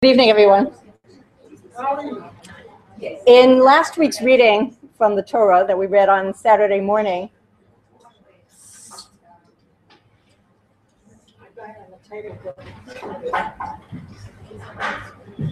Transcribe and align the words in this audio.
Good 0.00 0.10
evening, 0.10 0.30
everyone. 0.30 0.70
In 3.26 3.58
last 3.58 3.98
week's 3.98 4.22
reading 4.22 4.76
from 4.96 5.16
the 5.16 5.24
Torah 5.24 5.64
that 5.66 5.76
we 5.76 5.86
read 5.86 6.08
on 6.08 6.32
Saturday 6.32 6.78
morning, 6.80 7.28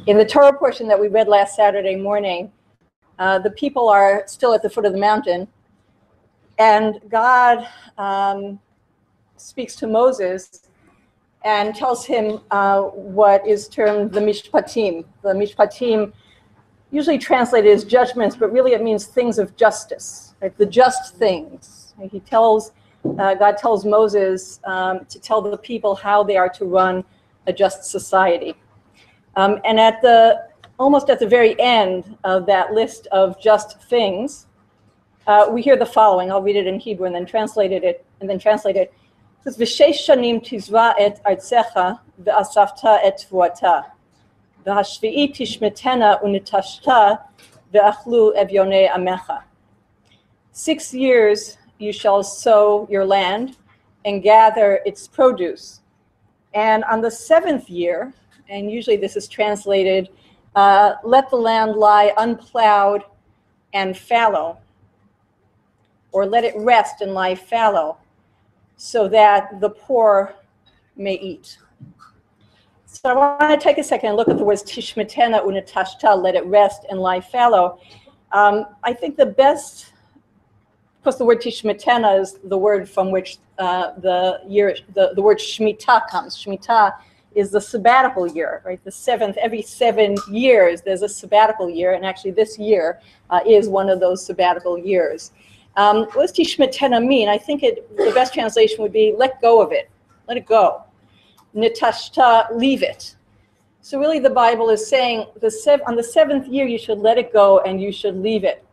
in 0.06 0.16
the 0.16 0.24
Torah 0.24 0.56
portion 0.56 0.86
that 0.86 1.00
we 1.00 1.08
read 1.08 1.26
last 1.26 1.56
Saturday 1.56 1.96
morning, 1.96 2.52
uh, 3.18 3.40
the 3.40 3.50
people 3.50 3.88
are 3.88 4.22
still 4.28 4.54
at 4.54 4.62
the 4.62 4.70
foot 4.70 4.84
of 4.84 4.92
the 4.92 5.00
mountain, 5.00 5.48
and 6.58 7.00
God 7.08 7.66
um, 7.98 8.60
speaks 9.36 9.74
to 9.74 9.88
Moses 9.88 10.65
and 11.46 11.76
tells 11.76 12.04
him 12.04 12.40
uh, 12.50 12.82
what 12.82 13.46
is 13.46 13.68
termed 13.68 14.10
the 14.10 14.18
mishpatim. 14.18 15.04
The 15.22 15.28
mishpatim, 15.28 16.12
usually 16.90 17.18
translated 17.18 17.70
as 17.70 17.84
judgments, 17.84 18.34
but 18.34 18.52
really 18.52 18.72
it 18.72 18.82
means 18.82 19.06
things 19.06 19.38
of 19.38 19.54
justice, 19.56 20.34
right? 20.42 20.54
the 20.58 20.66
just 20.66 21.14
things. 21.14 21.94
He 22.10 22.18
tells, 22.18 22.72
uh, 23.20 23.36
God 23.36 23.58
tells 23.58 23.84
Moses 23.84 24.58
um, 24.64 25.04
to 25.04 25.20
tell 25.20 25.40
the 25.40 25.56
people 25.56 25.94
how 25.94 26.24
they 26.24 26.36
are 26.36 26.48
to 26.48 26.64
run 26.64 27.04
a 27.46 27.52
just 27.52 27.84
society. 27.84 28.56
Um, 29.36 29.60
and 29.64 29.78
at 29.78 30.02
the 30.02 30.48
almost 30.80 31.08
at 31.10 31.20
the 31.20 31.28
very 31.28 31.58
end 31.60 32.18
of 32.24 32.44
that 32.46 32.72
list 32.72 33.06
of 33.12 33.40
just 33.40 33.80
things, 33.84 34.46
uh, 35.28 35.46
we 35.48 35.62
hear 35.62 35.76
the 35.76 35.86
following. 35.86 36.32
I'll 36.32 36.42
read 36.42 36.56
it 36.56 36.66
in 36.66 36.80
Hebrew 36.80 37.06
and 37.06 37.14
then 37.14 37.24
translate 37.24 37.70
it 37.70 38.04
and 38.20 38.28
then 38.28 38.40
translate 38.40 38.74
it. 38.74 38.92
Six 50.50 50.92
years 50.92 51.58
you 51.78 51.92
shall 51.92 52.24
sow 52.24 52.88
your 52.90 53.04
land 53.04 53.56
and 54.04 54.20
gather 54.20 54.80
its 54.84 55.06
produce, 55.06 55.80
and 56.52 56.82
on 56.82 57.00
the 57.00 57.10
seventh 57.12 57.70
year, 57.70 58.12
and 58.48 58.68
usually 58.68 58.96
this 58.96 59.14
is 59.14 59.28
translated, 59.28 60.08
uh, 60.56 60.94
let 61.04 61.30
the 61.30 61.36
land 61.36 61.76
lie 61.76 62.12
unplowed 62.18 63.04
and 63.74 63.96
fallow, 63.96 64.58
or 66.10 66.26
let 66.26 66.42
it 66.42 66.54
rest 66.56 67.00
and 67.00 67.14
lie 67.14 67.36
fallow 67.36 67.98
so 68.76 69.08
that 69.08 69.60
the 69.60 69.70
poor 69.70 70.34
may 70.96 71.14
eat. 71.14 71.58
So 72.86 73.10
I 73.10 73.14
want 73.14 73.60
to 73.60 73.62
take 73.62 73.78
a 73.78 73.84
second 73.84 74.10
and 74.10 74.16
look 74.16 74.28
at 74.28 74.38
the 74.38 74.44
words 74.44 74.62
tishmetena 74.62 75.42
unatashta, 75.44 76.22
let 76.22 76.34
it 76.34 76.44
rest 76.46 76.86
and 76.88 76.98
lie 76.98 77.20
fallow. 77.20 77.78
Um, 78.32 78.66
I 78.82 78.92
think 78.92 79.16
the 79.16 79.26
best, 79.26 79.92
of 80.96 81.04
course, 81.04 81.16
the 81.16 81.24
word 81.24 81.40
tishmetena 81.40 82.20
is 82.20 82.38
the 82.44 82.56
word 82.56 82.88
from 82.88 83.10
which 83.10 83.38
uh, 83.58 83.92
the 83.98 84.40
year, 84.46 84.76
the, 84.94 85.12
the 85.14 85.22
word 85.22 85.38
shmita 85.38 86.08
comes. 86.08 86.36
Shmita 86.36 86.94
is 87.34 87.50
the 87.50 87.60
sabbatical 87.60 88.26
year, 88.26 88.62
right? 88.64 88.82
The 88.82 88.90
seventh, 88.90 89.36
every 89.36 89.60
seven 89.60 90.16
years, 90.30 90.80
there's 90.80 91.02
a 91.02 91.08
sabbatical 91.08 91.68
year, 91.68 91.92
and 91.92 92.04
actually 92.04 92.30
this 92.30 92.58
year 92.58 93.00
uh, 93.28 93.40
is 93.46 93.68
one 93.68 93.90
of 93.90 94.00
those 94.00 94.24
sabbatical 94.24 94.78
years. 94.78 95.32
Um, 95.76 96.06
tishmetena 96.06 97.04
mean? 97.04 97.28
I 97.28 97.36
think 97.36 97.62
it, 97.62 97.96
the 97.96 98.12
best 98.12 98.32
translation 98.32 98.82
would 98.82 98.92
be 98.92 99.14
let 99.16 99.40
go 99.42 99.60
of 99.60 99.72
it, 99.72 99.90
let 100.26 100.36
it 100.36 100.46
go. 100.46 100.82
Nitashta, 101.54 102.56
leave 102.56 102.82
it. 102.82 103.16
So 103.82 103.98
really 103.98 104.18
the 104.18 104.30
Bible 104.30 104.70
is 104.70 104.86
saying 104.88 105.26
the 105.40 105.50
sev- 105.50 105.82
on 105.86 105.94
the 105.94 106.02
seventh 106.02 106.48
year 106.48 106.66
you 106.66 106.78
should 106.78 106.98
let 106.98 107.18
it 107.18 107.32
go 107.32 107.60
and 107.60 107.80
you 107.80 107.92
should 107.92 108.16
leave 108.16 108.44
it. 108.44 108.64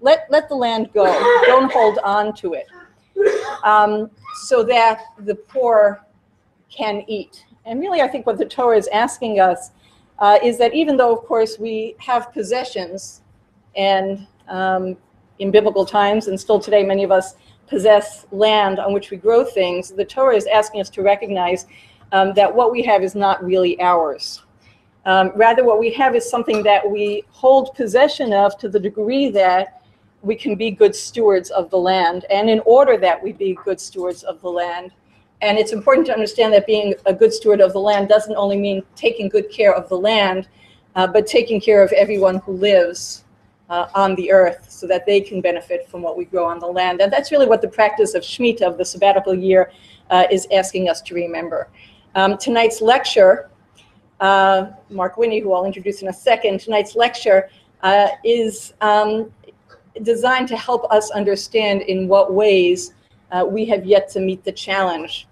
Let, 0.00 0.26
let 0.30 0.48
the 0.48 0.54
land 0.54 0.90
go. 0.94 1.04
Don't 1.44 1.72
hold 1.72 1.98
on 1.98 2.34
to 2.36 2.54
it. 2.54 2.66
Um, 3.62 4.10
so 4.44 4.62
that 4.64 5.00
the 5.18 5.34
poor 5.34 6.04
can 6.70 7.04
eat. 7.08 7.44
And 7.64 7.80
really 7.80 8.00
I 8.00 8.08
think 8.08 8.26
what 8.26 8.38
the 8.38 8.44
Torah 8.44 8.76
is 8.76 8.88
asking 8.88 9.40
us 9.40 9.70
uh, 10.18 10.38
is 10.42 10.58
that 10.58 10.74
even 10.74 10.96
though, 10.96 11.12
of 11.12 11.24
course, 11.24 11.58
we 11.58 11.96
have 11.98 12.32
possessions 12.32 13.22
and 13.76 14.26
um, 14.48 14.96
in 15.38 15.50
biblical 15.50 15.84
times, 15.84 16.28
and 16.28 16.38
still 16.38 16.60
today, 16.60 16.82
many 16.82 17.04
of 17.04 17.10
us 17.10 17.34
possess 17.66 18.26
land 18.30 18.78
on 18.78 18.92
which 18.92 19.10
we 19.10 19.16
grow 19.16 19.44
things. 19.44 19.90
The 19.90 20.04
Torah 20.04 20.36
is 20.36 20.46
asking 20.46 20.80
us 20.80 20.90
to 20.90 21.02
recognize 21.02 21.66
um, 22.12 22.34
that 22.34 22.54
what 22.54 22.70
we 22.70 22.82
have 22.82 23.02
is 23.02 23.14
not 23.14 23.44
really 23.44 23.80
ours. 23.80 24.42
Um, 25.06 25.32
rather, 25.34 25.64
what 25.64 25.78
we 25.78 25.92
have 25.92 26.14
is 26.14 26.28
something 26.28 26.62
that 26.62 26.88
we 26.88 27.24
hold 27.30 27.74
possession 27.74 28.32
of 28.32 28.56
to 28.58 28.68
the 28.68 28.80
degree 28.80 29.28
that 29.30 29.82
we 30.22 30.34
can 30.34 30.54
be 30.54 30.70
good 30.70 30.94
stewards 30.94 31.50
of 31.50 31.68
the 31.70 31.76
land, 31.76 32.24
and 32.30 32.48
in 32.48 32.60
order 32.60 32.96
that 32.96 33.22
we 33.22 33.32
be 33.32 33.58
good 33.64 33.80
stewards 33.80 34.22
of 34.22 34.40
the 34.40 34.48
land. 34.48 34.92
And 35.42 35.58
it's 35.58 35.72
important 35.72 36.06
to 36.06 36.14
understand 36.14 36.54
that 36.54 36.66
being 36.66 36.94
a 37.04 37.12
good 37.12 37.32
steward 37.32 37.60
of 37.60 37.74
the 37.74 37.80
land 37.80 38.08
doesn't 38.08 38.34
only 38.36 38.56
mean 38.56 38.82
taking 38.96 39.28
good 39.28 39.50
care 39.50 39.74
of 39.74 39.88
the 39.90 39.98
land, 39.98 40.48
uh, 40.94 41.06
but 41.06 41.26
taking 41.26 41.60
care 41.60 41.82
of 41.82 41.92
everyone 41.92 42.36
who 42.38 42.52
lives 42.52 43.23
uh, 43.70 43.88
on 43.94 44.14
the 44.16 44.30
earth 44.30 44.66
so 44.70 44.86
that 44.86 45.06
they 45.06 45.20
can 45.20 45.40
benefit 45.40 45.88
from 45.88 46.02
what 46.02 46.16
we 46.16 46.24
grow 46.24 46.44
on 46.44 46.58
the 46.58 46.66
land. 46.66 47.00
And 47.00 47.12
that's 47.12 47.32
really 47.32 47.46
what 47.46 47.62
the 47.62 47.68
practice 47.68 48.14
of 48.14 48.22
Shemitah, 48.22 48.62
of 48.62 48.78
the 48.78 48.84
sabbatical 48.84 49.34
year, 49.34 49.70
uh, 50.10 50.24
is 50.30 50.46
asking 50.52 50.88
us 50.88 51.00
to 51.02 51.14
remember. 51.14 51.68
Um, 52.14 52.36
tonight's 52.36 52.80
lecture, 52.80 53.50
uh, 54.20 54.66
Mark 54.90 55.16
Winne, 55.16 55.42
who 55.42 55.52
I'll 55.52 55.64
introduce 55.64 56.02
in 56.02 56.08
a 56.08 56.12
second, 56.12 56.60
tonight's 56.60 56.94
lecture 56.94 57.48
uh, 57.82 58.08
is 58.24 58.74
um, 58.80 59.32
designed 60.02 60.48
to 60.48 60.56
help 60.56 60.90
us 60.92 61.10
understand 61.10 61.82
in 61.82 62.08
what 62.08 62.32
ways 62.32 62.92
uh, 63.32 63.44
we 63.46 63.64
have 63.66 63.84
yet 63.84 64.08
to 64.10 64.20
meet 64.20 64.44
the 64.44 64.52
challenge 64.52 65.26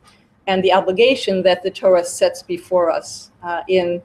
and 0.47 0.63
the 0.65 0.73
obligation 0.73 1.43
that 1.43 1.63
the 1.63 1.71
Torah 1.71 2.05
sets 2.05 2.43
before 2.43 2.91
us 2.91 3.31
uh, 3.43 3.63
in 3.69 4.03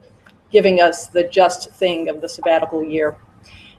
giving 0.50 0.80
us 0.80 1.08
the 1.08 1.24
just 1.24 1.70
thing 1.72 2.08
of 2.08 2.20
the 2.20 2.28
sabbatical 2.28 2.84
year. 2.84 3.16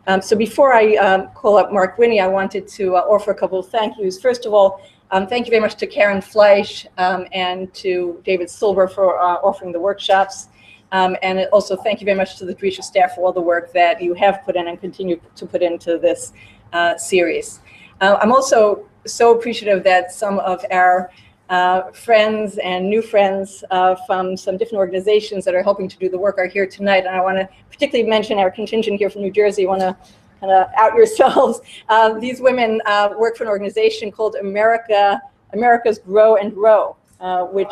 Um, 0.10 0.24
so 0.24 0.36
before 0.36 0.74
I 0.74 0.96
um, 0.96 1.28
call 1.36 1.58
up 1.58 1.72
Mark 1.72 2.00
Winne, 2.00 2.20
I 2.20 2.26
wanted 2.26 2.68
to 2.70 2.96
uh, 2.96 3.02
offer 3.02 3.30
a 3.30 3.36
couple 3.36 3.60
of 3.60 3.70
thank 3.70 3.96
yous. 4.00 4.20
First 4.20 4.48
of 4.48 4.56
all, 4.56 4.82
um, 5.12 5.28
thank 5.28 5.46
you 5.46 5.52
very 5.52 5.62
much 5.62 5.76
to 5.76 5.86
Karen 5.86 6.20
Fleisch 6.20 6.88
um, 6.98 7.28
and 7.32 7.72
to 7.76 8.20
David 8.26 8.50
Silver 8.50 8.88
for 8.88 9.20
uh, 9.20 9.36
offering 9.36 9.72
the 9.72 9.80
workshops. 9.80 10.48
Um, 10.92 11.16
and 11.22 11.48
also 11.54 11.76
thank 11.76 12.02
you 12.02 12.06
very 12.06 12.18
much 12.18 12.40
to 12.40 12.46
the 12.46 12.56
Drisha 12.56 12.84
staff 12.84 13.14
for 13.14 13.22
all 13.22 13.32
the 13.32 13.40
work 13.40 13.72
that 13.74 14.02
you 14.02 14.16
have 14.16 14.44
put 14.44 14.56
in 14.56 14.68
and 14.68 14.82
continue 14.82 15.22
to 15.36 15.46
put 15.46 15.62
into 15.62 16.00
this 16.00 16.34
uh, 16.74 16.98
series. 16.98 17.60
Uh, 18.02 18.18
I'm 18.20 18.32
also 18.32 18.90
so 19.06 19.38
appreciative 19.38 19.84
that 19.84 20.12
some 20.12 20.40
of 20.40 20.66
our 20.72 21.12
uh, 21.50 21.92
friends 21.92 22.58
and 22.60 22.90
new 22.90 23.02
friends 23.02 23.64
uh, 23.72 23.96
from 24.06 24.38
some 24.38 24.58
different 24.58 24.78
organizations 24.78 25.44
that 25.46 25.56
are 25.56 25.64
helping 25.64 25.90
to 25.90 25.98
do 25.98 26.08
the 26.08 26.18
work 26.18 26.38
are 26.38 26.48
here 26.48 26.68
tonight. 26.68 27.06
And 27.06 27.16
I 27.16 27.22
want 27.22 27.38
to 27.38 27.50
particularly 27.72 28.10
mention 28.10 28.38
our 28.38 28.52
contingent 28.52 29.00
here 29.00 29.10
from 29.10 29.24
New 29.24 29.32
Jersey. 29.32 29.66
want 29.66 29.82
to 29.82 29.98
kind 30.40 30.52
of 30.52 30.68
out 30.78 30.94
yourselves. 30.96 31.62
Uh, 31.90 32.20
these 32.20 32.40
women 32.40 32.80
uh, 32.86 33.10
work 33.18 33.36
for 33.36 33.44
an 33.44 33.50
organization 33.50 34.12
called 34.12 34.36
America, 34.36 35.20
America's 35.54 35.98
Grow 35.98 36.36
and 36.36 36.56
Row, 36.56 36.96
uh, 37.20 37.46
which, 37.46 37.72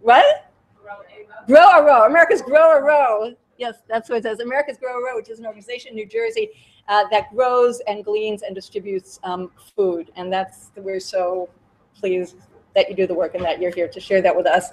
what? 0.00 0.50
Grow 1.46 1.68
a 1.70 1.84
Row, 1.84 2.04
America's 2.06 2.42
Grow 2.42 2.76
a 2.76 2.82
Row. 2.82 3.34
Yes, 3.58 3.76
that's 3.88 4.08
what 4.08 4.18
it 4.18 4.22
says. 4.24 4.40
America's 4.40 4.76
Grow 4.76 4.98
a 4.98 5.04
Row, 5.04 5.16
which 5.16 5.30
is 5.30 5.38
an 5.38 5.46
organization 5.46 5.90
in 5.90 5.94
New 5.94 6.06
Jersey 6.06 6.50
uh, 6.88 7.04
that 7.12 7.32
grows 7.32 7.80
and 7.86 8.04
gleans 8.04 8.42
and 8.42 8.56
distributes 8.56 9.20
um, 9.22 9.52
food. 9.76 10.10
And 10.16 10.32
that's, 10.32 10.70
we're 10.76 11.00
so 11.00 11.48
pleased 11.94 12.36
that 12.78 12.88
you 12.88 12.94
do 13.02 13.06
the 13.12 13.18
work 13.22 13.34
and 13.34 13.44
that 13.44 13.60
you're 13.60 13.74
here 13.80 13.88
to 13.96 14.00
share 14.08 14.22
that 14.22 14.34
with 14.38 14.46
us, 14.46 14.64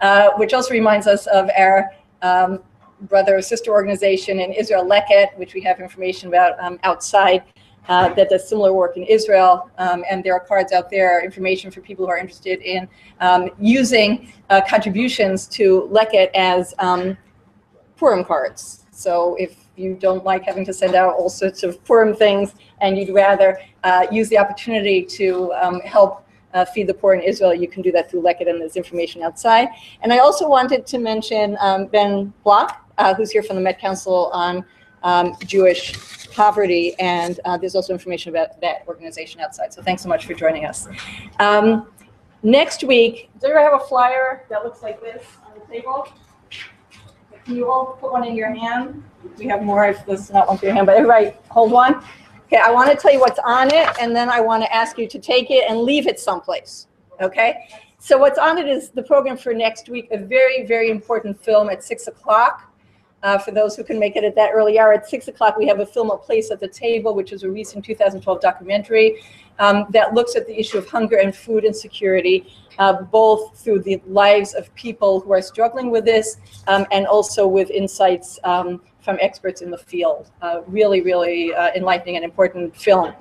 uh, 0.00 0.30
which 0.40 0.52
also 0.52 0.70
reminds 0.80 1.06
us 1.06 1.26
of 1.28 1.44
our 1.56 1.76
um, 2.22 2.58
brother 3.02 3.36
or 3.38 3.42
sister 3.42 3.70
organization 3.70 4.40
in 4.40 4.52
Israel, 4.52 4.84
Leket, 4.84 5.28
which 5.40 5.54
we 5.54 5.60
have 5.62 5.80
information 5.80 6.28
about 6.28 6.52
um, 6.64 6.78
outside. 6.82 7.42
Uh, 7.88 8.14
that 8.14 8.28
does 8.30 8.48
similar 8.48 8.72
work 8.72 8.96
in 8.96 9.02
Israel, 9.02 9.68
um, 9.78 10.04
and 10.08 10.22
there 10.22 10.34
are 10.34 10.44
cards 10.52 10.70
out 10.70 10.88
there, 10.88 11.24
information 11.24 11.68
for 11.68 11.80
people 11.80 12.04
who 12.04 12.12
are 12.12 12.20
interested 12.24 12.62
in 12.62 12.88
um, 13.18 13.50
using 13.58 14.32
uh, 14.50 14.60
contributions 14.74 15.48
to 15.48 15.88
Leket 15.90 16.28
as 16.32 16.74
um, 16.78 17.18
Purim 17.96 18.24
cards. 18.24 18.86
So 18.92 19.34
if 19.34 19.56
you 19.74 19.94
don't 19.94 20.24
like 20.24 20.44
having 20.44 20.64
to 20.66 20.72
send 20.72 20.94
out 20.94 21.14
all 21.18 21.28
sorts 21.28 21.64
of 21.64 21.82
Purim 21.82 22.14
things, 22.14 22.54
and 22.80 22.96
you'd 22.96 23.12
rather 23.12 23.58
uh, 23.82 24.06
use 24.12 24.28
the 24.28 24.38
opportunity 24.38 25.02
to 25.18 25.52
um, 25.54 25.80
help 25.80 26.24
uh, 26.54 26.64
Feed 26.64 26.86
the 26.86 26.94
Poor 26.94 27.14
in 27.14 27.20
Israel, 27.20 27.54
you 27.54 27.68
can 27.68 27.82
do 27.82 27.92
that 27.92 28.10
through 28.10 28.22
Leket, 28.22 28.48
and 28.48 28.60
there's 28.60 28.76
information 28.76 29.22
outside. 29.22 29.68
And 30.02 30.12
I 30.12 30.18
also 30.18 30.48
wanted 30.48 30.86
to 30.86 30.98
mention 30.98 31.56
um, 31.60 31.86
Ben 31.86 32.32
Block, 32.44 32.88
uh, 32.98 33.14
who's 33.14 33.30
here 33.30 33.42
from 33.42 33.56
the 33.56 33.62
Met 33.62 33.80
Council 33.80 34.30
on 34.32 34.64
um, 35.02 35.36
Jewish 35.44 36.28
poverty, 36.30 36.94
and 36.98 37.40
uh, 37.44 37.56
there's 37.56 37.74
also 37.74 37.92
information 37.92 38.30
about 38.30 38.60
that 38.60 38.84
organization 38.86 39.40
outside. 39.40 39.72
So 39.72 39.82
thanks 39.82 40.02
so 40.02 40.08
much 40.08 40.26
for 40.26 40.34
joining 40.34 40.64
us. 40.64 40.88
Um, 41.38 41.88
next 42.42 42.84
week, 42.84 43.30
do 43.40 43.48
you 43.48 43.56
have 43.56 43.74
a 43.74 43.84
flyer 43.84 44.44
that 44.48 44.64
looks 44.64 44.82
like 44.82 45.00
this 45.00 45.24
on 45.46 45.58
the 45.58 45.72
table? 45.72 46.08
can 47.44 47.56
you 47.56 47.70
all 47.70 47.98
put 48.00 48.12
one 48.12 48.24
in 48.24 48.36
your 48.36 48.54
hand? 48.54 49.02
We 49.38 49.46
have 49.46 49.62
more 49.62 49.86
if 49.86 50.04
this 50.06 50.20
is 50.20 50.30
not 50.30 50.48
one 50.48 50.58
for 50.58 50.66
your 50.66 50.74
hand, 50.74 50.86
but 50.86 50.96
everybody 50.96 51.36
hold 51.48 51.72
one. 51.72 52.02
Okay, 52.52 52.60
I 52.62 52.70
want 52.70 52.90
to 52.90 52.96
tell 52.96 53.10
you 53.10 53.18
what's 53.18 53.38
on 53.46 53.72
it, 53.72 53.88
and 53.98 54.14
then 54.14 54.28
I 54.28 54.42
want 54.42 54.62
to 54.62 54.70
ask 54.70 54.98
you 54.98 55.08
to 55.08 55.18
take 55.18 55.50
it 55.50 55.64
and 55.70 55.80
leave 55.80 56.06
it 56.06 56.20
someplace. 56.20 56.86
Okay? 57.22 57.66
So 57.98 58.18
what's 58.18 58.38
on 58.38 58.58
it 58.58 58.68
is 58.68 58.90
the 58.90 59.02
program 59.02 59.38
for 59.38 59.54
next 59.54 59.88
week, 59.88 60.08
a 60.10 60.18
very, 60.18 60.66
very 60.66 60.90
important 60.90 61.42
film 61.42 61.70
at 61.70 61.82
six 61.82 62.08
o'clock. 62.08 62.70
Uh, 63.22 63.38
for 63.38 63.52
those 63.52 63.74
who 63.74 63.82
can 63.82 63.98
make 63.98 64.16
it 64.16 64.24
at 64.24 64.34
that 64.34 64.50
early 64.52 64.78
hour, 64.78 64.92
at 64.92 65.08
six 65.08 65.28
o'clock, 65.28 65.56
we 65.56 65.66
have 65.66 65.80
a 65.80 65.86
film, 65.86 66.10
A 66.10 66.18
Place 66.18 66.50
at 66.50 66.60
the 66.60 66.68
Table, 66.68 67.14
which 67.14 67.32
is 67.32 67.42
a 67.42 67.50
recent 67.50 67.86
2012 67.86 68.42
documentary 68.42 69.22
um, 69.58 69.86
that 69.88 70.12
looks 70.12 70.36
at 70.36 70.46
the 70.46 70.54
issue 70.54 70.76
of 70.76 70.86
hunger 70.86 71.16
and 71.20 71.34
food 71.34 71.64
insecurity, 71.64 72.52
uh, 72.78 73.00
both 73.00 73.58
through 73.58 73.78
the 73.78 73.98
lives 74.06 74.52
of 74.52 74.74
people 74.74 75.20
who 75.20 75.32
are 75.32 75.40
struggling 75.40 75.90
with 75.90 76.04
this 76.04 76.36
um, 76.66 76.84
and 76.92 77.06
also 77.06 77.46
with 77.46 77.70
insights 77.70 78.38
um, 78.44 78.82
from 79.02 79.18
experts 79.20 79.60
in 79.60 79.70
the 79.70 79.78
field. 79.78 80.30
Uh, 80.40 80.62
really, 80.66 81.02
really 81.02 81.52
uh, 81.54 81.70
enlightening 81.74 82.16
and 82.16 82.24
important 82.24 82.74
film. 82.76 83.12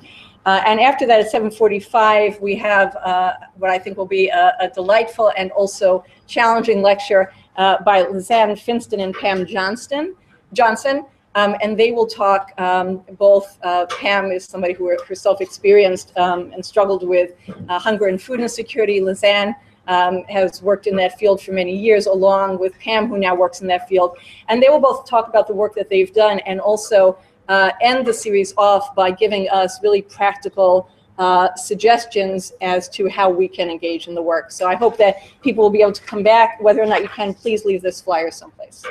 Uh, 0.46 0.62
and 0.66 0.80
after 0.80 1.06
that, 1.06 1.20
at 1.20 1.32
7:45, 1.32 2.40
we 2.42 2.56
have 2.56 2.96
uh, 2.96 3.34
what 3.58 3.70
I 3.70 3.78
think 3.78 3.98
will 3.98 4.08
be 4.08 4.30
a, 4.30 4.56
a 4.60 4.70
delightful 4.70 5.32
and 5.38 5.52
also 5.52 6.04
challenging 6.28 6.82
lecture 6.82 7.32
uh, 7.58 7.84
by 7.84 8.04
Lizanne 8.04 8.52
Finston 8.58 9.04
and 9.04 9.14
Pam 9.14 9.46
Johnston, 9.46 10.16
Johnson. 10.54 11.06
Um, 11.34 11.56
and 11.62 11.80
they 11.80 11.94
will 11.94 12.08
talk, 12.08 12.52
um, 12.58 13.04
both 13.18 13.58
uh, 13.64 13.86
Pam 13.86 14.34
is 14.34 14.44
somebody 14.44 14.74
who 14.74 14.94
herself 15.08 15.40
experienced 15.40 16.12
um, 16.18 16.52
and 16.52 16.66
struggled 16.66 17.08
with 17.08 17.32
hunger 17.70 18.08
and 18.08 18.22
food 18.22 18.42
insecurity. 18.42 19.00
Lizanne 19.00 19.56
um, 19.88 20.24
has 20.26 20.62
worked 20.62 20.88
in 20.88 20.96
that 20.98 21.18
field 21.18 21.42
for 21.42 21.52
many 21.52 21.76
years, 21.76 22.06
along 22.06 22.60
with 22.60 22.78
Pam, 22.80 23.08
who 23.08 23.18
now 23.18 23.36
works 23.36 23.62
in 23.62 23.68
that 23.68 23.88
field. 23.88 24.18
And 24.48 24.62
they 24.62 24.70
will 24.70 24.80
both 24.80 25.08
talk 25.08 25.28
about 25.28 25.48
the 25.48 25.54
work 25.54 25.76
that 25.76 25.90
they've 25.90 26.14
done 26.14 26.40
and 26.40 26.60
also 26.60 27.18
uh, 27.50 27.72
end 27.82 28.06
the 28.06 28.14
series 28.14 28.54
off 28.58 28.96
by 28.96 29.12
giving 29.12 29.50
us 29.50 29.82
really 29.84 30.02
practical 30.02 30.90
uh, 31.18 31.54
suggestions 31.56 32.54
as 32.62 32.90
to 32.90 33.10
how 33.10 33.30
we 33.30 33.48
can 33.48 33.70
engage 33.70 34.08
in 34.08 34.16
the 34.16 34.22
work. 34.22 34.52
So 34.52 34.68
I 34.68 34.76
hope 34.76 34.98
that 34.98 35.18
people 35.42 35.64
will 35.64 35.70
be 35.70 35.82
able 35.82 35.92
to 35.92 36.04
come 36.04 36.24
back. 36.24 36.62
Whether 36.62 36.82
or 36.82 36.86
not 36.86 37.02
you 37.02 37.10
can, 37.10 37.34
please 37.34 37.66
leave 37.66 37.82
this 37.82 38.02
flyer 38.02 38.32
someplace. 38.32 38.84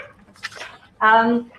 Um, 1.01 1.51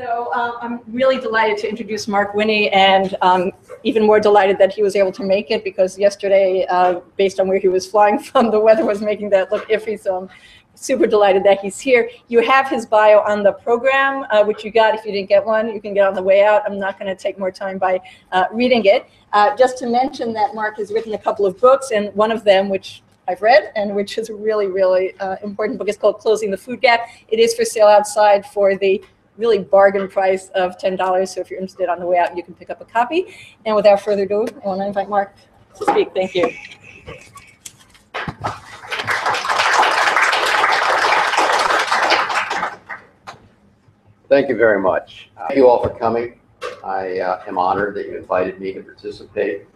so 0.00 0.32
um, 0.32 0.56
I'm 0.62 0.80
really 0.86 1.20
delighted 1.20 1.58
to 1.58 1.68
introduce 1.68 2.08
Mark 2.08 2.32
Winne 2.32 2.70
and 2.72 3.14
um, 3.20 3.52
even 3.84 4.06
more 4.06 4.18
delighted 4.18 4.56
that 4.56 4.72
he 4.72 4.82
was 4.82 4.96
able 4.96 5.12
to 5.12 5.22
make 5.22 5.50
it 5.50 5.62
because 5.62 5.98
yesterday, 5.98 6.64
uh, 6.70 7.00
based 7.16 7.38
on 7.38 7.48
where 7.48 7.58
he 7.58 7.68
was 7.68 7.86
flying 7.86 8.18
from, 8.28 8.50
the 8.50 8.58
weather 8.58 8.86
was 8.86 9.02
making 9.02 9.28
that 9.30 9.52
look 9.52 9.68
iffy. 9.68 10.00
So 10.00 10.16
I'm 10.16 10.30
super 10.74 11.06
delighted 11.06 11.44
that 11.44 11.60
he's 11.60 11.78
here. 11.78 12.08
You 12.28 12.40
have 12.40 12.66
his 12.66 12.86
bio 12.86 13.18
on 13.20 13.42
the 13.42 13.52
program, 13.52 14.24
uh, 14.30 14.42
which 14.44 14.64
you 14.64 14.70
got 14.70 14.94
if 14.94 15.04
you 15.04 15.12
didn't 15.12 15.28
get 15.28 15.44
one. 15.44 15.68
You 15.68 15.82
can 15.82 15.92
get 15.92 16.06
on 16.06 16.14
the 16.14 16.22
way 16.22 16.44
out. 16.44 16.62
I'm 16.64 16.78
not 16.78 16.98
going 16.98 17.14
to 17.14 17.22
take 17.22 17.38
more 17.38 17.50
time 17.50 17.76
by 17.76 18.00
uh, 18.32 18.44
reading 18.52 18.86
it. 18.86 19.06
Uh, 19.34 19.54
just 19.54 19.76
to 19.78 19.86
mention 19.86 20.32
that 20.32 20.54
Mark 20.54 20.78
has 20.78 20.90
written 20.90 21.12
a 21.12 21.18
couple 21.18 21.44
of 21.44 21.60
books, 21.60 21.90
and 21.90 22.14
one 22.14 22.32
of 22.32 22.42
them, 22.42 22.70
which 22.70 23.02
I've 23.28 23.42
read, 23.42 23.70
and 23.76 23.94
which 23.94 24.16
is 24.16 24.30
a 24.30 24.34
really, 24.34 24.66
really 24.66 25.14
uh, 25.20 25.36
important 25.44 25.78
book, 25.78 25.90
is 25.90 25.98
called 25.98 26.18
Closing 26.20 26.50
the 26.50 26.56
Food 26.56 26.80
Gap. 26.80 27.06
It 27.28 27.38
is 27.38 27.54
for 27.54 27.66
sale 27.66 27.86
outside 27.86 28.46
for 28.46 28.76
the 28.76 29.04
really 29.36 29.58
bargain 29.58 30.08
price 30.08 30.48
of 30.54 30.78
$10. 30.78 31.28
So 31.28 31.40
if 31.40 31.50
you're 31.50 31.60
interested 31.60 31.88
on 31.88 31.98
the 31.98 32.06
way 32.06 32.18
out, 32.18 32.36
you 32.36 32.42
can 32.42 32.54
pick 32.54 32.70
up 32.70 32.80
a 32.80 32.84
copy. 32.84 33.34
And 33.64 33.74
without 33.74 34.00
further 34.00 34.24
ado, 34.24 34.46
I 34.64 34.68
want 34.68 34.80
to 34.80 34.86
invite 34.86 35.08
Mark 35.08 35.34
to 35.76 35.84
speak. 35.84 36.12
Thank 36.14 36.34
you. 36.34 36.50
Thank 44.28 44.48
you 44.48 44.56
very 44.56 44.80
much. 44.80 45.30
Thank 45.36 45.56
you 45.56 45.68
all 45.68 45.82
for 45.82 45.90
coming. 45.98 46.38
I 46.84 47.18
uh, 47.18 47.42
am 47.48 47.58
honored 47.58 47.96
that 47.96 48.06
you 48.06 48.16
invited 48.16 48.60
me 48.60 48.72
to 48.74 48.82
participate 48.82 49.66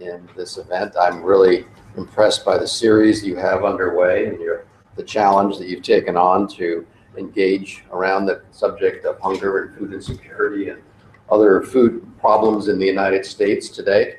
in 0.00 0.26
this 0.34 0.56
event. 0.56 0.94
I'm 0.98 1.22
really 1.22 1.66
impressed 1.96 2.44
by 2.44 2.56
the 2.56 2.66
series 2.66 3.22
you 3.22 3.36
have 3.36 3.64
underway 3.64 4.26
and 4.26 4.40
your, 4.40 4.64
the 4.96 5.02
challenge 5.02 5.58
that 5.58 5.68
you've 5.68 5.82
taken 5.82 6.16
on 6.16 6.48
to 6.48 6.86
engage 7.16 7.84
around 7.92 8.26
the 8.26 8.42
subject 8.50 9.04
of 9.04 9.18
hunger 9.20 9.64
and 9.64 9.76
food 9.78 9.92
insecurity 9.92 10.68
and 10.68 10.82
other 11.30 11.62
food 11.62 12.06
problems 12.20 12.68
in 12.68 12.78
the 12.78 12.86
United 12.86 13.24
States 13.24 13.68
today, 13.68 14.18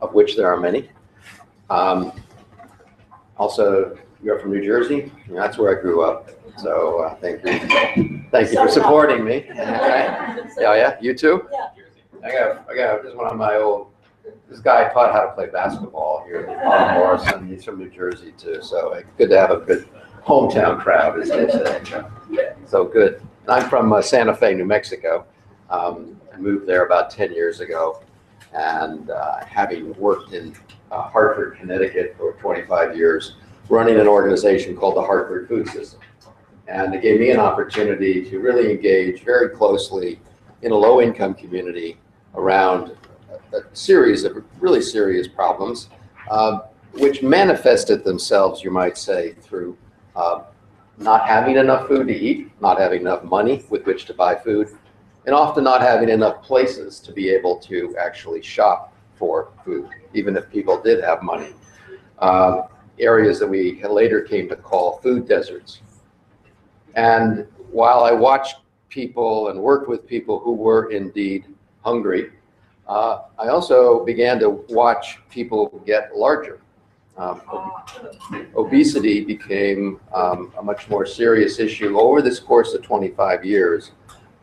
of 0.00 0.14
which 0.14 0.36
there 0.36 0.52
are 0.52 0.58
many. 0.58 0.88
Um, 1.68 2.12
also, 3.36 3.98
you're 4.22 4.38
from 4.38 4.52
New 4.52 4.64
Jersey. 4.64 5.12
That's 5.28 5.56
where 5.58 5.76
I 5.76 5.80
grew 5.80 6.02
up. 6.02 6.30
So 6.58 7.00
uh, 7.00 7.14
thank 7.16 7.44
you. 7.44 8.24
Thank 8.30 8.52
you 8.52 8.56
for 8.56 8.68
supporting 8.68 9.24
me. 9.24 9.46
Okay. 9.50 10.36
Yeah, 10.58 10.74
yeah. 10.74 10.96
You 11.00 11.14
too? 11.14 11.48
Yeah. 11.52 11.68
I 12.22 12.32
got, 12.32 12.70
I 12.70 12.76
got 12.76 13.02
just 13.02 13.16
one 13.16 13.30
of 13.30 13.36
my 13.36 13.56
old, 13.56 13.92
this 14.50 14.60
guy 14.60 14.92
taught 14.92 15.12
how 15.12 15.22
to 15.22 15.32
play 15.32 15.46
basketball 15.46 16.24
here, 16.26 16.44
Paul 16.62 16.94
Morrison. 16.94 17.48
He's 17.48 17.64
from 17.64 17.78
New 17.78 17.88
Jersey 17.88 18.34
too. 18.36 18.60
So 18.60 18.92
uh, 18.92 19.02
good 19.16 19.30
to 19.30 19.38
have 19.38 19.52
a 19.52 19.58
good 19.58 19.88
hometown 20.24 20.80
crowd, 20.80 21.20
as 21.20 21.28
they 21.28 21.48
say. 21.48 22.04
So 22.66 22.84
good. 22.84 23.22
I'm 23.48 23.68
from 23.68 23.92
uh, 23.92 24.02
Santa 24.02 24.34
Fe, 24.34 24.54
New 24.54 24.64
Mexico. 24.64 25.26
Um, 25.70 26.20
I 26.32 26.38
moved 26.38 26.66
there 26.66 26.84
about 26.86 27.10
10 27.10 27.32
years 27.32 27.60
ago. 27.60 28.02
And 28.52 29.10
uh, 29.10 29.44
having 29.44 29.94
worked 29.96 30.32
in 30.32 30.54
uh, 30.90 31.02
Hartford, 31.02 31.56
Connecticut 31.58 32.16
for 32.18 32.32
25 32.34 32.96
years, 32.96 33.36
running 33.68 33.98
an 33.98 34.08
organization 34.08 34.76
called 34.76 34.96
the 34.96 35.02
Hartford 35.02 35.48
Food 35.48 35.68
System. 35.68 36.00
And 36.66 36.94
it 36.94 37.02
gave 37.02 37.20
me 37.20 37.30
an 37.30 37.40
opportunity 37.40 38.28
to 38.28 38.38
really 38.38 38.70
engage 38.70 39.24
very 39.24 39.50
closely 39.50 40.20
in 40.62 40.72
a 40.72 40.76
low 40.76 41.00
income 41.00 41.34
community 41.34 41.96
around 42.34 42.96
a, 43.52 43.58
a 43.58 43.62
series 43.72 44.24
of 44.24 44.44
really 44.60 44.82
serious 44.82 45.26
problems, 45.26 45.88
uh, 46.30 46.60
which 46.94 47.22
manifested 47.22 48.04
themselves, 48.04 48.62
you 48.62 48.70
might 48.70 48.98
say, 48.98 49.34
through 49.42 49.76
uh, 50.20 50.42
not 50.98 51.26
having 51.26 51.56
enough 51.56 51.88
food 51.88 52.06
to 52.08 52.14
eat, 52.14 52.50
not 52.60 52.78
having 52.78 53.00
enough 53.00 53.24
money 53.24 53.64
with 53.70 53.84
which 53.86 54.04
to 54.04 54.14
buy 54.14 54.34
food, 54.34 54.68
and 55.24 55.34
often 55.34 55.64
not 55.64 55.80
having 55.80 56.08
enough 56.08 56.42
places 56.42 57.00
to 57.00 57.12
be 57.12 57.30
able 57.30 57.56
to 57.58 57.96
actually 57.96 58.42
shop 58.42 58.92
for 59.14 59.48
food, 59.64 59.88
even 60.12 60.36
if 60.36 60.50
people 60.50 60.80
did 60.80 61.02
have 61.02 61.22
money. 61.22 61.52
Uh, 62.18 62.62
areas 62.98 63.38
that 63.38 63.46
we 63.46 63.82
later 63.84 64.20
came 64.20 64.48
to 64.48 64.56
call 64.56 64.98
food 64.98 65.26
deserts. 65.26 65.80
And 66.94 67.46
while 67.70 68.04
I 68.04 68.12
watched 68.12 68.56
people 68.90 69.48
and 69.48 69.58
worked 69.58 69.88
with 69.88 70.06
people 70.06 70.38
who 70.38 70.52
were 70.52 70.90
indeed 70.90 71.46
hungry, 71.82 72.30
uh, 72.88 73.22
I 73.38 73.48
also 73.48 74.04
began 74.04 74.38
to 74.40 74.50
watch 74.68 75.18
people 75.30 75.82
get 75.86 76.14
larger. 76.14 76.59
Um, 77.20 77.42
obesity 78.56 79.22
became 79.22 80.00
um, 80.14 80.54
a 80.58 80.62
much 80.62 80.88
more 80.88 81.04
serious 81.04 81.58
issue 81.58 82.00
over 82.00 82.22
this 82.22 82.40
course 82.40 82.72
of 82.72 82.80
25 82.82 83.44
years. 83.44 83.92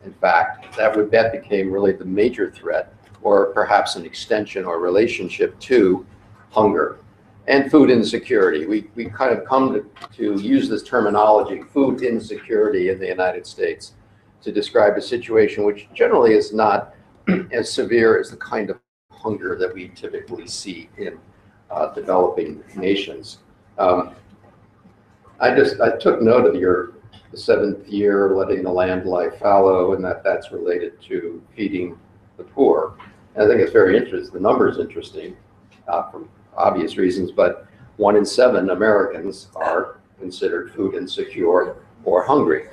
In 0.06 0.14
fact, 0.14 0.78
that, 0.78 0.96
would, 0.96 1.10
that 1.10 1.32
became 1.32 1.72
really 1.72 1.94
the 1.94 2.06
major 2.06 2.52
threat, 2.52 2.94
or 3.24 3.48
perhaps 3.48 3.96
an 3.96 4.06
extension 4.06 4.64
or 4.64 4.80
relationship 4.80 5.60
to 5.62 6.06
hunger 6.52 7.00
and 7.48 7.72
food 7.72 7.90
insecurity. 7.90 8.68
We, 8.68 8.90
we 8.94 9.06
kind 9.06 9.36
of 9.36 9.44
come 9.44 9.74
to, 9.74 9.90
to 10.18 10.40
use 10.40 10.70
this 10.70 10.84
terminology, 10.84 11.64
food 11.74 12.04
insecurity 12.04 12.90
in 12.90 13.00
the 13.00 13.08
United 13.08 13.48
States, 13.48 13.94
to 14.44 14.52
describe 14.52 14.98
a 14.98 15.02
situation 15.02 15.64
which 15.64 15.88
generally 15.96 16.36
is 16.36 16.54
not 16.54 16.94
as 17.52 17.72
severe 17.72 18.20
as 18.20 18.30
the 18.30 18.38
kind 18.38 18.70
of 18.70 18.80
hunger 19.10 19.58
that 19.58 19.74
we 19.74 19.88
typically 19.96 20.46
see 20.46 20.90
in 21.00 21.18
uh, 21.72 21.94
developing 21.94 22.64
nations. 22.76 23.40
Um, 23.78 24.16
I 25.40 25.54
just 25.54 25.80
I 25.82 25.98
took 25.98 26.22
note 26.22 26.46
of 26.46 26.56
your 26.56 26.94
the 27.32 27.38
seventh 27.38 27.88
year 27.88 28.36
letting 28.36 28.64
the 28.64 28.72
land 28.72 29.06
lie 29.06 29.30
fallow, 29.30 29.94
and 29.94 30.04
that 30.04 30.24
that's 30.24 30.52
related 30.52 31.02
to 31.04 31.44
feeding 31.56 31.98
the 32.38 32.44
poor. 32.44 32.98
And 33.36 33.44
I 33.44 33.48
think 33.48 33.62
it's 33.62 33.74
very 33.74 33.98
interesting. 33.98 34.34
The 34.34 34.40
number 34.40 34.70
is 34.70 34.80
interesting 34.80 35.36
uh, 35.88 36.10
from 36.10 36.30
obvious 36.56 36.98
reasons, 36.98 37.32
but 37.32 37.68
one 37.98 38.16
in 38.16 38.26
seven 38.26 38.70
Americans 38.72 39.50
are 39.56 40.00
considered 40.20 40.74
food 40.74 40.96
insecure 40.96 41.78
or 42.04 42.24
hungry. 42.24 42.68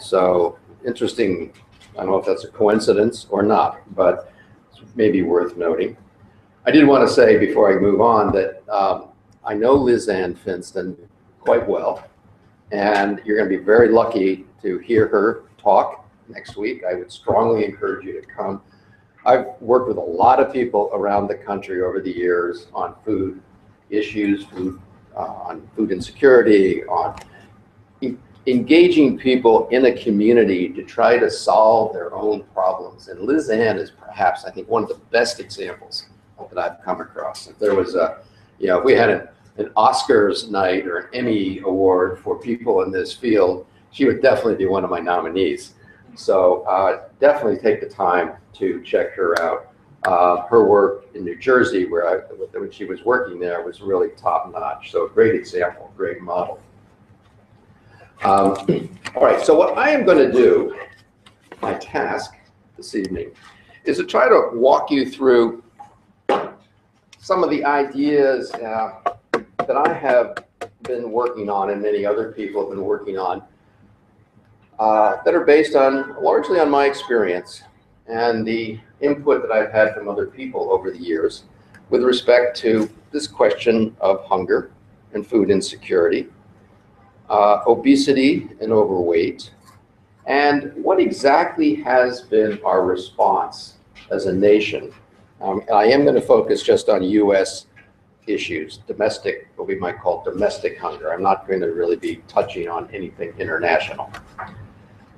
So 0.00 0.58
interesting. 0.84 1.52
I 1.94 1.98
don't 1.98 2.12
know 2.12 2.16
if 2.16 2.26
that's 2.26 2.44
a 2.44 2.48
coincidence 2.48 3.26
or 3.30 3.42
not, 3.42 3.80
but 3.94 4.32
it's 4.70 4.80
maybe 4.94 5.22
worth 5.22 5.56
noting. 5.56 5.96
I 6.64 6.70
did 6.70 6.86
want 6.86 7.06
to 7.06 7.12
say 7.12 7.38
before 7.38 7.76
I 7.76 7.80
move 7.80 8.00
on 8.00 8.32
that 8.34 8.62
um, 8.68 9.08
I 9.44 9.52
know 9.52 9.74
Liz 9.74 10.08
Ann 10.08 10.36
Finston 10.36 10.96
quite 11.40 11.66
well, 11.66 12.04
and 12.70 13.20
you're 13.24 13.36
going 13.36 13.50
to 13.50 13.58
be 13.58 13.64
very 13.64 13.88
lucky 13.88 14.46
to 14.62 14.78
hear 14.78 15.08
her 15.08 15.42
talk 15.58 16.08
next 16.28 16.56
week. 16.56 16.84
I 16.88 16.94
would 16.94 17.10
strongly 17.10 17.64
encourage 17.64 18.06
you 18.06 18.20
to 18.20 18.24
come. 18.28 18.62
I've 19.26 19.46
worked 19.60 19.88
with 19.88 19.96
a 19.96 20.00
lot 20.00 20.38
of 20.38 20.52
people 20.52 20.88
around 20.92 21.26
the 21.26 21.34
country 21.34 21.82
over 21.82 22.00
the 22.00 22.12
years 22.12 22.68
on 22.72 22.94
food 23.04 23.42
issues, 23.90 24.44
food 24.44 24.80
uh, 25.16 25.18
on 25.18 25.68
food 25.74 25.90
insecurity, 25.90 26.84
on 26.84 27.18
engaging 28.46 29.18
people 29.18 29.68
in 29.70 29.86
a 29.86 29.92
community 29.92 30.68
to 30.68 30.84
try 30.84 31.18
to 31.18 31.28
solve 31.28 31.92
their 31.92 32.14
own 32.14 32.44
problems. 32.54 33.08
And 33.08 33.20
Liz 33.20 33.50
Ann 33.50 33.78
is 33.78 33.90
perhaps, 33.90 34.44
I 34.44 34.52
think, 34.52 34.68
one 34.68 34.84
of 34.84 34.88
the 34.88 35.00
best 35.10 35.40
examples 35.40 36.06
that 36.50 36.58
I've 36.58 36.84
come 36.84 37.00
across. 37.00 37.48
If 37.48 37.58
there 37.58 37.74
was 37.74 37.94
a, 37.94 38.18
you 38.58 38.68
know, 38.68 38.78
if 38.78 38.84
we 38.84 38.92
had 38.92 39.10
an, 39.10 39.28
an 39.58 39.66
Oscars 39.76 40.50
night 40.50 40.86
or 40.86 40.98
an 40.98 41.08
Emmy 41.14 41.60
award 41.60 42.18
for 42.18 42.38
people 42.38 42.82
in 42.82 42.90
this 42.90 43.12
field, 43.12 43.66
she 43.90 44.04
would 44.04 44.22
definitely 44.22 44.56
be 44.56 44.66
one 44.66 44.84
of 44.84 44.90
my 44.90 45.00
nominees. 45.00 45.74
So 46.14 46.62
uh, 46.62 47.04
definitely 47.20 47.58
take 47.58 47.80
the 47.80 47.88
time 47.88 48.34
to 48.54 48.82
check 48.82 49.12
her 49.12 49.40
out. 49.40 49.68
Uh, 50.04 50.46
her 50.48 50.64
work 50.64 51.06
in 51.14 51.24
New 51.24 51.36
Jersey, 51.36 51.86
where 51.86 52.08
I, 52.08 52.16
when 52.58 52.72
she 52.72 52.84
was 52.84 53.04
working 53.04 53.38
there, 53.38 53.62
was 53.62 53.80
really 53.80 54.08
top 54.16 54.50
notch. 54.52 54.90
So 54.90 55.06
a 55.06 55.08
great 55.08 55.34
example, 55.36 55.92
great 55.96 56.20
model. 56.20 56.58
Um, 58.24 58.56
all 59.14 59.22
right, 59.22 59.40
so 59.40 59.54
what 59.54 59.78
I 59.78 59.90
am 59.90 60.04
going 60.04 60.18
to 60.18 60.32
do, 60.32 60.76
my 61.60 61.74
task 61.74 62.34
this 62.76 62.96
evening, 62.96 63.30
is 63.84 63.98
to 63.98 64.04
try 64.04 64.28
to 64.28 64.50
walk 64.54 64.90
you 64.90 65.08
through 65.08 65.61
some 67.22 67.44
of 67.44 67.50
the 67.50 67.64
ideas 67.64 68.50
uh, 68.50 68.98
that 69.58 69.76
I 69.76 69.94
have 69.94 70.44
been 70.82 71.12
working 71.12 71.48
on 71.48 71.70
and 71.70 71.80
many 71.80 72.04
other 72.04 72.32
people 72.32 72.62
have 72.62 72.70
been 72.70 72.84
working 72.84 73.16
on 73.16 73.44
uh, 74.80 75.18
that 75.24 75.32
are 75.32 75.44
based 75.44 75.76
on 75.76 76.20
largely 76.20 76.58
on 76.58 76.68
my 76.68 76.86
experience 76.86 77.62
and 78.08 78.44
the 78.44 78.80
input 79.00 79.40
that 79.40 79.52
I've 79.52 79.70
had 79.70 79.94
from 79.94 80.08
other 80.08 80.26
people 80.26 80.72
over 80.72 80.90
the 80.90 80.98
years 80.98 81.44
with 81.90 82.02
respect 82.02 82.56
to 82.58 82.90
this 83.12 83.28
question 83.28 83.96
of 84.00 84.24
hunger 84.24 84.72
and 85.14 85.24
food 85.24 85.48
insecurity 85.48 86.28
uh, 87.30 87.62
obesity 87.66 88.48
and 88.60 88.72
overweight, 88.72 89.52
and 90.26 90.72
what 90.74 91.00
exactly 91.00 91.74
has 91.76 92.20
been 92.20 92.60
our 92.64 92.84
response 92.84 93.76
as 94.10 94.26
a 94.26 94.32
nation. 94.32 94.92
Um, 95.42 95.62
I 95.74 95.86
am 95.86 96.04
going 96.04 96.14
to 96.14 96.20
focus 96.20 96.62
just 96.62 96.88
on 96.88 97.02
U.S. 97.02 97.66
issues, 98.28 98.78
domestic, 98.86 99.48
what 99.56 99.66
we 99.66 99.74
might 99.74 100.00
call 100.00 100.22
domestic 100.22 100.78
hunger. 100.78 101.12
I'm 101.12 101.22
not 101.22 101.48
going 101.48 101.60
to 101.60 101.72
really 101.72 101.96
be 101.96 102.22
touching 102.28 102.68
on 102.68 102.88
anything 102.92 103.34
international. 103.40 104.12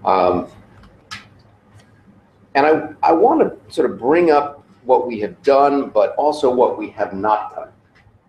Um, 0.02 0.48
and 2.54 2.64
I, 2.64 3.10
I 3.10 3.12
want 3.12 3.40
to 3.40 3.72
sort 3.72 3.90
of 3.90 3.98
bring 3.98 4.30
up 4.30 4.64
what 4.84 5.06
we 5.06 5.20
have 5.20 5.42
done, 5.42 5.90
but 5.90 6.14
also 6.16 6.50
what 6.50 6.78
we 6.78 6.88
have 6.90 7.12
not 7.12 7.54
done. 7.54 7.68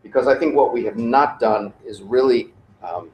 Because 0.04 0.28
I 0.28 0.38
think 0.38 0.54
what 0.54 0.74
we 0.74 0.84
have 0.84 0.98
not 0.98 1.40
done 1.40 1.72
is 1.86 2.02
really 2.02 2.50
um, 2.84 3.10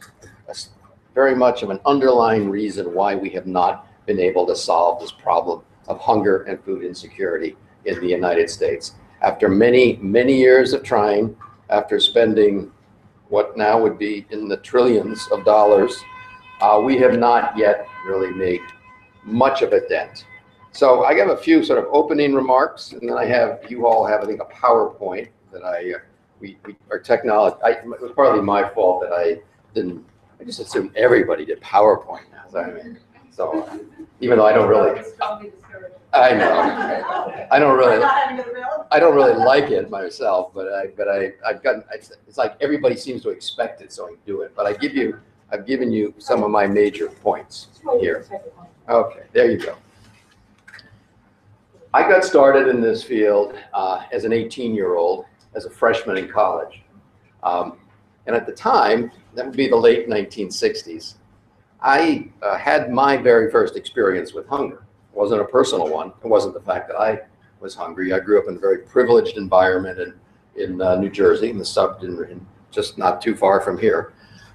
very 1.13 1.35
much 1.35 1.61
of 1.61 1.69
an 1.69 1.79
underlying 1.85 2.49
reason 2.49 2.93
why 2.95 3.13
we 3.13 3.29
have 3.29 3.45
not 3.45 3.87
been 4.07 4.19
able 4.19 4.47
to 4.47 4.55
solve 4.55 4.99
this 4.99 5.11
problem 5.11 5.61
of 5.87 5.99
hunger 5.99 6.43
and 6.43 6.63
food 6.63 6.83
insecurity 6.83 7.55
in 7.85 7.99
the 7.99 8.07
United 8.07 8.49
States. 8.49 8.95
After 9.21 9.49
many, 9.49 9.97
many 10.01 10.35
years 10.37 10.73
of 10.73 10.83
trying, 10.83 11.35
after 11.69 11.99
spending 11.99 12.71
what 13.29 13.55
now 13.55 13.79
would 13.81 13.97
be 13.97 14.25
in 14.31 14.47
the 14.47 14.57
trillions 14.57 15.27
of 15.31 15.45
dollars, 15.45 16.03
uh, 16.61 16.81
we 16.83 16.97
have 16.97 17.17
not 17.17 17.57
yet 17.57 17.87
really 18.05 18.31
made 18.31 18.61
much 19.23 19.61
of 19.61 19.73
a 19.73 19.87
dent. 19.87 20.25
So 20.73 21.03
I 21.03 21.13
have 21.15 21.29
a 21.29 21.37
few 21.37 21.63
sort 21.63 21.79
of 21.79 21.85
opening 21.91 22.33
remarks, 22.33 22.93
and 22.93 23.07
then 23.07 23.17
I 23.17 23.25
have 23.25 23.59
you 23.69 23.85
all 23.85 24.05
have 24.05 24.21
I 24.21 24.25
think 24.25 24.41
a 24.41 24.45
PowerPoint 24.45 25.29
that 25.51 25.63
I 25.63 25.93
uh, 25.93 25.99
we, 26.39 26.57
we 26.65 26.75
our 26.89 26.99
technology. 26.99 27.57
I, 27.63 27.71
it 27.71 27.85
was 27.85 28.11
partly 28.15 28.41
my 28.41 28.67
fault 28.69 29.01
that 29.01 29.13
I 29.13 29.41
didn't 29.73 30.05
I 30.41 30.43
just 30.43 30.59
assumed 30.59 30.95
everybody 30.95 31.45
did 31.45 31.61
PowerPoint 31.61 32.23
now. 32.31 32.43
So, 32.49 32.59
I 32.59 32.71
mean, 32.71 32.97
so 33.29 33.79
even 34.21 34.39
though 34.39 34.45
I 34.45 34.53
don't 34.53 34.67
really, 34.67 34.99
I 36.13 36.33
know, 36.33 37.47
I 37.51 37.57
don't 37.59 37.77
really, 37.77 38.03
I 38.91 38.99
don't 38.99 39.15
really 39.15 39.33
like 39.33 39.71
it 39.71 39.89
myself, 39.89 40.53
but 40.53 40.67
I, 40.67 40.87
but 40.97 41.07
I, 41.07 41.31
I've 41.45 41.63
gotten, 41.63 41.83
it's 41.93 42.37
like 42.37 42.55
everybody 42.59 42.97
seems 42.97 43.21
to 43.23 43.29
expect 43.29 43.81
it, 43.81 43.93
so 43.93 44.07
I 44.07 44.15
do 44.25 44.41
it. 44.41 44.53
But 44.55 44.65
I 44.65 44.73
give 44.73 44.93
you, 44.93 45.19
I've 45.51 45.65
given 45.65 45.91
you 45.91 46.13
some 46.17 46.43
of 46.43 46.51
my 46.51 46.67
major 46.67 47.07
points 47.07 47.67
here. 47.99 48.25
Okay, 48.89 49.23
there 49.31 49.49
you 49.49 49.57
go. 49.57 49.77
I 51.93 52.03
got 52.03 52.23
started 52.23 52.67
in 52.67 52.81
this 52.81 53.03
field 53.03 53.55
uh, 53.73 54.03
as 54.11 54.23
an 54.23 54.31
18-year-old, 54.31 55.25
as 55.55 55.65
a 55.65 55.69
freshman 55.69 56.17
in 56.17 56.29
college. 56.29 56.81
Um, 57.43 57.77
and 58.27 58.35
at 58.35 58.45
the 58.45 58.53
time, 58.53 59.11
that 59.35 59.45
would 59.45 59.57
be 59.57 59.67
the 59.67 59.75
late 59.75 60.09
1960s, 60.09 61.15
I 61.81 62.29
uh, 62.41 62.57
had 62.57 62.91
my 62.91 63.17
very 63.17 63.49
first 63.49 63.75
experience 63.75 64.33
with 64.33 64.47
hunger. 64.47 64.83
Wasn't 65.13 65.41
a 65.41 65.45
personal 65.45 65.87
one. 65.87 66.13
It 66.23 66.27
wasn't 66.27 66.53
the 66.53 66.61
fact 66.61 66.87
that 66.87 66.97
I 66.97 67.21
was 67.59 67.75
hungry. 67.75 68.13
I 68.13 68.19
grew 68.19 68.39
up 68.39 68.47
in 68.47 68.55
a 68.55 68.59
very 68.59 68.79
privileged 68.79 69.37
environment 69.37 69.99
in, 69.99 70.13
in 70.61 70.81
uh, 70.81 70.95
New 70.95 71.09
Jersey, 71.09 71.49
in 71.49 71.57
the 71.57 71.65
sub, 71.65 72.03
in, 72.03 72.23
in, 72.25 72.45
just 72.71 72.97
not 72.97 73.21
too 73.21 73.35
far 73.35 73.59
from 73.59 73.77
here. 73.77 74.13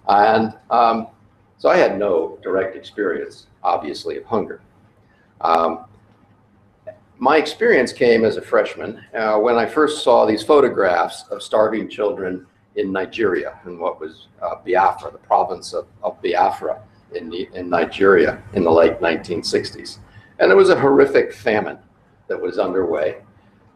And 0.09 0.55
um, 0.71 1.09
so 1.59 1.69
I 1.69 1.77
had 1.77 1.99
no 1.99 2.39
direct 2.43 2.77
experience, 2.77 3.47
obviously, 3.63 4.17
of 4.17 4.25
hunger. 4.25 4.61
Um, 5.43 5.85
my 7.19 7.37
experience 7.37 7.93
came 7.93 8.25
as 8.25 8.37
a 8.37 8.43
freshman 8.43 9.03
uh, 9.15 9.39
when 9.39 9.57
I 9.57 9.67
first 9.67 10.03
saw 10.03 10.27
these 10.27 10.43
photographs 10.43 11.25
of 11.31 11.43
starving 11.43 11.89
children 11.89 12.47
in 12.77 12.93
Nigeria, 12.93 13.59
in 13.65 13.79
what 13.79 14.01
was 14.01 14.29
uh, 14.43 14.57
Biafra, 14.67 15.11
the 15.11 15.19
province 15.19 15.73
of, 15.73 15.87
of 16.03 16.21
Biafra 16.23 16.83
in, 17.15 17.31
the, 17.31 17.49
in 17.55 17.71
Nigeria 17.71 18.43
in 18.53 18.65
the 18.65 18.71
late 18.71 19.01
1960s. 19.01 19.99
And 20.39 20.51
there 20.51 20.57
was 20.57 20.71
a 20.71 20.79
horrific 20.79 21.33
famine 21.33 21.79
that 22.29 22.41
was 22.41 22.59
underway. 22.59 23.19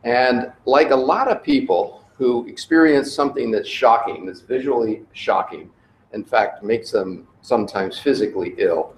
And 0.04 0.52
like 0.66 0.90
a 0.90 0.96
lot 0.96 1.28
of 1.28 1.42
people 1.42 2.04
who 2.16 2.46
experience 2.46 3.12
something 3.12 3.50
that's 3.50 3.68
shocking, 3.68 4.26
that's 4.26 4.40
visually 4.40 5.02
shocking, 5.12 5.70
in 6.12 6.24
fact, 6.24 6.62
makes 6.62 6.90
them 6.90 7.26
sometimes 7.40 7.98
physically 7.98 8.54
ill, 8.58 8.94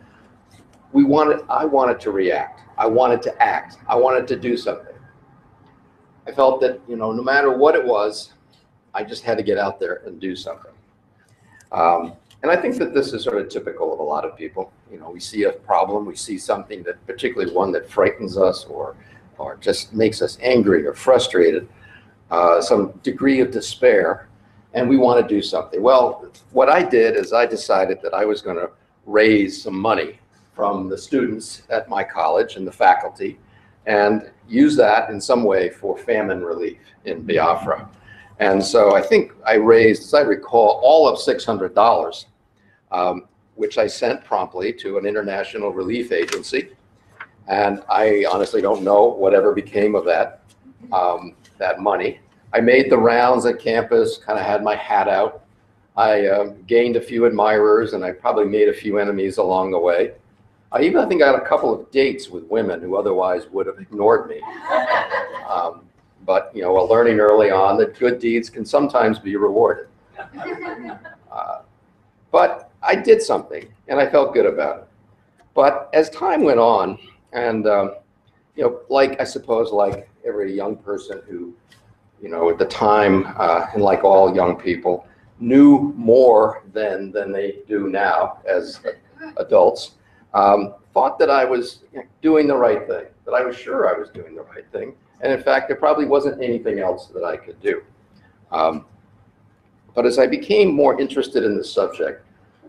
we 0.93 1.05
wanted, 1.05 1.41
I 1.49 1.65
wanted 1.65 2.01
to 2.01 2.11
react. 2.11 2.61
I 2.77 2.87
wanted 2.87 3.23
to 3.23 3.43
act. 3.43 3.79
I 3.87 3.97
wanted 3.97 4.27
to 4.29 4.37
do 4.37 4.57
something. 4.57 4.95
I 6.27 6.33
felt 6.33 6.61
that, 6.61 6.81
you 6.89 6.97
know, 6.97 7.13
no 7.13 7.23
matter 7.23 7.57
what 7.57 7.75
it 7.75 7.85
was, 7.85 8.33
I 8.95 9.05
just 9.05 9.23
had 9.23 9.37
to 9.39 9.43
get 9.43 9.59
out 9.59 9.81
there 9.81 10.03
and 10.07 10.21
do 10.21 10.37
something. 10.37 10.73
Um, 11.71 12.15
and 12.43 12.51
I 12.51 12.57
think 12.57 12.77
that 12.79 12.93
this 12.93 13.13
is 13.13 13.25
sort 13.25 13.39
of 13.39 13.49
typical 13.49 13.93
of 13.93 14.01
a 14.01 14.03
lot 14.03 14.25
of 14.25 14.37
people. 14.37 14.73
You 14.93 15.01
know, 15.01 15.11
we 15.11 15.21
see 15.21 15.45
a 15.45 15.53
problem, 15.53 16.05
we 16.05 16.17
see 16.17 16.37
something 16.37 16.83
that, 16.83 17.05
particularly 17.07 17.51
one 17.55 17.73
that 17.73 17.89
frightens 17.89 18.37
us 18.37 18.67
or, 18.67 18.95
or 19.39 19.57
just 19.57 19.95
makes 19.95 20.21
us 20.21 20.37
angry 20.43 20.87
or 20.87 20.93
frustrated, 20.93 21.67
uh, 22.31 22.61
some 22.61 22.91
degree 23.03 23.41
of 23.41 23.51
despair, 23.51 24.29
and 24.75 24.87
we 24.87 24.99
want 24.99 25.27
to 25.27 25.35
do 25.35 25.41
something. 25.41 25.83
Well, 25.83 26.31
what 26.51 26.69
I 26.69 26.83
did 26.83 27.17
is 27.17 27.33
I 27.33 27.47
decided 27.47 28.01
that 28.03 28.13
I 28.13 28.27
was 28.27 28.43
going 28.43 28.57
to 28.57 28.71
raise 29.07 29.63
some 29.63 29.79
money 29.79 30.19
from 30.55 30.91
the 30.91 30.99
students 30.99 31.63
at 31.71 31.89
my 31.89 32.05
college 32.05 32.57
and 32.57 32.67
the 32.67 32.73
faculty 32.73 33.39
and 33.87 34.31
use 34.47 34.77
that 34.77 35.09
in 35.09 35.21
some 35.21 35.43
way 35.43 35.71
for 35.71 35.97
famine 35.97 36.43
relief 36.43 36.79
in 37.07 37.23
Biafra. 37.23 37.89
And 38.39 38.63
so 38.63 38.95
I 38.95 39.01
think 39.01 39.33
I 39.47 39.55
raised, 39.55 40.03
as 40.03 40.15
I 40.15 40.21
recall, 40.21 40.81
all 40.83 41.09
of 41.09 41.19
$600, 41.19 42.27
um, 42.91 43.25
which 43.55 43.79
I 43.79 43.87
sent 43.87 44.25
promptly 44.25 44.73
to 44.75 44.99
an 44.99 45.07
international 45.07 45.73
relief 45.73 46.13
agency. 46.13 46.71
And 47.49 47.83
I 47.89 48.25
honestly 48.31 48.63
don't 48.63 48.83
know 48.83 49.05
whatever 49.05 49.53
became 49.53 49.95
of 49.95 50.05
that, 50.07 50.43
um, 50.93 51.35
that 51.59 51.81
money. 51.81 52.21
I 52.53 52.61
made 52.61 52.91
the 52.91 52.99
rounds 52.99 53.47
at 53.47 53.59
campus, 53.59 54.19
kind 54.19 54.39
of 54.39 54.45
had 54.45 54.63
my 54.63 54.77
hat 54.77 55.09
out. 55.09 55.45
I 55.97 56.27
uh, 56.27 56.45
gained 56.67 56.97
a 56.97 57.01
few 57.01 57.27
admirers 57.27 57.93
and 57.93 58.05
I 58.05 58.13
probably 58.13 58.47
made 58.47 58.69
a 58.69 58.73
few 58.73 58.99
enemies 58.99 59.39
along 59.39 59.73
the 59.73 59.79
way. 59.79 60.13
I 60.71 60.81
even, 60.83 61.01
I 61.01 61.07
think, 61.07 61.21
got 61.21 61.35
a 61.35 61.47
couple 61.47 61.73
of 61.73 61.91
dates 61.91 62.31
with 62.31 62.45
women 62.45 62.81
who 62.81 62.97
otherwise 62.97 63.47
would 63.51 63.67
have 63.67 63.79
ignored 63.79 64.29
me. 64.29 64.41
Um, 65.53 65.85
but 66.25 66.51
you 66.55 66.63
know, 66.63 66.73
we're 66.73 66.85
learning 66.85 67.21
early 67.21 67.51
on 67.51 67.77
that 67.77 67.99
good 67.99 68.19
deeds 68.19 68.49
can 68.49 68.65
sometimes 68.65 69.19
be 69.19 69.37
rewarded. 69.37 69.89
Uh, 71.31 71.63
but 72.31 72.72
I 72.83 72.95
did 72.95 73.23
something, 73.23 73.73
and 73.89 74.01
I 74.01 74.09
felt 74.09 74.35
good 74.35 74.47
about 74.47 74.79
it. 74.79 74.89
But 75.55 75.91
as 75.93 76.11
time 76.11 76.43
went 76.43 76.59
on, 76.59 76.99
and 77.33 77.67
um, 77.67 77.95
you 78.57 78.65
know, 78.65 78.81
like 78.89 79.21
I 79.21 79.25
suppose, 79.25 79.71
like 79.71 80.09
every 80.27 80.55
young 80.55 80.77
person 80.77 81.23
who, 81.29 81.55
you 82.21 82.29
know, 82.29 82.51
at 82.51 82.59
the 82.59 82.67
time, 82.67 83.33
uh, 83.39 83.67
and 83.75 83.83
like 83.83 84.05
all 84.05 84.35
young 84.35 84.57
people, 84.57 85.07
knew 85.39 85.93
more 85.97 86.63
than 86.73 87.13
than 87.13 87.33
they 87.33 87.59
do 87.69 87.89
now 87.89 88.39
as 88.47 88.81
adults. 89.37 89.93
Um, 90.35 90.75
thought 90.95 91.19
that 91.19 91.31
I 91.31 91.45
was 91.45 91.85
doing 92.21 92.47
the 92.47 92.57
right 92.57 92.87
thing, 92.87 93.05
that 93.25 93.33
I 93.33 93.43
was 93.43 93.57
sure 93.57 93.95
I 93.95 93.99
was 93.99 94.11
doing 94.11 94.35
the 94.35 94.43
right 94.43 94.67
thing, 94.73 94.95
and 95.21 95.33
in 95.33 95.43
fact, 95.43 95.69
there 95.69 95.77
probably 95.77 96.07
wasn't 96.07 96.43
anything 96.43 96.81
else 96.81 97.09
that 97.09 97.25
I 97.25 97.37
could 97.37 97.61
do. 97.61 97.83
Um, 98.51 98.87
but 99.95 100.07
as 100.07 100.19
I 100.19 100.27
became 100.27 100.75
more 100.75 100.99
interested 100.99 101.45
in 101.45 101.57
the 101.57 101.65
subject, 101.65 102.25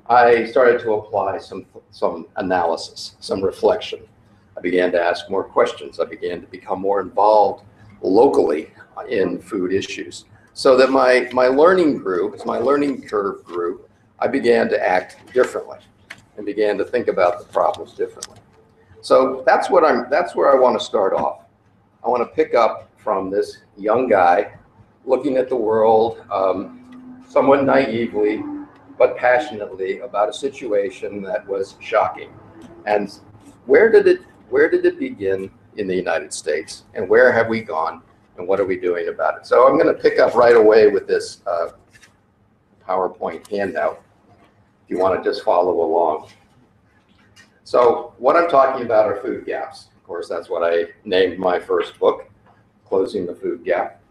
I 0.10 0.46
started 0.46 0.82
to 0.82 0.94
apply 0.94 1.38
some, 1.38 1.66
some 1.92 2.28
analysis, 2.36 3.16
some 3.20 3.42
reflection. 3.42 4.00
I 4.58 4.62
began 4.62 4.92
to 4.92 5.02
ask 5.02 5.30
more 5.30 5.44
questions. 5.44 6.00
I 6.00 6.06
began 6.06 6.42
to 6.42 6.48
become 6.48 6.82
more 6.82 7.00
involved 7.00 7.64
locally 8.02 8.72
in 9.08 9.40
food 9.40 9.72
issues. 9.72 10.26
So 10.54 10.78
that 10.78 10.92
my, 10.92 11.30
my 11.32 11.48
learning 11.48 11.98
grew, 11.98 12.36
my 12.46 12.58
learning 12.58 13.04
curve 13.08 13.44
grew, 13.44 13.86
I 14.20 14.28
began 14.28 14.70
to 14.70 14.88
act 14.88 15.18
differently 15.34 15.80
and 16.38 16.46
began 16.46 16.78
to 16.78 16.86
think 16.86 17.08
about 17.08 17.40
the 17.40 17.46
problems 17.46 17.94
differently. 17.94 18.38
So 19.02 19.44
that's 19.46 19.70
what 19.70 19.84
I'm, 19.84 20.10
that's 20.10 20.36
where 20.36 20.52
I 20.52 20.60
want 20.60 20.80
to 20.80 20.86
start 20.86 21.14
off. 21.14 21.42
I 22.04 22.10
want 22.10 22.22
to 22.22 22.36
pick 22.36 22.54
up 22.54 22.90
from 22.98 23.30
this 23.30 23.60
young 23.78 24.08
guy 24.08 24.54
looking 25.06 25.38
at 25.38 25.50
the 25.50 25.56
world 25.56 26.24
um, 26.32 27.24
somewhat 27.28 27.64
naively, 27.64 28.44
but 28.98 29.18
passionately 29.18 30.00
about 30.00 30.30
a 30.30 30.34
situation 30.34 31.22
that 31.24 31.48
was 31.48 31.76
shocking. 31.80 32.32
And 32.86 33.20
where 33.66 33.92
did 33.92 34.08
it, 34.08 34.22
where 34.50 34.70
did 34.70 34.86
it 34.86 35.00
begin 35.00 35.50
in 35.78 35.88
the 35.88 35.96
United 35.96 36.34
States? 36.34 36.84
And 36.94 37.10
where 37.10 37.32
have 37.32 37.48
we 37.48 37.62
gone? 37.62 38.02
And 38.38 38.48
what 38.48 38.60
are 38.60 38.66
we 38.66 38.78
doing 38.78 39.10
about 39.10 39.38
it? 39.38 39.46
So 39.46 39.68
I'm 39.68 39.78
going 39.78 39.94
to 39.94 40.02
pick 40.02 40.20
up 40.20 40.36
right 40.36 40.56
away 40.56 40.88
with 40.88 41.08
this 41.08 41.42
uh, 41.46 41.70
PowerPoint 42.88 43.48
handout. 43.48 44.04
If 44.84 44.90
you 44.90 45.00
want 45.00 45.22
to 45.22 45.30
just 45.30 45.44
follow 45.44 45.82
along. 45.82 46.30
So 47.64 48.14
what 48.18 48.36
I'm 48.36 48.50
talking 48.50 48.86
about 48.86 49.06
are 49.06 49.22
food 49.22 49.46
gaps. 49.46 49.88
Of 49.96 50.04
course, 50.04 50.28
that's 50.28 50.50
what 50.50 50.64
I 50.64 50.88
named 51.06 51.40
my 51.40 51.60
first 51.60 51.98
book, 51.98 52.30
Closing 52.86 53.26
the 53.26 53.36
Food 53.36 53.64
Gap. 53.64 54.02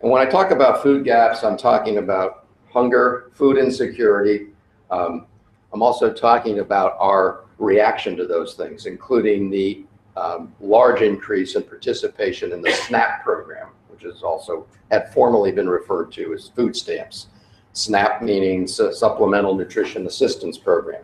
And 0.00 0.10
when 0.10 0.24
I 0.24 0.30
talk 0.30 0.50
about 0.50 0.82
food 0.82 1.04
gaps, 1.04 1.42
I'm 1.42 1.56
talking 1.56 1.98
about 1.98 2.43
hunger, 2.74 3.30
food 3.32 3.56
insecurity. 3.56 4.48
Um, 4.90 5.26
I'm 5.72 5.82
also 5.82 6.12
talking 6.12 6.58
about 6.58 6.96
our 6.98 7.44
reaction 7.58 8.16
to 8.16 8.26
those 8.26 8.54
things, 8.54 8.86
including 8.86 9.48
the 9.48 9.84
um, 10.16 10.52
large 10.60 11.00
increase 11.00 11.54
in 11.54 11.62
participation 11.62 12.52
in 12.52 12.60
the 12.60 12.72
SNAP 12.72 13.22
program, 13.22 13.68
which 13.88 14.04
is 14.04 14.22
also 14.22 14.66
had 14.90 15.12
formerly 15.12 15.52
been 15.52 15.68
referred 15.68 16.12
to 16.12 16.34
as 16.34 16.48
food 16.48 16.76
stamps. 16.76 17.28
SNAP 17.72 18.22
meaning 18.22 18.66
Supplemental 18.66 19.54
Nutrition 19.54 20.06
Assistance 20.06 20.58
Program. 20.58 21.02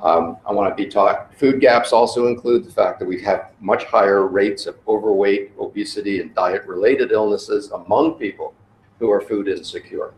Um, 0.00 0.36
I 0.46 0.52
want 0.52 0.70
to 0.70 0.82
be 0.82 0.88
taught 0.88 1.34
food 1.34 1.60
gaps 1.60 1.92
also 1.92 2.28
include 2.28 2.64
the 2.64 2.70
fact 2.70 3.00
that 3.00 3.08
we 3.08 3.20
have 3.22 3.52
much 3.60 3.84
higher 3.84 4.26
rates 4.26 4.66
of 4.66 4.76
overweight, 4.86 5.52
obesity, 5.58 6.20
and 6.20 6.32
diet 6.34 6.64
related 6.66 7.10
illnesses 7.10 7.72
among 7.72 8.14
people 8.14 8.54
who 8.98 9.10
are 9.10 9.20
food 9.20 9.48
insecure. 9.48 10.12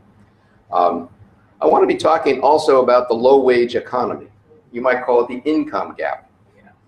Um, 0.72 1.08
I 1.60 1.66
want 1.66 1.82
to 1.82 1.86
be 1.86 1.96
talking 1.96 2.40
also 2.40 2.82
about 2.82 3.08
the 3.08 3.14
low 3.14 3.40
wage 3.40 3.74
economy. 3.74 4.28
You 4.72 4.80
might 4.80 5.04
call 5.04 5.24
it 5.24 5.28
the 5.28 5.50
income 5.50 5.94
gap, 5.96 6.30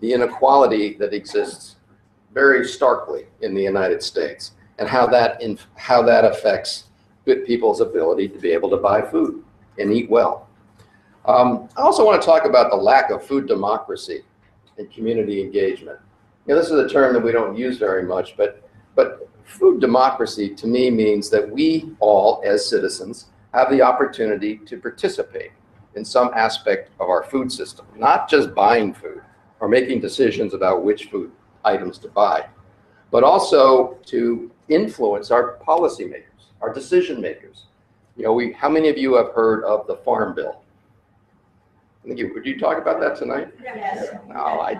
the 0.00 0.12
inequality 0.12 0.94
that 0.94 1.12
exists 1.12 1.76
very 2.32 2.66
starkly 2.66 3.26
in 3.40 3.54
the 3.54 3.62
United 3.62 4.02
States, 4.02 4.52
and 4.78 4.88
how 4.88 5.06
that 5.06 5.42
in, 5.42 5.58
how 5.76 6.02
that 6.02 6.24
affects 6.24 6.84
people's 7.24 7.80
ability 7.80 8.28
to 8.28 8.38
be 8.38 8.50
able 8.50 8.70
to 8.70 8.76
buy 8.76 9.02
food 9.02 9.44
and 9.78 9.92
eat 9.92 10.10
well. 10.10 10.48
Um, 11.26 11.68
I 11.76 11.82
also 11.82 12.04
want 12.04 12.20
to 12.20 12.26
talk 12.26 12.46
about 12.46 12.70
the 12.70 12.76
lack 12.76 13.10
of 13.10 13.24
food 13.24 13.46
democracy 13.46 14.22
and 14.78 14.90
community 14.90 15.40
engagement. 15.40 15.98
You 16.46 16.54
know, 16.54 16.60
this 16.60 16.70
is 16.70 16.78
a 16.78 16.88
term 16.88 17.12
that 17.14 17.22
we 17.22 17.30
don't 17.30 17.56
use 17.56 17.78
very 17.78 18.04
much, 18.04 18.36
but 18.36 18.68
but 18.94 19.28
food 19.44 19.80
democracy 19.80 20.54
to 20.54 20.66
me 20.66 20.90
means 20.90 21.30
that 21.30 21.48
we 21.48 21.92
all, 22.00 22.42
as 22.44 22.68
citizens, 22.68 23.26
have 23.52 23.70
the 23.70 23.82
opportunity 23.82 24.58
to 24.58 24.78
participate 24.78 25.52
in 25.94 26.04
some 26.04 26.30
aspect 26.34 26.90
of 27.00 27.08
our 27.08 27.22
food 27.24 27.52
system, 27.52 27.86
not 27.96 28.28
just 28.28 28.54
buying 28.54 28.94
food 28.94 29.20
or 29.60 29.68
making 29.68 30.00
decisions 30.00 30.54
about 30.54 30.82
which 30.82 31.06
food 31.06 31.30
items 31.64 31.98
to 31.98 32.08
buy, 32.08 32.46
but 33.10 33.22
also 33.22 33.98
to 34.06 34.50
influence 34.68 35.30
our 35.30 35.58
policymakers, 35.66 36.24
our 36.60 36.72
decision 36.72 37.20
makers. 37.20 37.66
You 38.16 38.24
know, 38.24 38.32
we, 38.32 38.52
how 38.52 38.68
many 38.68 38.88
of 38.88 38.96
you 38.96 39.14
have 39.14 39.32
heard 39.32 39.64
of 39.64 39.86
the 39.86 39.96
Farm 39.96 40.34
Bill? 40.34 40.62
Thank 42.04 42.18
you. 42.18 42.32
Would 42.34 42.46
you 42.46 42.58
talk 42.58 42.78
about 42.78 43.00
that 43.00 43.16
tonight? 43.16 43.52
Yes. 43.62 44.16
No, 44.28 44.34
I, 44.34 44.74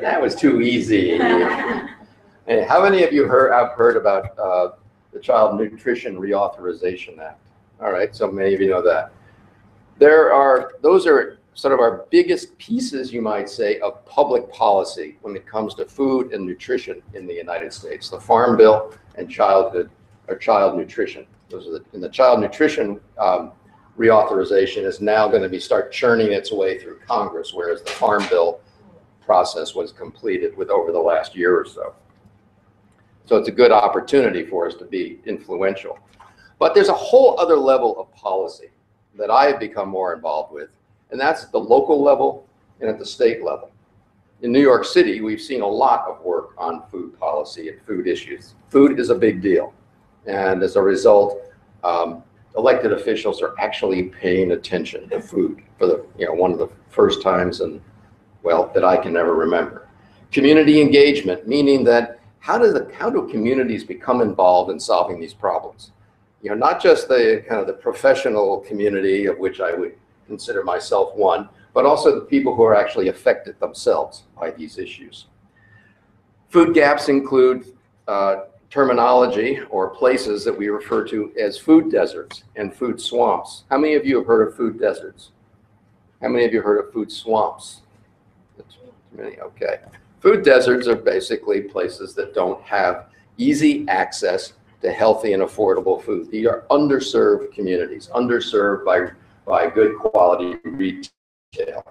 that 0.00 0.20
was 0.20 0.34
too 0.34 0.60
easy. 0.60 1.12
And 1.12 2.66
how 2.66 2.82
many 2.82 3.04
of 3.04 3.12
you 3.12 3.26
heard, 3.28 3.52
have 3.52 3.72
heard 3.72 3.96
about 3.96 4.36
uh, 4.38 4.72
the 5.12 5.20
Child 5.20 5.60
Nutrition 5.60 6.16
Reauthorization 6.16 7.18
Act? 7.20 7.38
All 7.82 7.90
right, 7.90 8.14
so 8.14 8.30
many 8.30 8.54
of 8.54 8.60
you 8.60 8.70
know 8.70 8.82
that. 8.82 9.12
There 9.98 10.32
are, 10.32 10.72
those 10.82 11.06
are 11.06 11.38
sort 11.54 11.74
of 11.74 11.80
our 11.80 12.06
biggest 12.10 12.56
pieces, 12.58 13.12
you 13.12 13.20
might 13.20 13.48
say, 13.48 13.80
of 13.80 14.04
public 14.06 14.50
policy 14.52 15.18
when 15.22 15.34
it 15.34 15.46
comes 15.46 15.74
to 15.74 15.84
food 15.84 16.32
and 16.32 16.46
nutrition 16.46 17.02
in 17.14 17.26
the 17.26 17.34
United 17.34 17.72
States. 17.72 18.08
The 18.08 18.20
Farm 18.20 18.56
Bill 18.56 18.94
and 19.16 19.28
childhood 19.28 19.90
or 20.28 20.36
child 20.36 20.76
nutrition. 20.76 21.26
Those 21.50 21.66
are 21.66 21.72
the, 21.72 21.84
in 21.92 22.00
the 22.00 22.08
child 22.08 22.40
nutrition 22.40 23.00
um, 23.18 23.52
reauthorization 23.98 24.84
is 24.84 25.00
now 25.00 25.28
going 25.28 25.42
to 25.42 25.48
be 25.48 25.60
start 25.60 25.92
churning 25.92 26.32
its 26.32 26.52
way 26.52 26.78
through 26.78 27.00
Congress, 27.00 27.52
whereas 27.52 27.82
the 27.82 27.90
Farm 27.90 28.24
Bill 28.30 28.60
process 29.20 29.74
was 29.74 29.92
completed 29.92 30.56
with 30.56 30.70
over 30.70 30.92
the 30.92 30.98
last 30.98 31.36
year 31.36 31.58
or 31.58 31.64
so. 31.64 31.94
So 33.26 33.36
it's 33.36 33.48
a 33.48 33.52
good 33.52 33.72
opportunity 33.72 34.46
for 34.46 34.66
us 34.66 34.74
to 34.76 34.84
be 34.84 35.20
influential. 35.26 35.98
But 36.62 36.74
there's 36.74 36.90
a 36.90 36.94
whole 36.94 37.40
other 37.40 37.56
level 37.56 37.98
of 37.98 38.14
policy 38.14 38.70
that 39.18 39.32
I 39.32 39.46
have 39.46 39.58
become 39.58 39.88
more 39.88 40.14
involved 40.14 40.52
with, 40.52 40.68
and 41.10 41.20
that's 41.20 41.42
at 41.42 41.50
the 41.50 41.58
local 41.58 42.00
level 42.00 42.46
and 42.80 42.88
at 42.88 43.00
the 43.00 43.04
state 43.04 43.42
level. 43.42 43.72
In 44.42 44.52
New 44.52 44.60
York 44.60 44.84
City, 44.84 45.20
we've 45.20 45.40
seen 45.40 45.62
a 45.62 45.66
lot 45.66 46.06
of 46.06 46.20
work 46.20 46.50
on 46.56 46.84
food 46.88 47.18
policy 47.18 47.68
and 47.68 47.82
food 47.82 48.06
issues. 48.06 48.54
Food 48.68 49.00
is 49.00 49.10
a 49.10 49.14
big 49.16 49.42
deal. 49.42 49.74
And 50.26 50.62
as 50.62 50.76
a 50.76 50.80
result, 50.80 51.42
um, 51.82 52.22
elected 52.56 52.92
officials 52.92 53.42
are 53.42 53.56
actually 53.58 54.04
paying 54.04 54.52
attention 54.52 55.08
to 55.08 55.20
food 55.20 55.64
for 55.80 55.88
the, 55.88 56.06
you 56.16 56.26
know, 56.26 56.34
one 56.34 56.52
of 56.52 56.60
the 56.60 56.68
first 56.90 57.22
times 57.22 57.60
and 57.60 57.80
well, 58.44 58.70
that 58.72 58.84
I 58.84 58.98
can 58.98 59.16
ever 59.16 59.34
remember. 59.34 59.88
Community 60.30 60.80
engagement, 60.80 61.48
meaning 61.48 61.82
that 61.82 62.20
how 62.38 62.56
does 62.56 62.72
the, 62.72 62.88
how 62.94 63.10
do 63.10 63.28
communities 63.28 63.82
become 63.82 64.20
involved 64.20 64.70
in 64.70 64.78
solving 64.78 65.18
these 65.18 65.34
problems? 65.34 65.90
You 66.42 66.50
know, 66.50 66.56
not 66.56 66.82
just 66.82 67.08
the 67.08 67.44
kind 67.48 67.60
of 67.60 67.68
the 67.68 67.72
professional 67.72 68.58
community 68.60 69.26
of 69.26 69.38
which 69.38 69.60
I 69.60 69.74
would 69.74 69.94
consider 70.26 70.64
myself 70.64 71.14
one, 71.14 71.48
but 71.72 71.86
also 71.86 72.14
the 72.14 72.26
people 72.26 72.54
who 72.54 72.64
are 72.64 72.74
actually 72.74 73.08
affected 73.08 73.58
themselves 73.60 74.24
by 74.38 74.50
these 74.50 74.76
issues. 74.76 75.26
Food 76.48 76.74
gaps 76.74 77.08
include 77.08 77.76
uh, 78.08 78.44
terminology 78.70 79.60
or 79.70 79.90
places 79.90 80.44
that 80.44 80.56
we 80.56 80.68
refer 80.68 81.04
to 81.04 81.32
as 81.38 81.56
food 81.56 81.90
deserts 81.90 82.44
and 82.56 82.74
food 82.74 83.00
swamps. 83.00 83.64
How 83.70 83.78
many 83.78 83.94
of 83.94 84.04
you 84.04 84.18
have 84.18 84.26
heard 84.26 84.48
of 84.48 84.56
food 84.56 84.80
deserts? 84.80 85.30
How 86.20 86.28
many 86.28 86.44
of 86.44 86.52
you 86.52 86.60
heard 86.60 86.84
of 86.84 86.92
food 86.92 87.10
swamps? 87.10 87.82
Many, 89.12 89.38
okay. 89.40 89.78
Food 90.20 90.44
deserts 90.44 90.88
are 90.88 90.96
basically 90.96 91.60
places 91.60 92.14
that 92.14 92.34
don't 92.34 92.62
have 92.62 93.06
easy 93.36 93.86
access 93.88 94.54
to 94.82 94.92
healthy 94.92 95.32
and 95.32 95.42
affordable 95.42 96.02
food. 96.02 96.30
These 96.30 96.46
are 96.46 96.64
underserved 96.70 97.52
communities, 97.52 98.10
underserved 98.14 98.84
by, 98.84 99.10
by 99.46 99.70
good 99.70 99.96
quality 99.98 100.58
retail. 100.64 101.84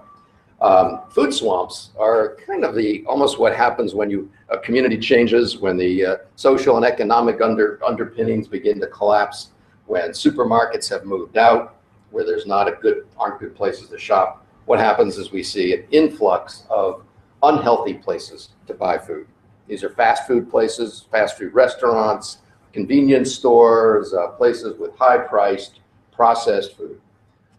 Um, 0.62 1.02
food 1.10 1.34
swamps 1.34 1.90
are 1.98 2.38
kind 2.46 2.64
of 2.64 2.76
the 2.76 3.04
almost 3.08 3.40
what 3.40 3.56
happens 3.56 3.96
when 3.96 4.12
you 4.12 4.30
a 4.50 4.60
community 4.60 4.98
changes, 4.98 5.58
when 5.58 5.76
the 5.76 6.06
uh, 6.06 6.18
social 6.36 6.78
and 6.78 6.86
economic 6.86 7.42
under 7.42 7.80
underpinnings 7.84 8.48
begin 8.48 8.80
to 8.82 8.88
collapse, 8.88 9.52
when 9.88 10.12
supermarkets 10.12 10.88
have 10.90 11.04
moved 11.04 11.38
out, 11.38 11.78
where 12.12 12.24
there's 12.24 12.46
not 12.46 12.68
a 12.68 12.74
good 12.74 13.08
aren't 13.18 13.40
good 13.40 13.56
places 13.56 13.90
to 13.90 13.98
shop. 13.98 14.46
What 14.66 14.80
happens 14.80 15.18
is 15.18 15.32
we 15.32 15.42
see 15.42 15.74
an 15.74 15.86
influx 15.90 16.64
of 16.70 17.04
unhealthy 17.42 17.96
places 17.96 18.50
to 18.68 18.76
buy 18.76 19.00
food. 19.00 19.26
These 19.68 19.84
are 19.84 19.90
fast 19.90 20.28
food 20.28 20.48
places, 20.50 21.08
fast 21.12 21.40
food 21.40 21.56
restaurants, 21.56 22.38
convenience 22.74 23.34
stores, 23.34 24.14
uh, 24.14 24.28
places 24.30 24.78
with 24.78 24.96
high 24.96 25.18
priced 25.18 25.80
processed 26.12 26.78
food. 26.78 27.00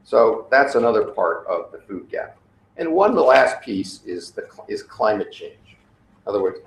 So 0.05 0.47
that's 0.51 0.75
another 0.75 1.05
part 1.05 1.47
of 1.47 1.71
the 1.73 1.79
food 1.79 2.09
gap. 2.11 2.37
And 2.77 2.93
one, 2.93 3.15
the 3.15 3.23
last 3.23 3.61
piece 3.61 4.01
is 4.05 4.31
the 4.31 4.49
is 4.69 4.83
climate 4.83 5.31
change. 5.31 5.57
In 5.67 6.29
other 6.29 6.43
words, 6.43 6.61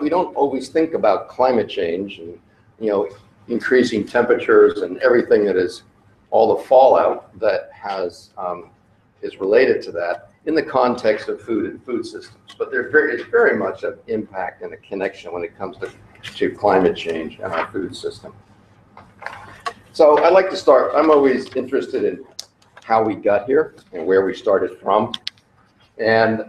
we 0.00 0.08
don't 0.08 0.34
always 0.36 0.68
think 0.68 0.94
about 0.94 1.28
climate 1.28 1.68
change 1.68 2.18
and 2.18 2.38
you 2.78 2.90
know 2.90 3.08
increasing 3.48 4.06
temperatures 4.06 4.82
and 4.82 4.98
everything 4.98 5.44
that 5.46 5.56
is 5.56 5.82
all 6.30 6.56
the 6.56 6.62
fallout 6.64 7.38
that 7.38 7.70
has 7.72 8.30
um, 8.36 8.70
is 9.22 9.40
related 9.40 9.82
to 9.82 9.92
that 9.92 10.30
in 10.46 10.54
the 10.54 10.62
context 10.62 11.28
of 11.28 11.40
food 11.40 11.66
and 11.66 11.84
food 11.84 12.04
systems. 12.04 12.54
But 12.58 12.70
there's 12.70 12.92
very, 12.92 13.14
it's 13.14 13.28
very 13.30 13.56
much 13.56 13.82
an 13.82 13.98
impact 14.06 14.62
and 14.62 14.72
a 14.72 14.76
connection 14.78 15.32
when 15.32 15.42
it 15.44 15.56
comes 15.56 15.76
to, 15.78 15.90
to 16.22 16.50
climate 16.50 16.96
change 16.96 17.38
and 17.42 17.52
our 17.52 17.66
food 17.72 17.94
system. 17.94 18.32
So 19.92 20.22
I'd 20.24 20.32
like 20.32 20.48
to 20.50 20.56
start, 20.56 20.92
I'm 20.94 21.10
always 21.10 21.52
interested 21.54 22.04
in 22.04 22.24
how 22.84 23.02
we 23.02 23.14
got 23.14 23.46
here 23.46 23.74
and 23.92 24.06
where 24.06 24.24
we 24.24 24.34
started 24.34 24.78
from. 24.78 25.12
And 25.98 26.44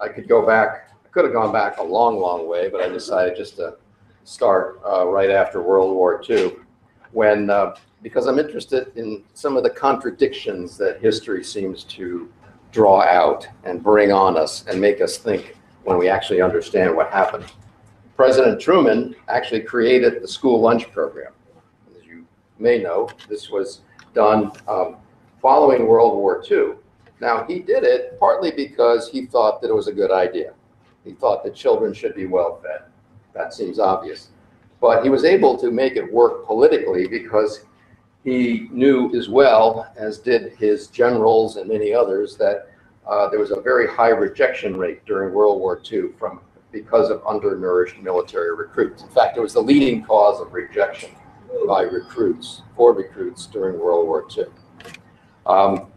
I 0.00 0.08
could 0.08 0.28
go 0.28 0.46
back, 0.46 0.90
I 1.04 1.08
could 1.08 1.24
have 1.24 1.32
gone 1.32 1.52
back 1.52 1.78
a 1.78 1.82
long, 1.82 2.18
long 2.18 2.48
way, 2.48 2.68
but 2.68 2.80
I 2.80 2.88
decided 2.88 3.36
just 3.36 3.56
to 3.56 3.76
start 4.24 4.80
uh, 4.86 5.06
right 5.06 5.30
after 5.30 5.60
World 5.60 5.94
War 5.94 6.22
II, 6.28 6.52
when, 7.10 7.50
uh, 7.50 7.74
because 8.02 8.26
I'm 8.26 8.38
interested 8.38 8.96
in 8.96 9.24
some 9.34 9.56
of 9.56 9.62
the 9.62 9.70
contradictions 9.70 10.76
that 10.78 11.00
history 11.00 11.44
seems 11.44 11.84
to 11.84 12.30
draw 12.70 13.02
out 13.02 13.46
and 13.64 13.82
bring 13.82 14.12
on 14.12 14.36
us 14.36 14.64
and 14.66 14.80
make 14.80 15.00
us 15.00 15.18
think 15.18 15.56
when 15.84 15.98
we 15.98 16.08
actually 16.08 16.40
understand 16.40 16.94
what 16.94 17.10
happened. 17.10 17.44
President 18.22 18.60
Truman 18.60 19.16
actually 19.26 19.62
created 19.62 20.22
the 20.22 20.28
school 20.28 20.60
lunch 20.60 20.88
program. 20.92 21.32
As 21.98 22.06
you 22.06 22.24
may 22.60 22.78
know, 22.80 23.08
this 23.28 23.50
was 23.50 23.80
done 24.14 24.52
um, 24.68 24.98
following 25.40 25.88
World 25.88 26.14
War 26.14 26.40
II. 26.48 26.74
Now, 27.20 27.44
he 27.48 27.58
did 27.58 27.82
it 27.82 28.20
partly 28.20 28.52
because 28.52 29.08
he 29.08 29.26
thought 29.26 29.60
that 29.60 29.70
it 29.70 29.74
was 29.74 29.88
a 29.88 29.92
good 29.92 30.12
idea. 30.12 30.52
He 31.02 31.14
thought 31.14 31.42
that 31.42 31.56
children 31.56 31.92
should 31.92 32.14
be 32.14 32.26
well 32.26 32.60
fed. 32.62 32.82
That 33.34 33.52
seems 33.52 33.80
obvious. 33.80 34.28
But 34.80 35.02
he 35.02 35.08
was 35.08 35.24
able 35.24 35.58
to 35.58 35.72
make 35.72 35.96
it 35.96 36.12
work 36.12 36.46
politically 36.46 37.08
because 37.08 37.64
he 38.22 38.68
knew 38.70 39.12
as 39.16 39.28
well, 39.28 39.92
as 39.96 40.18
did 40.18 40.52
his 40.52 40.86
generals 40.86 41.56
and 41.56 41.68
many 41.68 41.92
others, 41.92 42.36
that 42.36 42.68
uh, 43.04 43.28
there 43.30 43.40
was 43.40 43.50
a 43.50 43.60
very 43.60 43.88
high 43.88 44.10
rejection 44.10 44.76
rate 44.76 45.04
during 45.06 45.34
World 45.34 45.58
War 45.58 45.82
II 45.90 46.10
from 46.20 46.38
because 46.72 47.10
of 47.10 47.22
undernourished 47.26 47.98
military 47.98 48.54
recruits. 48.54 49.02
In 49.02 49.08
fact, 49.10 49.36
it 49.36 49.40
was 49.40 49.52
the 49.52 49.60
leading 49.60 50.02
cause 50.02 50.40
of 50.40 50.52
rejection 50.52 51.10
by 51.66 51.82
recruits, 51.82 52.62
for 52.74 52.94
recruits 52.94 53.46
during 53.46 53.78
World 53.78 54.06
War 54.06 54.26
II. 54.36 54.44
Um, 55.46 55.92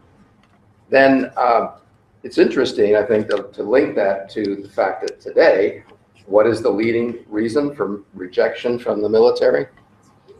then 0.90 1.32
uh, 1.36 1.78
it's 2.22 2.38
interesting, 2.38 2.94
I 2.94 3.02
think, 3.02 3.28
to, 3.28 3.48
to 3.52 3.62
link 3.62 3.96
that 3.96 4.30
to 4.30 4.56
the 4.56 4.68
fact 4.68 5.06
that 5.06 5.20
today, 5.20 5.82
what 6.26 6.46
is 6.46 6.60
the 6.60 6.70
leading 6.70 7.24
reason 7.28 7.74
for 7.74 8.02
rejection 8.14 8.78
from 8.78 9.00
the 9.00 9.08
military? 9.08 9.66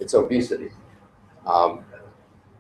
It's 0.00 0.14
obesity. 0.14 0.70
Um, 1.46 1.84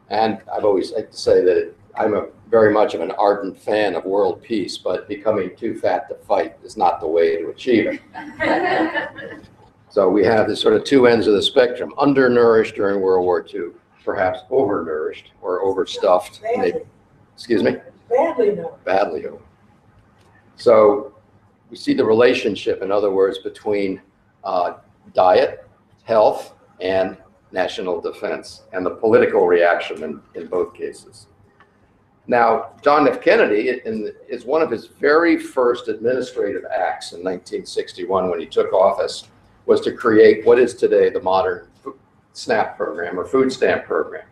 and 0.08 0.40
I've 0.52 0.64
always 0.64 0.92
liked 0.92 1.12
to 1.12 1.18
say 1.18 1.42
that 1.42 1.74
I'm 1.96 2.14
a 2.14 2.28
very 2.48 2.72
much 2.72 2.94
of 2.94 3.00
an 3.00 3.10
ardent 3.12 3.58
fan 3.58 3.94
of 3.94 4.04
world 4.04 4.42
peace, 4.42 4.78
but 4.78 5.08
becoming 5.08 5.56
too 5.56 5.78
fat 5.78 6.08
to 6.08 6.14
fight 6.14 6.56
is 6.62 6.76
not 6.76 7.00
the 7.00 7.06
way 7.06 7.36
to 7.36 7.48
achieve 7.48 7.86
it. 7.86 9.10
so 9.88 10.08
we 10.08 10.24
have 10.24 10.46
this 10.48 10.60
sort 10.60 10.74
of 10.74 10.84
two 10.84 11.06
ends 11.06 11.26
of 11.26 11.34
the 11.34 11.42
spectrum, 11.42 11.92
undernourished 11.98 12.76
during 12.76 13.00
World 13.00 13.24
War 13.24 13.44
II, 13.52 13.70
perhaps 14.04 14.40
overnourished 14.50 15.24
or 15.42 15.62
overstuffed. 15.62 16.40
Maybe. 16.56 16.78
Excuse 17.34 17.62
me? 17.62 17.76
Badly 18.08 18.54
no. 18.54 18.78
Badly 18.84 19.26
over. 19.26 19.42
So 20.54 21.14
we 21.70 21.76
see 21.76 21.94
the 21.94 22.04
relationship, 22.04 22.82
in 22.82 22.92
other 22.92 23.10
words, 23.10 23.38
between 23.38 24.00
uh, 24.44 24.74
diet, 25.14 25.68
health, 26.04 26.54
and 26.80 27.16
national 27.50 28.00
defense, 28.00 28.62
and 28.72 28.86
the 28.86 28.90
political 28.90 29.46
reaction 29.46 30.02
in, 30.04 30.20
in 30.34 30.46
both 30.46 30.74
cases. 30.74 31.26
Now, 32.28 32.70
John 32.82 33.06
F. 33.06 33.20
Kennedy, 33.20 33.80
in, 33.84 34.12
is 34.28 34.44
one 34.44 34.62
of 34.62 34.70
his 34.70 34.86
very 34.86 35.38
first 35.38 35.88
administrative 35.88 36.64
acts 36.64 37.12
in 37.12 37.18
1961 37.18 38.28
when 38.28 38.40
he 38.40 38.46
took 38.46 38.72
office, 38.72 39.28
was 39.66 39.80
to 39.82 39.92
create 39.92 40.44
what 40.44 40.58
is 40.58 40.74
today 40.74 41.10
the 41.10 41.20
modern 41.20 41.68
SNAP 42.32 42.76
program 42.76 43.18
or 43.18 43.24
food 43.24 43.52
stamp 43.52 43.84
program. 43.84 44.26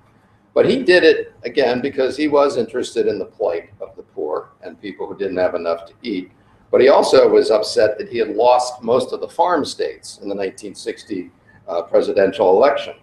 But 0.54 0.68
he 0.68 0.82
did 0.82 1.02
it 1.02 1.34
again 1.44 1.80
because 1.80 2.16
he 2.16 2.28
was 2.28 2.56
interested 2.56 3.06
in 3.06 3.18
the 3.18 3.24
plight 3.24 3.70
of 3.80 3.96
the 3.96 4.02
poor 4.02 4.50
and 4.62 4.80
people 4.80 5.06
who 5.06 5.16
didn't 5.16 5.36
have 5.38 5.54
enough 5.54 5.86
to 5.86 5.94
eat. 6.02 6.30
But 6.70 6.80
he 6.80 6.88
also 6.88 7.28
was 7.28 7.50
upset 7.50 7.98
that 7.98 8.08
he 8.08 8.18
had 8.18 8.30
lost 8.30 8.82
most 8.82 9.12
of 9.12 9.20
the 9.20 9.28
farm 9.28 9.64
states 9.64 10.18
in 10.18 10.28
the 10.28 10.34
1960 10.34 11.30
uh, 11.66 11.82
presidential 11.82 12.50
election. 12.50 12.94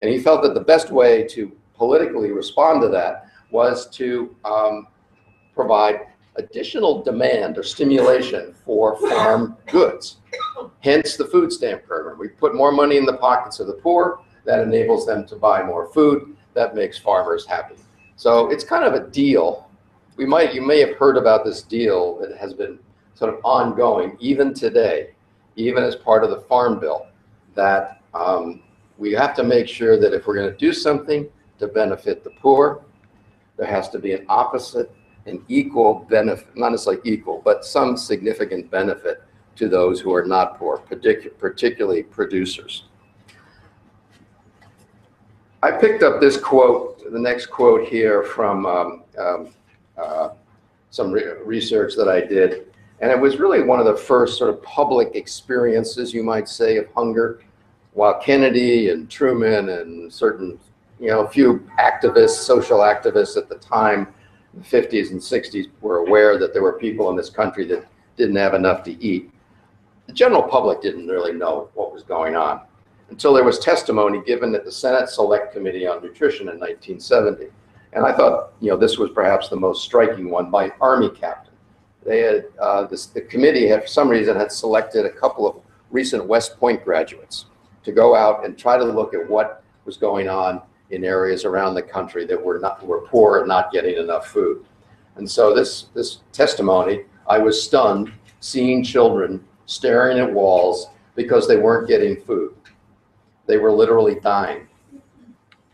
And 0.00 0.10
he 0.10 0.18
felt 0.18 0.42
that 0.42 0.54
the 0.54 0.60
best 0.60 0.90
way 0.90 1.26
to 1.28 1.52
politically 1.74 2.30
respond 2.30 2.80
to 2.82 2.88
that 2.88 3.25
was 3.50 3.88
to 3.90 4.34
um, 4.44 4.86
provide 5.54 6.00
additional 6.36 7.02
demand 7.02 7.58
or 7.58 7.62
stimulation 7.62 8.54
for 8.64 8.96
farm 9.08 9.56
goods. 9.66 10.18
Hence 10.80 11.16
the 11.16 11.24
food 11.24 11.52
stamp 11.52 11.84
program. 11.84 12.18
We 12.18 12.28
put 12.28 12.54
more 12.54 12.72
money 12.72 12.96
in 12.96 13.06
the 13.06 13.16
pockets 13.16 13.60
of 13.60 13.66
the 13.66 13.74
poor. 13.74 14.20
That 14.44 14.60
enables 14.60 15.06
them 15.06 15.26
to 15.26 15.36
buy 15.36 15.62
more 15.62 15.88
food. 15.92 16.36
That 16.54 16.74
makes 16.74 16.98
farmers 16.98 17.44
happy. 17.46 17.74
So 18.16 18.48
it's 18.50 18.64
kind 18.64 18.84
of 18.84 18.94
a 18.94 19.08
deal. 19.08 19.68
We 20.16 20.24
might, 20.24 20.54
you 20.54 20.62
may 20.62 20.78
have 20.80 20.96
heard 20.96 21.16
about 21.16 21.44
this 21.44 21.62
deal 21.62 22.18
that 22.20 22.36
has 22.38 22.54
been 22.54 22.78
sort 23.14 23.34
of 23.34 23.40
ongoing 23.44 24.16
even 24.20 24.54
today, 24.54 25.10
even 25.56 25.82
as 25.82 25.96
part 25.96 26.22
of 26.22 26.30
the 26.30 26.40
Farm 26.42 26.78
Bill, 26.78 27.06
that 27.54 28.02
um, 28.14 28.62
we 28.98 29.12
have 29.12 29.34
to 29.36 29.42
make 29.42 29.68
sure 29.68 29.98
that 29.98 30.14
if 30.14 30.26
we're 30.26 30.36
going 30.36 30.50
to 30.50 30.56
do 30.56 30.72
something 30.72 31.28
to 31.58 31.66
benefit 31.66 32.24
the 32.24 32.30
poor, 32.30 32.84
there 33.56 33.66
has 33.66 33.88
to 33.90 33.98
be 33.98 34.12
an 34.12 34.24
opposite 34.28 34.90
and 35.26 35.42
equal 35.48 36.06
benefit, 36.08 36.56
not 36.56 36.70
necessarily 36.70 37.02
equal, 37.04 37.42
but 37.44 37.64
some 37.64 37.96
significant 37.96 38.70
benefit 38.70 39.22
to 39.56 39.68
those 39.68 40.00
who 40.00 40.14
are 40.14 40.24
not 40.24 40.58
poor, 40.58 40.78
particu- 40.78 41.36
particularly 41.38 42.02
producers. 42.02 42.84
I 45.62 45.72
picked 45.72 46.02
up 46.02 46.20
this 46.20 46.36
quote, 46.36 47.10
the 47.10 47.18
next 47.18 47.46
quote 47.46 47.88
here 47.88 48.22
from 48.22 48.66
um, 48.66 49.02
um, 49.18 49.48
uh, 49.96 50.28
some 50.90 51.10
re- 51.10 51.24
research 51.44 51.94
that 51.96 52.08
I 52.08 52.20
did. 52.20 52.66
And 53.00 53.10
it 53.10 53.18
was 53.18 53.38
really 53.38 53.62
one 53.62 53.80
of 53.80 53.86
the 53.86 53.96
first 53.96 54.38
sort 54.38 54.50
of 54.50 54.62
public 54.62 55.14
experiences, 55.14 56.14
you 56.14 56.22
might 56.22 56.48
say, 56.48 56.76
of 56.76 56.86
hunger. 56.94 57.42
While 57.92 58.20
Kennedy 58.20 58.90
and 58.90 59.10
Truman 59.10 59.70
and 59.70 60.12
certain 60.12 60.58
you 60.98 61.08
know, 61.08 61.20
a 61.20 61.28
few 61.28 61.68
activists, 61.78 62.36
social 62.44 62.78
activists 62.78 63.36
at 63.36 63.48
the 63.48 63.56
time, 63.56 64.08
the 64.54 64.62
50s 64.62 65.10
and 65.10 65.20
60s, 65.20 65.68
were 65.80 65.98
aware 65.98 66.38
that 66.38 66.52
there 66.52 66.62
were 66.62 66.78
people 66.78 67.10
in 67.10 67.16
this 67.16 67.30
country 67.30 67.66
that 67.66 67.86
didn't 68.16 68.36
have 68.36 68.54
enough 68.54 68.82
to 68.84 69.02
eat. 69.02 69.30
The 70.06 70.12
general 70.12 70.42
public 70.42 70.80
didn't 70.80 71.08
really 71.08 71.32
know 71.32 71.68
what 71.74 71.92
was 71.92 72.02
going 72.02 72.36
on 72.36 72.62
until 73.10 73.34
there 73.34 73.44
was 73.44 73.58
testimony 73.58 74.22
given 74.24 74.54
at 74.54 74.64
the 74.64 74.72
Senate 74.72 75.08
Select 75.08 75.52
Committee 75.52 75.86
on 75.86 76.02
Nutrition 76.02 76.48
in 76.48 76.58
1970. 76.58 77.46
And 77.92 78.04
I 78.04 78.12
thought, 78.12 78.52
you 78.60 78.70
know, 78.70 78.76
this 78.76 78.98
was 78.98 79.10
perhaps 79.10 79.48
the 79.48 79.56
most 79.56 79.84
striking 79.84 80.30
one 80.30 80.50
by 80.50 80.72
Army 80.80 81.10
captain. 81.10 81.54
They 82.04 82.20
had, 82.20 82.44
uh, 82.60 82.84
this, 82.84 83.06
the 83.06 83.20
committee 83.22 83.66
had, 83.66 83.82
for 83.82 83.88
some 83.88 84.08
reason, 84.08 84.36
had 84.36 84.52
selected 84.52 85.06
a 85.06 85.10
couple 85.10 85.46
of 85.48 85.56
recent 85.90 86.24
West 86.24 86.58
Point 86.58 86.84
graduates 86.84 87.46
to 87.84 87.92
go 87.92 88.14
out 88.14 88.44
and 88.44 88.58
try 88.58 88.76
to 88.76 88.84
look 88.84 89.14
at 89.14 89.28
what 89.28 89.62
was 89.84 89.96
going 89.96 90.28
on 90.28 90.62
in 90.90 91.04
areas 91.04 91.44
around 91.44 91.74
the 91.74 91.82
country 91.82 92.24
that 92.26 92.42
were 92.42 92.58
not 92.58 92.84
were 92.84 93.00
poor 93.02 93.38
and 93.38 93.48
not 93.48 93.72
getting 93.72 93.96
enough 93.96 94.28
food. 94.28 94.64
And 95.16 95.28
so 95.28 95.54
this 95.54 95.86
this 95.94 96.18
testimony, 96.32 97.04
I 97.28 97.38
was 97.38 97.62
stunned 97.62 98.12
seeing 98.40 98.84
children 98.84 99.42
staring 99.66 100.18
at 100.18 100.32
walls 100.32 100.88
because 101.14 101.48
they 101.48 101.56
weren't 101.56 101.88
getting 101.88 102.16
food. 102.16 102.54
They 103.46 103.56
were 103.56 103.72
literally 103.72 104.20
dying. 104.20 104.68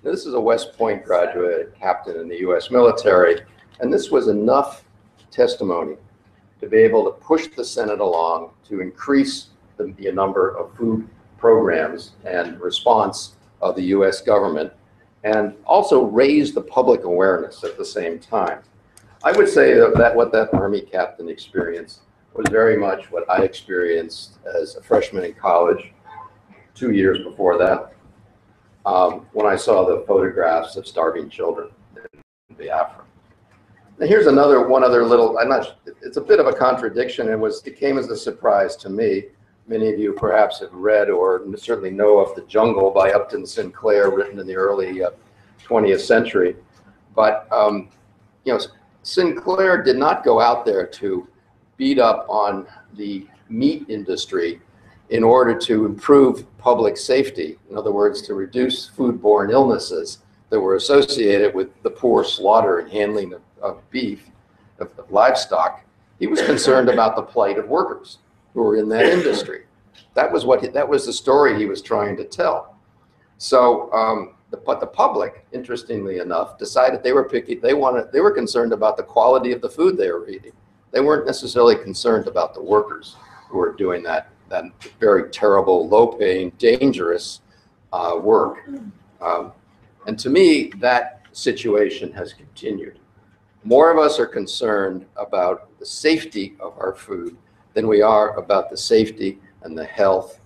This 0.02 0.26
is 0.26 0.34
a 0.34 0.40
West 0.40 0.76
Point 0.76 1.04
graduate, 1.04 1.74
captain 1.78 2.16
in 2.18 2.28
the 2.28 2.40
U.S. 2.40 2.70
military, 2.70 3.40
and 3.80 3.92
this 3.92 4.10
was 4.10 4.28
enough 4.28 4.84
testimony 5.30 5.96
to 6.60 6.68
be 6.68 6.78
able 6.78 7.04
to 7.04 7.12
push 7.12 7.48
the 7.48 7.64
Senate 7.64 8.00
along 8.00 8.50
to 8.68 8.80
increase 8.80 9.48
the, 9.76 9.92
the 9.98 10.10
number 10.12 10.56
of 10.56 10.74
food 10.76 11.08
programs 11.38 12.12
and 12.24 12.60
response 12.60 13.36
of 13.60 13.74
the 13.76 13.82
U.S. 13.96 14.20
government 14.22 14.72
and 15.24 15.54
also 15.66 16.04
raise 16.04 16.52
the 16.52 16.60
public 16.60 17.04
awareness 17.04 17.64
at 17.64 17.76
the 17.76 17.84
same 17.84 18.18
time. 18.18 18.60
I 19.24 19.32
would 19.32 19.48
say 19.48 19.74
that, 19.74 20.14
what 20.16 20.32
that 20.32 20.52
Army 20.52 20.80
captain 20.80 21.28
experienced 21.28 22.00
was 22.34 22.46
very 22.50 22.76
much 22.76 23.10
what 23.10 23.28
I 23.30 23.42
experienced 23.42 24.38
as 24.46 24.76
a 24.76 24.82
freshman 24.82 25.24
in 25.24 25.34
college, 25.34 25.92
two 26.74 26.92
years 26.92 27.22
before 27.22 27.56
that, 27.58 27.92
um, 28.84 29.26
when 29.32 29.46
I 29.46 29.54
saw 29.54 29.84
the 29.84 30.04
photographs 30.06 30.76
of 30.76 30.86
starving 30.86 31.28
children 31.28 31.68
in 32.48 32.56
Biafra. 32.56 33.04
And 34.00 34.08
here's 34.08 34.26
another, 34.26 34.66
one 34.66 34.82
other 34.82 35.04
little, 35.04 35.38
I'm 35.38 35.48
not, 35.48 35.76
it's 36.00 36.16
a 36.16 36.20
bit 36.20 36.40
of 36.40 36.46
a 36.46 36.52
contradiction. 36.52 37.28
It 37.28 37.38
was, 37.38 37.64
it 37.64 37.76
came 37.76 37.98
as 37.98 38.08
a 38.08 38.16
surprise 38.16 38.74
to 38.76 38.90
me. 38.90 39.26
Many 39.68 39.92
of 39.92 39.98
you 39.98 40.12
perhaps 40.12 40.58
have 40.60 40.72
read 40.72 41.08
or 41.08 41.42
certainly 41.56 41.90
know 41.90 42.18
of 42.18 42.34
The 42.34 42.42
Jungle 42.42 42.90
by 42.90 43.12
Upton 43.12 43.46
Sinclair, 43.46 44.10
written 44.10 44.40
in 44.40 44.46
the 44.46 44.56
early 44.56 45.04
uh, 45.04 45.10
20th 45.64 46.00
century. 46.00 46.56
But, 47.14 47.46
um, 47.52 47.88
you 48.44 48.52
know, 48.52 48.60
Sinclair 49.02 49.82
did 49.82 49.96
not 49.96 50.24
go 50.24 50.40
out 50.40 50.64
there 50.64 50.86
to 50.86 51.28
beat 51.76 52.00
up 52.00 52.26
on 52.28 52.66
the 52.96 53.26
meat 53.48 53.86
industry 53.88 54.60
in 55.10 55.22
order 55.22 55.56
to 55.58 55.86
improve 55.86 56.44
public 56.58 56.96
safety. 56.96 57.58
In 57.70 57.76
other 57.76 57.92
words, 57.92 58.22
to 58.22 58.34
reduce 58.34 58.90
foodborne 58.90 59.52
illnesses 59.52 60.18
that 60.50 60.58
were 60.58 60.74
associated 60.74 61.54
with 61.54 61.70
the 61.82 61.90
poor 61.90 62.24
slaughter 62.24 62.80
and 62.80 62.90
handling 62.90 63.32
of, 63.34 63.42
of 63.60 63.90
beef, 63.90 64.28
of, 64.78 64.90
of 64.98 65.10
livestock. 65.10 65.84
He 66.18 66.26
was 66.26 66.42
concerned 66.42 66.88
about 66.88 67.14
the 67.14 67.22
plight 67.22 67.58
of 67.58 67.68
workers 67.68 68.18
who 68.54 68.62
were 68.62 68.76
in 68.76 68.88
that 68.88 69.06
industry. 69.06 69.64
That 70.14 70.30
was 70.30 70.44
what 70.44 70.62
he, 70.62 70.68
that 70.68 70.88
was 70.88 71.06
the 71.06 71.12
story 71.12 71.58
he 71.58 71.66
was 71.66 71.82
trying 71.82 72.16
to 72.16 72.24
tell. 72.24 72.76
So, 73.38 73.92
um, 73.92 74.34
the, 74.50 74.58
but 74.58 74.80
the 74.80 74.86
public, 74.86 75.46
interestingly 75.52 76.18
enough, 76.18 76.58
decided 76.58 77.02
they 77.02 77.12
were 77.12 77.28
picky. 77.28 77.54
They 77.54 77.74
wanted 77.74 78.12
they 78.12 78.20
were 78.20 78.30
concerned 78.30 78.72
about 78.72 78.96
the 78.96 79.02
quality 79.02 79.52
of 79.52 79.60
the 79.60 79.70
food 79.70 79.96
they 79.96 80.10
were 80.10 80.28
eating. 80.28 80.52
They 80.90 81.00
weren't 81.00 81.26
necessarily 81.26 81.76
concerned 81.76 82.28
about 82.28 82.52
the 82.54 82.62
workers 82.62 83.16
who 83.48 83.58
were 83.58 83.72
doing 83.72 84.02
that 84.04 84.28
that 84.50 84.64
very 85.00 85.30
terrible, 85.30 85.88
low-paying, 85.88 86.50
dangerous 86.58 87.40
uh, 87.92 88.18
work. 88.20 88.58
Um, 89.22 89.52
and 90.06 90.18
to 90.18 90.28
me, 90.28 90.70
that 90.78 91.22
situation 91.32 92.12
has 92.12 92.34
continued. 92.34 92.98
More 93.64 93.90
of 93.90 93.98
us 93.98 94.20
are 94.20 94.26
concerned 94.26 95.06
about 95.16 95.78
the 95.78 95.86
safety 95.86 96.54
of 96.60 96.76
our 96.78 96.94
food 96.94 97.36
than 97.74 97.88
we 97.88 98.02
are 98.02 98.38
about 98.38 98.70
the 98.70 98.76
safety 98.76 99.38
and 99.62 99.76
the 99.76 99.84
health 99.84 100.40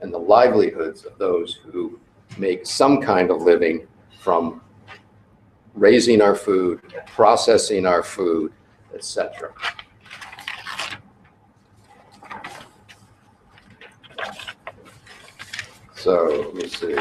and 0.00 0.12
the 0.12 0.18
livelihoods 0.18 1.04
of 1.04 1.16
those 1.18 1.60
who 1.64 1.98
make 2.38 2.66
some 2.66 3.00
kind 3.00 3.30
of 3.30 3.42
living 3.42 3.86
from 4.20 4.60
raising 5.74 6.20
our 6.20 6.34
food, 6.34 6.80
processing 7.06 7.86
our 7.86 8.02
food, 8.02 8.52
etc. 8.94 9.52
So 15.94 16.52
let 16.52 16.54
me 16.54 16.68
see. 16.68 16.96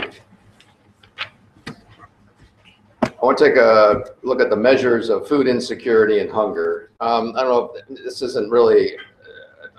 I 3.03 3.25
want 3.25 3.37
to 3.37 3.45
take 3.45 3.55
a 3.57 4.03
look 4.23 4.41
at 4.41 4.49
the 4.49 4.55
measures 4.55 5.09
of 5.09 5.27
food 5.27 5.47
insecurity 5.47 6.19
and 6.19 6.31
hunger. 6.31 6.91
Um, 7.01 7.33
I 7.35 7.43
don't 7.43 7.49
know, 7.49 7.73
this 8.03 8.21
isn't 8.21 8.49
really, 8.49 8.95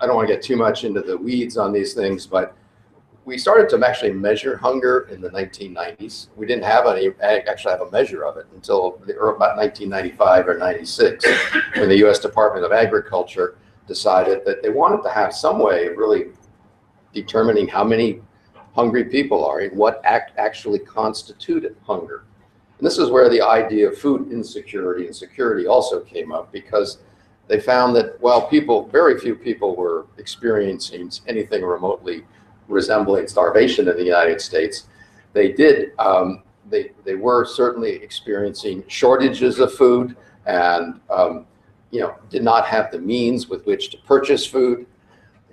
I 0.03 0.05
don't 0.05 0.17
want 0.17 0.27
to 0.27 0.33
get 0.33 0.43
too 0.43 0.57
much 0.57 0.83
into 0.83 0.99
the 0.99 1.17
weeds 1.17 1.55
on 1.55 1.71
these 1.71 1.93
things, 1.93 2.27
but 2.27 2.53
we 3.23 3.37
started 3.37 3.69
to 3.69 3.87
actually 3.87 4.11
measure 4.11 4.57
hunger 4.57 5.07
in 5.09 5.21
the 5.21 5.29
1990s. 5.29 6.27
We 6.35 6.45
didn't 6.45 6.65
have 6.65 6.85
any, 6.87 7.11
actually 7.21 7.71
have 7.71 7.87
a 7.87 7.89
measure 7.89 8.25
of 8.25 8.35
it 8.35 8.45
until 8.53 9.01
the, 9.05 9.13
er, 9.13 9.29
about 9.29 9.55
1995 9.55 10.49
or 10.49 10.57
96, 10.57 11.25
when 11.77 11.87
the 11.87 11.95
U.S. 11.99 12.19
Department 12.19 12.65
of 12.65 12.73
Agriculture 12.73 13.55
decided 13.87 14.43
that 14.43 14.61
they 14.61 14.67
wanted 14.67 15.03
to 15.03 15.09
have 15.09 15.33
some 15.33 15.57
way 15.57 15.87
of 15.87 15.95
really 15.95 16.25
determining 17.13 17.65
how 17.65 17.85
many 17.85 18.19
hungry 18.75 19.05
people 19.05 19.45
are 19.45 19.61
and 19.61 19.77
what 19.77 20.01
act 20.03 20.37
actually 20.37 20.79
constituted 20.79 21.77
hunger. 21.87 22.25
And 22.77 22.85
this 22.85 22.97
is 22.97 23.09
where 23.09 23.29
the 23.29 23.41
idea 23.41 23.87
of 23.87 23.97
food 23.97 24.33
insecurity 24.33 25.05
and 25.05 25.15
security 25.15 25.65
also 25.65 26.01
came 26.01 26.33
up 26.33 26.51
because 26.51 26.97
they 27.47 27.59
found 27.59 27.95
that 27.95 28.19
while 28.21 28.47
people, 28.47 28.87
very 28.87 29.19
few 29.19 29.35
people 29.35 29.75
were 29.75 30.05
experiencing 30.17 31.11
anything 31.27 31.63
remotely 31.63 32.23
resembling 32.67 33.27
starvation 33.27 33.87
in 33.87 33.97
the 33.97 34.03
United 34.03 34.39
States, 34.39 34.87
they 35.33 35.51
did, 35.51 35.91
um, 35.99 36.43
they, 36.69 36.91
they 37.03 37.15
were 37.15 37.45
certainly 37.45 37.91
experiencing 37.91 38.83
shortages 38.87 39.59
of 39.59 39.73
food 39.73 40.15
and, 40.45 40.99
um, 41.09 41.45
you 41.91 41.99
know, 41.99 42.15
did 42.29 42.43
not 42.43 42.65
have 42.65 42.91
the 42.91 42.99
means 42.99 43.49
with 43.49 43.65
which 43.65 43.89
to 43.91 43.97
purchase 43.97 44.45
food. 44.45 44.85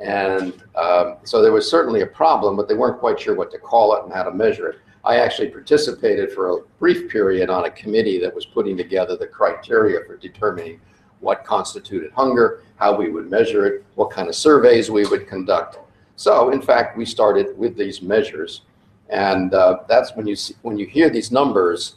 And 0.01 0.55
um, 0.77 1.17
so 1.25 1.43
there 1.43 1.53
was 1.53 1.69
certainly 1.69 2.01
a 2.03 2.07
problem, 2.07 2.57
but 2.57 2.69
they 2.69 2.75
weren't 2.75 2.99
quite 2.99 3.21
sure 3.21 3.35
what 3.35 3.51
to 3.51 3.59
call 3.59 3.95
it 3.97 4.05
and 4.05 4.13
how 4.13 4.23
to 4.23 4.31
measure 4.31 4.69
it. 4.69 4.79
I 5.05 5.17
actually 5.17 5.49
participated 5.49 6.33
for 6.33 6.51
a 6.51 6.63
brief 6.79 7.11
period 7.11 7.51
on 7.51 7.65
a 7.65 7.71
committee 7.71 8.19
that 8.21 8.35
was 8.35 8.47
putting 8.47 8.77
together 8.77 9.17
the 9.17 9.27
criteria 9.27 10.01
for 10.07 10.17
determining 10.17 10.81
what 11.21 11.45
constituted 11.45 12.11
hunger, 12.13 12.63
how 12.77 12.97
we 12.97 13.11
would 13.11 13.31
measure 13.31 13.67
it, 13.67 13.85
what 13.95 14.11
kind 14.11 14.29
of 14.29 14.35
surveys 14.35 14.91
we 14.91 15.07
would 15.07 15.29
conduct. 15.29 15.79
So 16.17 16.51
in 16.51 16.61
fact, 16.61 16.97
we 16.97 17.05
started 17.05 17.57
with 17.57 17.77
these 17.77 18.03
measures. 18.03 18.63
And 19.09 19.55
uh, 19.55 19.81
that's 19.89 20.15
when 20.15 20.27
you 20.27 20.37
see, 20.37 20.55
when 20.63 20.79
you 20.79 20.87
hear 20.87 21.11
these 21.11 21.31
numbers, 21.33 21.97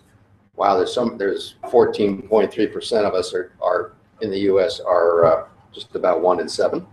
wow, 0.55 0.75
there's 0.75 0.93
some, 0.93 1.17
there's 1.17 1.55
14.3% 1.63 3.05
of 3.05 3.13
us 3.13 3.33
are, 3.33 3.51
are 3.61 3.93
in 4.21 4.31
the 4.31 4.39
US 4.39 4.79
are 4.79 5.25
uh, 5.25 5.45
just 5.73 5.95
about 5.95 6.21
one 6.21 6.39
in 6.39 6.47
seven 6.47 6.85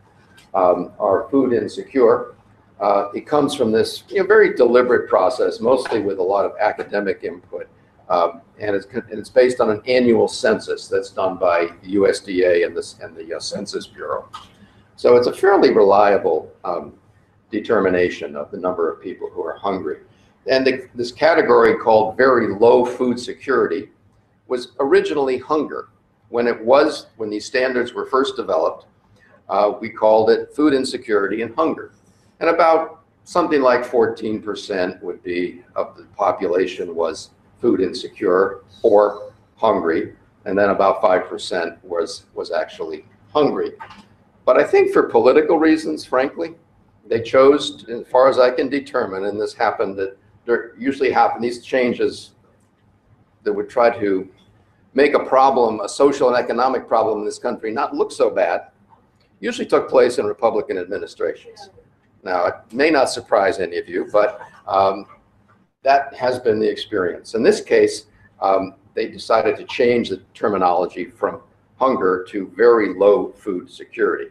um, 0.54 0.92
are 0.98 1.28
food 1.30 1.52
insecure. 1.52 2.34
Uh, 2.80 3.10
it 3.14 3.26
comes 3.26 3.54
from 3.54 3.70
this 3.70 4.04
you 4.08 4.20
know, 4.20 4.26
very 4.26 4.54
deliberate 4.54 5.08
process, 5.08 5.60
mostly 5.60 6.00
with 6.00 6.18
a 6.18 6.22
lot 6.22 6.44
of 6.44 6.52
academic 6.58 7.20
input. 7.22 7.68
Um, 8.10 8.42
and, 8.58 8.74
it's, 8.74 8.86
and 8.86 9.18
it's 9.18 9.30
based 9.30 9.60
on 9.60 9.70
an 9.70 9.80
annual 9.86 10.26
census 10.26 10.88
that's 10.88 11.10
done 11.10 11.36
by 11.36 11.68
the 11.82 11.94
USDA 11.94 12.66
and, 12.66 12.76
and 13.02 13.16
the 13.16 13.36
uh, 13.36 13.40
Census 13.40 13.86
Bureau. 13.86 14.28
So 14.96 15.16
it's 15.16 15.28
a 15.28 15.32
fairly 15.32 15.72
reliable 15.72 16.52
um, 16.64 16.92
determination 17.52 18.34
of 18.34 18.50
the 18.50 18.58
number 18.58 18.92
of 18.92 19.00
people 19.00 19.30
who 19.30 19.42
are 19.44 19.56
hungry. 19.56 20.00
And 20.48 20.66
the, 20.66 20.88
this 20.94 21.12
category 21.12 21.76
called 21.76 22.16
very 22.16 22.52
low 22.52 22.84
food 22.84 23.18
security 23.18 23.90
was 24.48 24.72
originally 24.80 25.38
hunger. 25.38 25.88
When 26.30 26.48
it 26.48 26.60
was, 26.60 27.06
when 27.16 27.30
these 27.30 27.44
standards 27.44 27.92
were 27.94 28.06
first 28.06 28.34
developed, 28.36 28.86
uh, 29.48 29.72
we 29.80 29.88
called 29.88 30.30
it 30.30 30.54
food 30.54 30.74
insecurity 30.74 31.42
and 31.42 31.54
hunger. 31.54 31.92
And 32.40 32.50
about 32.50 33.04
something 33.22 33.62
like 33.62 33.82
14% 33.82 35.00
would 35.02 35.22
be 35.22 35.62
of 35.76 35.96
the 35.96 36.04
population 36.16 36.94
was 36.94 37.30
food 37.60 37.80
insecure 37.80 38.62
or 38.82 39.32
hungry. 39.56 40.14
And 40.44 40.58
then 40.58 40.70
about 40.70 41.02
5% 41.02 41.82
was, 41.84 42.26
was 42.34 42.50
actually 42.50 43.04
hungry. 43.32 43.72
But 44.44 44.58
I 44.58 44.64
think 44.64 44.92
for 44.92 45.04
political 45.04 45.58
reasons, 45.58 46.04
frankly, 46.04 46.54
they 47.06 47.20
chose, 47.20 47.84
as 47.88 48.06
far 48.08 48.28
as 48.28 48.38
I 48.38 48.50
can 48.50 48.68
determine, 48.68 49.24
and 49.24 49.40
this 49.40 49.52
happened 49.52 49.98
that 49.98 50.16
there 50.46 50.72
usually 50.78 51.10
happen, 51.10 51.42
these 51.42 51.62
changes 51.62 52.30
that 53.42 53.52
would 53.52 53.68
try 53.68 53.90
to 53.98 54.28
make 54.94 55.14
a 55.14 55.24
problem, 55.24 55.80
a 55.80 55.88
social 55.88 56.28
and 56.28 56.36
economic 56.36 56.88
problem 56.88 57.20
in 57.20 57.24
this 57.24 57.38
country, 57.38 57.70
not 57.70 57.94
look 57.94 58.10
so 58.10 58.30
bad, 58.30 58.68
usually 59.40 59.66
took 59.66 59.88
place 59.88 60.18
in 60.18 60.26
Republican 60.26 60.78
administrations. 60.78 61.70
Now, 62.22 62.46
it 62.46 62.54
may 62.72 62.90
not 62.90 63.10
surprise 63.10 63.58
any 63.58 63.78
of 63.78 63.88
you, 63.88 64.08
but 64.12 64.40
um, 64.66 65.06
that 65.82 66.14
has 66.14 66.38
been 66.38 66.58
the 66.58 66.68
experience. 66.68 67.34
In 67.34 67.42
this 67.42 67.60
case, 67.60 68.06
um, 68.40 68.74
they 68.94 69.08
decided 69.08 69.56
to 69.56 69.64
change 69.64 70.10
the 70.10 70.18
terminology 70.34 71.06
from 71.06 71.40
hunger 71.78 72.26
to 72.28 72.52
very 72.54 72.94
low 72.94 73.32
food 73.32 73.70
security. 73.70 74.30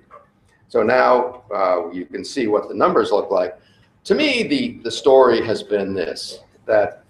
So 0.67 0.83
now 0.83 1.43
uh, 1.53 1.89
you 1.91 2.05
can 2.05 2.23
see 2.23 2.45
what 2.47 2.69
the 2.69 2.75
numbers 2.75 3.11
look 3.11 3.31
like. 3.31 3.57
To 4.03 4.15
me, 4.15 4.43
the, 4.43 4.79
the 4.83 4.91
story 4.91 5.43
has 5.45 5.63
been 5.63 5.93
this, 5.93 6.39
that 6.65 7.03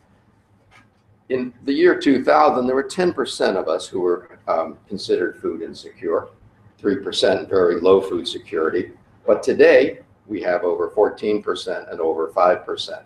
in 1.28 1.54
the 1.66 1.74
year 1.74 2.00
2000, 2.00 2.66
there 2.66 2.76
were 2.76 2.84
10% 2.84 3.56
of 3.56 3.68
us 3.68 3.88
who 3.88 4.00
were 4.00 4.40
um, 4.48 4.78
considered 4.88 5.40
food 5.42 5.62
insecure. 5.62 6.30
3% 6.82 7.50
very 7.50 7.82
low 7.82 8.00
food 8.00 8.26
security. 8.26 8.92
But 9.28 9.44
today, 9.44 10.00
we 10.28 10.42
have 10.44 10.64
over 10.64 10.90
14% 10.92 11.92
and 11.92 12.00
over 12.00 12.30
5%. 12.30 13.04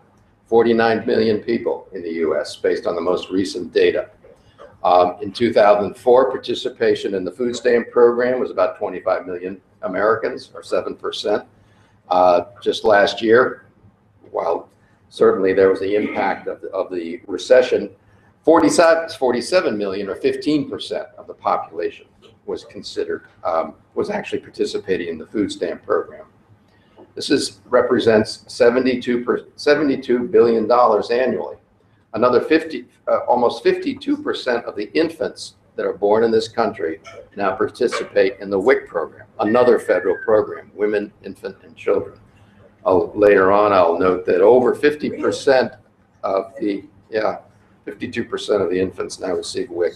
49 0.53 1.07
million 1.07 1.39
people 1.39 1.87
in 1.93 2.03
the 2.03 2.11
US 2.27 2.57
based 2.57 2.85
on 2.85 2.93
the 2.93 3.01
most 3.01 3.31
recent 3.31 3.73
data. 3.73 4.11
Um, 4.83 5.15
in 5.19 5.31
2004, 5.31 6.29
participation 6.29 7.15
in 7.15 7.25
the 7.25 7.31
food 7.31 7.55
stamp 7.55 7.89
program 7.89 8.39
was 8.39 8.51
about 8.51 8.77
25 8.77 9.25
million 9.25 9.59
Americans, 9.81 10.51
or 10.53 10.61
7%. 10.61 11.47
Uh, 12.07 12.41
just 12.61 12.83
last 12.83 13.19
year, 13.19 13.65
while 14.29 14.69
certainly 15.09 15.53
there 15.53 15.71
was 15.71 15.79
the 15.79 15.95
impact 15.95 16.47
of 16.47 16.61
the, 16.61 16.67
of 16.67 16.91
the 16.91 17.19
recession, 17.25 17.89
47, 18.43 19.09
47 19.09 19.75
million, 19.75 20.07
or 20.07 20.15
15% 20.15 21.15
of 21.15 21.25
the 21.25 21.33
population 21.33 22.05
was 22.45 22.63
considered, 22.65 23.25
um, 23.43 23.73
was 23.95 24.11
actually 24.11 24.37
participating 24.37 25.07
in 25.07 25.17
the 25.17 25.25
food 25.25 25.51
stamp 25.51 25.83
program. 25.83 26.27
This 27.15 27.29
is, 27.29 27.61
represents 27.65 28.43
72, 28.47 29.23
per, 29.23 29.41
$72 29.57 30.31
billion 30.31 30.69
annually. 31.11 31.57
Another 32.13 32.41
50, 32.41 32.85
uh, 33.07 33.19
almost 33.27 33.63
52% 33.63 34.63
of 34.63 34.75
the 34.75 34.91
infants 34.93 35.55
that 35.75 35.85
are 35.85 35.93
born 35.93 36.23
in 36.23 36.31
this 36.31 36.47
country 36.47 36.99
now 37.35 37.55
participate 37.55 38.39
in 38.39 38.49
the 38.49 38.59
WIC 38.59 38.87
program, 38.87 39.25
another 39.39 39.79
federal 39.79 40.17
program, 40.23 40.71
Women, 40.75 41.11
Infant, 41.23 41.57
and 41.63 41.75
Children. 41.75 42.19
I'll, 42.85 43.11
later 43.15 43.51
on, 43.51 43.73
I'll 43.73 43.97
note 43.97 44.25
that 44.25 44.41
over 44.41 44.75
50% 44.75 45.77
of 46.23 46.53
the, 46.59 46.83
yeah, 47.09 47.39
52% 47.87 48.61
of 48.61 48.69
the 48.69 48.79
infants 48.79 49.19
now 49.19 49.33
receive 49.33 49.69
WIC. 49.69 49.93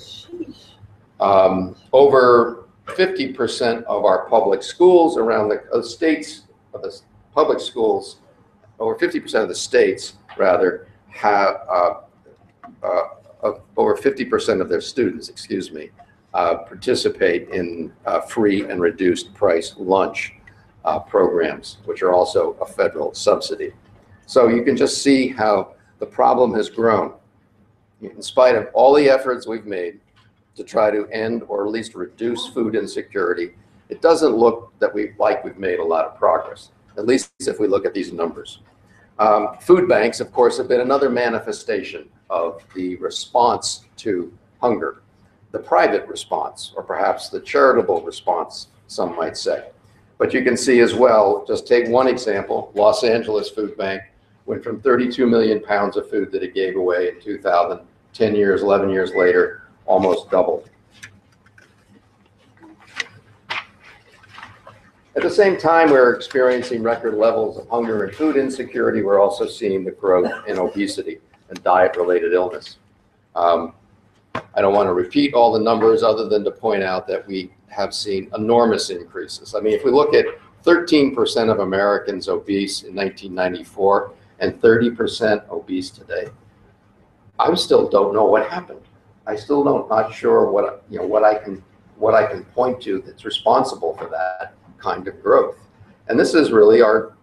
Um, 1.20 1.76
over 1.94 2.68
50% 2.86 3.84
of 3.84 4.06
our 4.06 4.28
public 4.30 4.64
schools 4.64 5.18
around 5.18 5.50
the 5.50 5.64
uh, 5.74 5.82
states, 5.82 6.44
of 6.78 6.92
the 6.92 7.00
public 7.34 7.60
schools, 7.60 8.18
over 8.80 8.96
50% 8.96 9.42
of 9.42 9.50
the 9.50 9.56
states, 9.56 10.14
rather, 10.38 10.88
have 11.10 11.56
uh, 11.70 11.94
uh, 12.84 13.04
over 13.76 13.96
50% 13.96 14.62
of 14.62 14.70
their 14.70 14.82
students, 14.82 15.30
excuse 15.30 15.72
me, 15.72 15.90
uh, 16.34 16.56
participate 16.58 17.50
in 17.50 17.92
uh, 18.06 18.22
free 18.22 18.64
and 18.70 18.82
reduced 18.82 19.34
price 19.34 19.76
lunch 19.78 20.34
uh, 20.86 21.00
programs, 21.00 21.78
which 21.86 22.02
are 22.02 22.14
also 22.14 22.54
a 22.62 22.66
federal 22.66 23.14
subsidy. 23.14 23.72
So 24.26 24.48
you 24.48 24.64
can 24.64 24.78
just 24.78 25.02
see 25.02 25.30
how 25.30 25.76
the 26.00 26.06
problem 26.06 26.54
has 26.54 26.70
grown. 26.70 27.14
In 28.02 28.22
spite 28.22 28.56
of 28.56 28.68
all 28.74 28.94
the 28.94 29.10
efforts 29.10 29.48
we've 29.48 29.66
made 29.66 30.00
to 30.56 30.64
try 30.64 30.92
to 30.92 31.08
end 31.08 31.44
or 31.48 31.66
at 31.66 31.72
least 31.72 31.96
reduce 31.96 32.48
food 32.48 32.76
insecurity, 32.76 33.56
it 33.90 34.02
doesn't 34.02 34.36
look 34.36 34.74
that 34.80 34.94
we 34.94 35.12
like 35.18 35.44
we've 35.44 35.58
made 35.58 35.80
a 35.80 35.84
lot 35.84 36.06
of 36.06 36.18
progress, 36.18 36.72
at 36.98 37.06
least 37.06 37.32
if 37.40 37.60
we 37.60 37.68
look 37.68 37.86
at 37.86 37.94
these 37.94 38.12
numbers. 38.12 38.60
Um, 39.20 39.58
food 39.62 39.90
banks, 39.90 40.20
of 40.20 40.32
course, 40.32 40.58
have 40.58 40.68
been 40.68 40.82
another 40.82 41.10
manifestation 41.10 42.10
of 42.30 42.62
the 42.76 42.98
response 42.98 43.86
to 43.98 44.32
hunger, 44.62 45.02
the 45.52 45.60
private 45.60 46.08
response, 46.08 46.74
or 46.76 46.84
perhaps 46.84 47.30
the 47.30 47.40
charitable 47.40 48.02
response, 48.02 48.68
some 48.88 49.16
might 49.16 49.38
say. 49.38 49.70
But 50.18 50.34
you 50.34 50.44
can 50.44 50.58
see 50.58 50.82
as 50.82 50.94
well, 50.94 51.46
just 51.48 51.68
take 51.68 51.88
one 51.88 52.08
example, 52.08 52.72
Los 52.76 53.04
Angeles 53.04 53.50
Food 53.50 53.78
Bank 53.78 54.02
went 54.46 54.64
from 54.64 54.82
32 54.82 55.28
million 55.28 55.62
pounds 55.62 55.98
of 55.98 56.10
food 56.10 56.32
that 56.32 56.44
it 56.44 56.54
gave 56.54 56.76
away 56.76 57.10
in 57.10 57.22
2000, 57.22 57.80
10 58.14 58.36
years, 58.36 58.64
11 58.64 58.90
years 58.90 59.12
later, 59.16 59.64
almost 59.86 60.30
doubled. 60.32 60.70
At 65.18 65.24
the 65.24 65.32
same 65.32 65.58
time, 65.58 65.90
we're 65.90 66.14
experiencing 66.14 66.84
record 66.84 67.16
levels 67.16 67.58
of 67.58 67.68
hunger 67.70 68.04
and 68.04 68.16
food 68.16 68.38
insecurity. 68.38 69.02
We're 69.02 69.20
also 69.20 69.48
seeing 69.48 69.84
the 69.84 69.90
growth 69.90 70.32
in 70.48 70.60
obesity 70.60 71.18
and 71.50 71.64
diet-related 71.64 72.34
illness. 72.34 72.78
Um, 73.36 73.74
I 74.36 74.62
don't 74.62 74.76
want 74.76 74.86
to 74.86 74.94
repeat 74.94 75.34
all 75.34 75.52
the 75.52 75.60
numbers 75.60 76.04
other 76.04 76.30
than 76.30 76.44
to 76.44 76.52
point 76.52 76.84
out 76.84 77.08
that 77.08 77.28
we 77.28 77.52
have 77.70 77.96
seen 77.96 78.30
enormous 78.36 78.92
increases. 78.92 79.56
I 79.56 79.60
mean, 79.60 79.74
if 79.74 79.84
we 79.84 79.90
look 79.90 80.14
at 80.14 80.26
13% 80.64 81.52
of 81.52 81.62
Americans 81.62 82.30
obese 82.30 82.84
in 82.84 82.94
1994 82.94 84.12
and 84.38 84.62
30% 84.62 85.50
obese 85.50 85.90
today, 85.90 86.28
I 87.40 87.52
still 87.56 87.90
don't 87.90 88.14
know 88.14 88.26
what 88.26 88.48
happened. 88.52 88.82
I 89.26 89.36
still 89.36 89.64
don't 89.64 89.90
not 89.90 90.14
sure 90.14 90.52
what 90.52 90.84
you 90.92 91.00
know 91.00 91.08
what 91.08 91.24
I 91.24 91.40
can 91.40 91.64
what 91.96 92.14
I 92.14 92.28
can 92.28 92.46
point 92.46 92.80
to 92.84 93.02
that's 93.02 93.26
responsible 93.26 93.98
for 93.98 94.06
that 94.10 94.54
kind 94.78 95.08
of 95.08 95.22
growth. 95.22 95.58
And 96.08 96.20
this 96.20 96.34
is 96.34 96.52
really 96.52 96.82
our, 96.82 97.14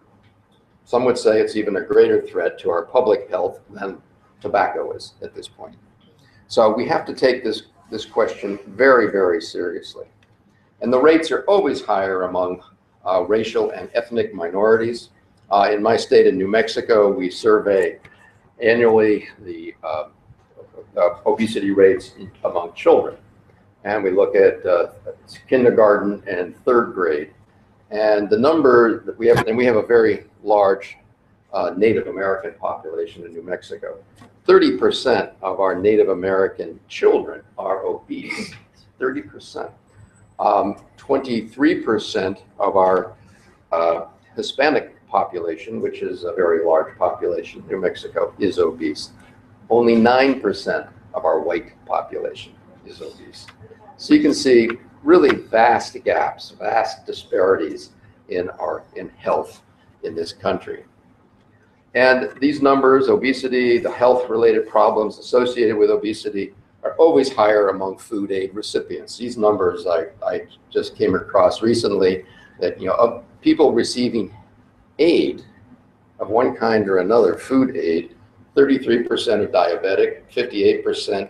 some 0.84 1.04
would 1.04 1.18
say 1.18 1.40
it's 1.40 1.56
even 1.56 1.76
a 1.76 1.80
greater 1.80 2.20
threat 2.20 2.58
to 2.60 2.70
our 2.70 2.84
public 2.84 3.28
health 3.30 3.60
than 3.70 4.00
tobacco 4.40 4.92
is 4.92 5.14
at 5.22 5.34
this 5.34 5.48
point. 5.48 5.76
So 6.48 6.72
we 6.72 6.86
have 6.88 7.06
to 7.06 7.14
take 7.14 7.42
this, 7.42 7.64
this 7.90 8.04
question 8.04 8.58
very, 8.68 9.10
very 9.10 9.40
seriously. 9.40 10.06
And 10.82 10.92
the 10.92 11.00
rates 11.00 11.30
are 11.30 11.42
always 11.44 11.82
higher 11.82 12.22
among 12.22 12.62
uh, 13.06 13.24
racial 13.26 13.70
and 13.70 13.88
ethnic 13.94 14.34
minorities. 14.34 15.10
Uh, 15.50 15.70
in 15.72 15.82
my 15.82 15.96
state 15.96 16.26
of 16.26 16.34
New 16.34 16.48
Mexico, 16.48 17.10
we 17.10 17.30
survey 17.30 17.98
annually 18.62 19.28
the 19.40 19.74
uh, 19.82 20.08
uh 20.96 21.18
obesity 21.26 21.70
rates 21.70 22.14
among 22.44 22.72
children. 22.74 23.16
And 23.84 24.02
we 24.02 24.10
look 24.10 24.34
at 24.36 24.64
uh, 24.64 24.88
kindergarten 25.48 26.22
and 26.26 26.56
third 26.64 26.94
grade 26.94 27.32
and 27.94 28.28
the 28.28 28.36
number 28.36 29.04
that 29.04 29.16
we 29.16 29.28
have, 29.28 29.46
and 29.46 29.56
we 29.56 29.64
have 29.64 29.76
a 29.76 29.86
very 29.86 30.24
large 30.42 30.96
uh, 31.52 31.72
Native 31.76 32.08
American 32.08 32.54
population 32.54 33.24
in 33.24 33.32
New 33.32 33.42
Mexico. 33.42 34.02
30% 34.48 35.32
of 35.42 35.60
our 35.60 35.76
Native 35.76 36.08
American 36.08 36.80
children 36.88 37.42
are 37.56 37.84
obese. 37.84 38.52
30%. 39.00 39.70
23% 40.38 42.26
um, 42.26 42.36
of 42.58 42.76
our 42.76 43.12
uh, 43.70 44.06
Hispanic 44.34 45.06
population, 45.06 45.80
which 45.80 46.02
is 46.02 46.24
a 46.24 46.32
very 46.32 46.64
large 46.64 46.98
population 46.98 47.60
in 47.60 47.68
New 47.68 47.80
Mexico, 47.80 48.34
is 48.40 48.58
obese. 48.58 49.10
Only 49.70 49.94
9% 49.94 50.88
of 51.14 51.24
our 51.24 51.38
white 51.38 51.72
population 51.86 52.54
is 52.84 53.00
obese. 53.00 53.46
So 53.96 54.14
you 54.14 54.20
can 54.20 54.34
see 54.34 54.68
really 55.04 55.36
vast 55.36 56.02
gaps, 56.02 56.50
vast 56.50 57.06
disparities 57.06 57.90
in 58.28 58.48
our 58.50 58.82
in 58.96 59.08
health 59.10 59.62
in 60.02 60.14
this 60.14 60.32
country. 60.32 60.84
And 61.94 62.32
these 62.40 62.60
numbers, 62.60 63.08
obesity, 63.08 63.78
the 63.78 63.90
health 63.90 64.28
related 64.28 64.68
problems 64.68 65.18
associated 65.18 65.76
with 65.76 65.90
obesity 65.90 66.52
are 66.82 66.94
always 66.96 67.32
higher 67.32 67.68
among 67.68 67.98
food 67.98 68.32
aid 68.32 68.54
recipients. 68.54 69.16
These 69.16 69.36
numbers 69.38 69.86
I, 69.86 70.06
I 70.26 70.46
just 70.70 70.96
came 70.96 71.14
across 71.14 71.62
recently 71.62 72.24
that, 72.60 72.80
you 72.80 72.88
know, 72.88 72.94
of 72.94 73.24
people 73.40 73.72
receiving 73.72 74.34
aid 74.98 75.44
of 76.18 76.28
one 76.28 76.56
kind 76.56 76.88
or 76.88 76.98
another, 76.98 77.34
food 77.36 77.76
aid, 77.76 78.14
33% 78.56 79.06
are 79.08 79.46
diabetic, 79.48 80.22
58% 80.32 81.28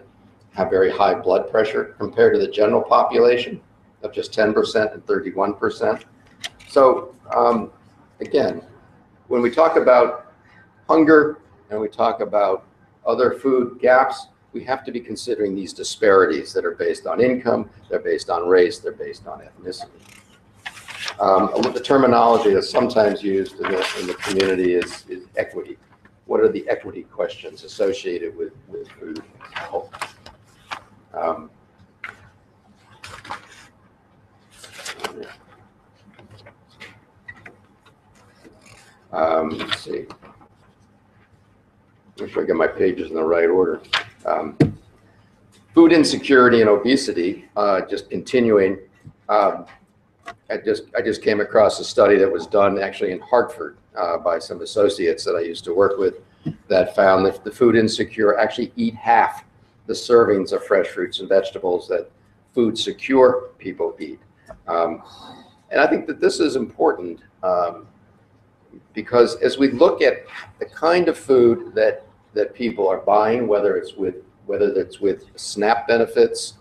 have 0.54 0.70
very 0.70 0.90
high 0.90 1.14
blood 1.14 1.50
pressure 1.50 1.94
compared 1.98 2.34
to 2.34 2.40
the 2.40 2.48
general 2.48 2.82
population 2.82 3.60
of 4.02 4.12
just 4.12 4.32
10% 4.32 4.94
and 4.94 5.06
31%. 5.06 6.04
So 6.68 7.14
um, 7.34 7.70
again, 8.20 8.62
when 9.28 9.42
we 9.42 9.50
talk 9.50 9.76
about 9.76 10.32
hunger 10.88 11.38
and 11.70 11.80
we 11.80 11.88
talk 11.88 12.20
about 12.20 12.66
other 13.06 13.32
food 13.32 13.80
gaps, 13.80 14.28
we 14.52 14.62
have 14.64 14.84
to 14.84 14.92
be 14.92 15.00
considering 15.00 15.56
these 15.56 15.72
disparities 15.72 16.52
that 16.52 16.64
are 16.64 16.74
based 16.76 17.06
on 17.06 17.20
income, 17.20 17.68
they're 17.90 17.98
based 17.98 18.30
on 18.30 18.46
race, 18.46 18.78
they're 18.78 18.92
based 18.92 19.26
on 19.26 19.40
ethnicity. 19.40 19.88
Um, 21.20 21.50
the 21.72 21.80
terminology 21.80 22.54
that's 22.54 22.70
sometimes 22.70 23.22
used 23.22 23.56
in 23.56 23.72
the, 23.72 23.86
in 24.00 24.06
the 24.06 24.14
community 24.14 24.74
is, 24.74 25.04
is 25.08 25.24
equity. 25.36 25.76
What 26.26 26.40
are 26.40 26.48
the 26.48 26.66
equity 26.68 27.02
questions 27.02 27.64
associated 27.64 28.36
with, 28.36 28.52
with 28.68 28.88
food 28.88 29.22
health? 29.52 30.13
Um, 31.16 31.50
um, 39.12 39.50
let's 39.50 39.80
see. 39.80 40.06
Make 42.20 42.30
sure 42.30 42.42
I 42.42 42.46
get 42.46 42.56
my 42.56 42.66
pages 42.66 43.10
in 43.10 43.16
the 43.16 43.22
right 43.22 43.48
order. 43.48 43.80
Um, 44.24 44.56
food 45.74 45.92
insecurity 45.92 46.60
and 46.60 46.70
obesity, 46.70 47.44
uh, 47.56 47.82
just 47.82 48.10
continuing. 48.10 48.78
Um, 49.28 49.66
I 50.50 50.56
just 50.56 50.84
I 50.96 51.02
just 51.02 51.22
came 51.22 51.40
across 51.40 51.80
a 51.80 51.84
study 51.84 52.16
that 52.16 52.30
was 52.30 52.46
done 52.46 52.80
actually 52.80 53.12
in 53.12 53.20
Hartford 53.20 53.76
uh, 53.96 54.18
by 54.18 54.38
some 54.38 54.62
associates 54.62 55.24
that 55.24 55.34
I 55.34 55.40
used 55.40 55.64
to 55.64 55.74
work 55.74 55.98
with 55.98 56.16
that 56.68 56.94
found 56.94 57.26
that 57.26 57.44
the 57.44 57.50
food 57.50 57.76
insecure 57.76 58.38
actually 58.38 58.72
eat 58.76 58.94
half 58.94 59.43
the 59.86 59.92
servings 59.92 60.52
of 60.52 60.64
fresh 60.64 60.88
fruits 60.88 61.20
and 61.20 61.28
vegetables 61.28 61.88
that 61.88 62.10
food 62.54 62.78
secure 62.78 63.50
people 63.58 63.94
eat. 63.98 64.20
Um, 64.66 65.02
and 65.70 65.80
I 65.80 65.86
think 65.86 66.06
that 66.06 66.20
this 66.20 66.40
is 66.40 66.56
important 66.56 67.20
um, 67.42 67.86
because 68.92 69.36
as 69.36 69.58
we 69.58 69.70
look 69.70 70.02
at 70.02 70.24
the 70.58 70.66
kind 70.66 71.08
of 71.08 71.18
food 71.18 71.74
that 71.74 72.06
that 72.34 72.52
people 72.52 72.88
are 72.88 72.98
buying, 72.98 73.46
whether 73.46 73.76
it's 73.76 73.94
with 73.94 74.16
whether 74.46 74.72
it's 74.72 75.00
with 75.00 75.26
SNAP 75.36 75.88
benefits 75.88 76.54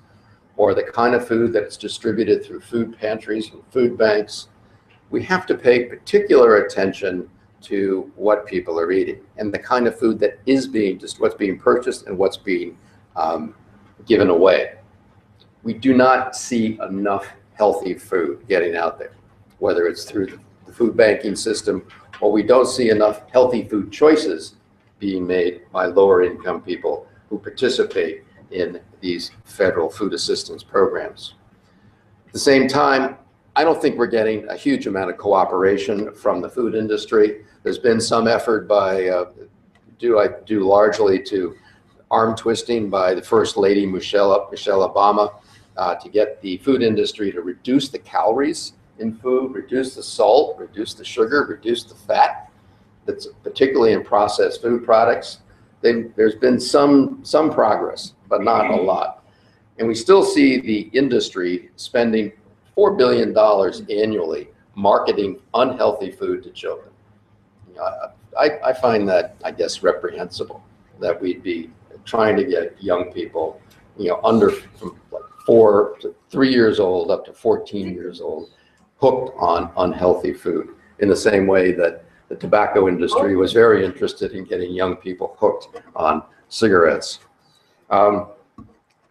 or 0.56 0.74
the 0.74 0.84
kind 0.84 1.16
of 1.16 1.28
food 1.28 1.52
that's 1.52 1.78
distributed 1.78 2.46
through 2.46 2.62
food 2.62 2.98
pantries 2.98 3.52
and 3.52 3.62
food 3.72 3.98
banks, 3.98 4.50
we 5.10 5.22
have 5.24 5.46
to 5.48 5.56
pay 5.56 5.86
particular 5.86 6.58
attention 6.58 7.30
to 7.62 8.12
what 8.16 8.46
people 8.46 8.80
are 8.80 8.92
eating 8.92 9.22
and 9.38 9.54
the 9.54 9.60
kind 9.60 9.88
of 9.88 9.98
food 9.98 10.20
that 10.20 10.40
is 10.46 10.68
being 10.68 11.00
just 11.00 11.20
what's 11.20 11.36
being 11.36 11.58
purchased 11.58 12.08
and 12.08 12.18
what's 12.18 12.38
being 12.38 12.78
um, 13.16 13.56
given 14.06 14.30
away. 14.30 14.76
We 15.64 15.74
do 15.74 15.94
not 15.94 16.36
see 16.36 16.80
enough 16.88 17.28
healthy 17.54 17.94
food 17.94 18.46
getting 18.48 18.76
out 18.76 19.00
there, 19.00 19.14
whether 19.60 19.88
it's 19.88 20.06
through 20.06 20.28
the, 20.28 20.40
food 20.74 20.98
banking 20.98 21.36
system 21.36 21.86
or 22.20 22.32
we 22.32 22.42
don't 22.42 22.66
see 22.66 22.90
enough 22.90 23.30
healthy 23.32 23.68
food 23.68 23.92
choices 23.92 24.56
being 24.98 25.28
made 25.28 25.62
by 25.72 25.86
lower 25.86 26.24
income 26.24 26.62
people 26.62 27.08
who 27.30 27.38
participate 27.38 28.24
in 28.52 28.80
these 29.02 29.32
federal 29.44 29.90
food 29.90 30.14
assistance 30.14 30.64
programs. 30.64 31.36
At 32.28 32.34
the 32.34 32.40
same 32.40 32.68
time, 32.68 33.18
I 33.56 33.64
don't 33.64 33.82
think 33.82 33.98
we're 33.98 34.08
getting 34.08 34.48
a 34.48 34.56
huge 34.56 34.88
amount 34.88 35.12
of 35.12 35.18
cooperation 35.18 36.14
from 36.14 36.42
the 36.42 36.50
food 36.50 36.76
industry. 36.76 37.44
There's 37.62 37.78
been 37.78 38.02
some 38.02 38.28
effort 38.28 38.68
by, 38.68 39.10
uh, 39.10 39.32
due, 40.00 40.20
I, 40.20 40.30
due 40.46 40.66
largely 40.66 41.22
to 41.24 41.56
arm 42.14 42.36
twisting 42.36 42.92
by 42.92 43.16
the 43.16 43.22
First 43.24 43.58
Lady 43.58 43.88
Michelle, 43.88 44.48
Michelle 44.52 44.88
Obama 44.88 45.34
uh, 45.78 45.96
to 45.96 46.10
get 46.10 46.40
the 46.42 46.58
food 46.58 46.84
industry 46.84 47.32
to 47.32 47.42
reduce 47.42 47.90
the 47.90 47.98
calories 47.98 48.74
in 49.00 49.16
food, 49.16 49.56
reduce 49.56 49.96
the 49.96 50.04
salt, 50.04 50.60
reduce 50.60 50.94
the 50.94 51.04
sugar, 51.04 51.44
reduce 51.50 51.84
the 51.86 51.96
fat 51.96 52.52
that's 53.06 53.28
particularly 53.42 53.94
in 53.94 54.04
processed 54.04 54.62
food 54.62 54.86
products. 54.86 55.40
they, 55.82 56.04
there's 56.16 56.36
been 56.36 56.60
some, 56.60 57.20
some 57.24 57.52
progress, 57.52 58.14
but 58.30 58.44
not 58.44 58.70
a 58.70 58.76
lot. 58.76 59.26
And 59.80 59.88
we 59.88 59.96
still 59.96 60.24
see 60.24 60.62
the 60.62 60.82
industry 60.94 61.72
spending 61.78 62.32
$4 62.78 62.96
billion 62.96 63.36
annually 63.90 64.50
marketing 64.76 65.40
unhealthy 65.56 66.12
food 66.12 66.44
to 66.44 66.52
children. 66.52 66.90
You 67.68 67.76
know, 67.76 68.12
I, 68.40 68.52
I 68.64 68.74
find 68.74 69.10
that, 69.10 69.36
I 69.44 69.50
guess, 69.50 69.82
reprehensible, 69.82 70.64
that 71.00 71.20
we'd 71.20 71.42
be 71.42 71.72
trying 72.06 72.36
to 72.38 72.44
get 72.44 72.82
young 72.82 73.12
people, 73.12 73.62
you 73.98 74.10
know, 74.10 74.20
under 74.24 74.52
from 74.52 75.00
like 75.12 75.24
four 75.46 75.96
to 76.02 76.16
three 76.30 76.52
years 76.52 76.80
old 76.80 77.12
up 77.12 77.26
to 77.26 77.34
14 77.34 77.94
years 77.94 78.22
old, 78.22 78.52
hooked 78.98 79.36
on 79.38 79.72
unhealthy 79.78 80.34
food 80.34 80.70
in 81.00 81.10
the 81.10 81.16
same 81.16 81.48
way 81.48 81.72
that 81.72 82.06
the 82.30 82.36
tobacco 82.36 82.88
industry 82.88 83.36
was 83.36 83.54
very 83.54 83.86
interested 83.86 84.32
in 84.32 84.46
getting 84.46 84.74
young 84.74 84.96
people 84.96 85.36
hooked 85.40 85.82
on 85.96 86.24
cigarettes. 86.50 87.20
Um, 87.90 88.30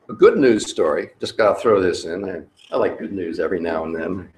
a 0.08 0.12
good 0.12 0.38
news 0.38 0.68
story, 0.68 1.10
just 1.20 1.36
got 1.36 1.54
to 1.54 1.60
throw 1.60 1.80
this 1.80 2.04
in. 2.04 2.28
I, 2.28 2.42
I 2.74 2.78
like 2.78 2.98
good 2.98 3.12
news 3.12 3.38
every 3.38 3.60
now 3.60 3.84
and 3.84 3.94
then. 3.94 4.32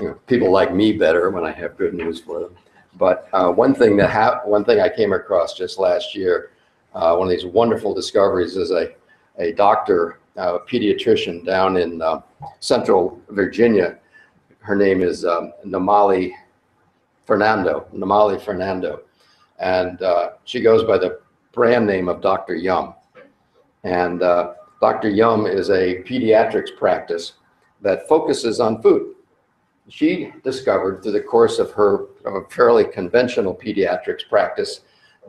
You 0.00 0.08
know, 0.08 0.14
people 0.26 0.50
like 0.50 0.74
me 0.74 0.92
better 0.92 1.30
when 1.30 1.44
I 1.44 1.52
have 1.52 1.76
good 1.76 1.94
news 1.94 2.20
for 2.20 2.40
them. 2.40 2.56
But 2.94 3.28
uh, 3.32 3.50
one 3.52 3.74
thing 3.74 3.96
that 3.98 4.10
ha- 4.10 4.40
one 4.44 4.64
thing 4.64 4.80
I 4.80 4.88
came 4.88 5.12
across 5.12 5.54
just 5.54 5.78
last 5.78 6.14
year, 6.14 6.50
uh, 6.98 7.14
one 7.16 7.28
of 7.28 7.30
these 7.30 7.46
wonderful 7.46 7.94
discoveries 7.94 8.56
is 8.56 8.70
a 8.70 8.92
a 9.38 9.52
doctor, 9.52 10.18
a 10.34 10.58
pediatrician 10.58 11.44
down 11.46 11.76
in 11.76 12.02
uh, 12.02 12.20
Central 12.58 13.20
Virginia. 13.30 13.96
Her 14.58 14.74
name 14.74 15.00
is 15.00 15.24
um, 15.24 15.52
Nimali 15.64 16.32
Fernando. 17.24 17.86
Nimali 17.94 18.40
Fernando, 18.42 19.02
and 19.60 20.02
uh, 20.02 20.30
she 20.44 20.60
goes 20.60 20.82
by 20.82 20.98
the 20.98 21.20
brand 21.52 21.86
name 21.86 22.08
of 22.08 22.20
Dr. 22.20 22.56
Yum. 22.56 22.94
And 23.84 24.22
uh, 24.24 24.54
Dr. 24.80 25.08
Yum 25.08 25.46
is 25.46 25.70
a 25.70 26.02
pediatrics 26.02 26.76
practice 26.76 27.34
that 27.80 28.08
focuses 28.08 28.58
on 28.58 28.82
food 28.82 29.14
she 29.88 30.30
discovered 30.44 31.02
through 31.02 31.12
the 31.12 31.20
course 31.20 31.58
of 31.58 31.70
her 31.72 32.06
of 32.24 32.50
fairly 32.52 32.84
conventional 32.84 33.54
pediatrics 33.54 34.28
practice 34.28 34.80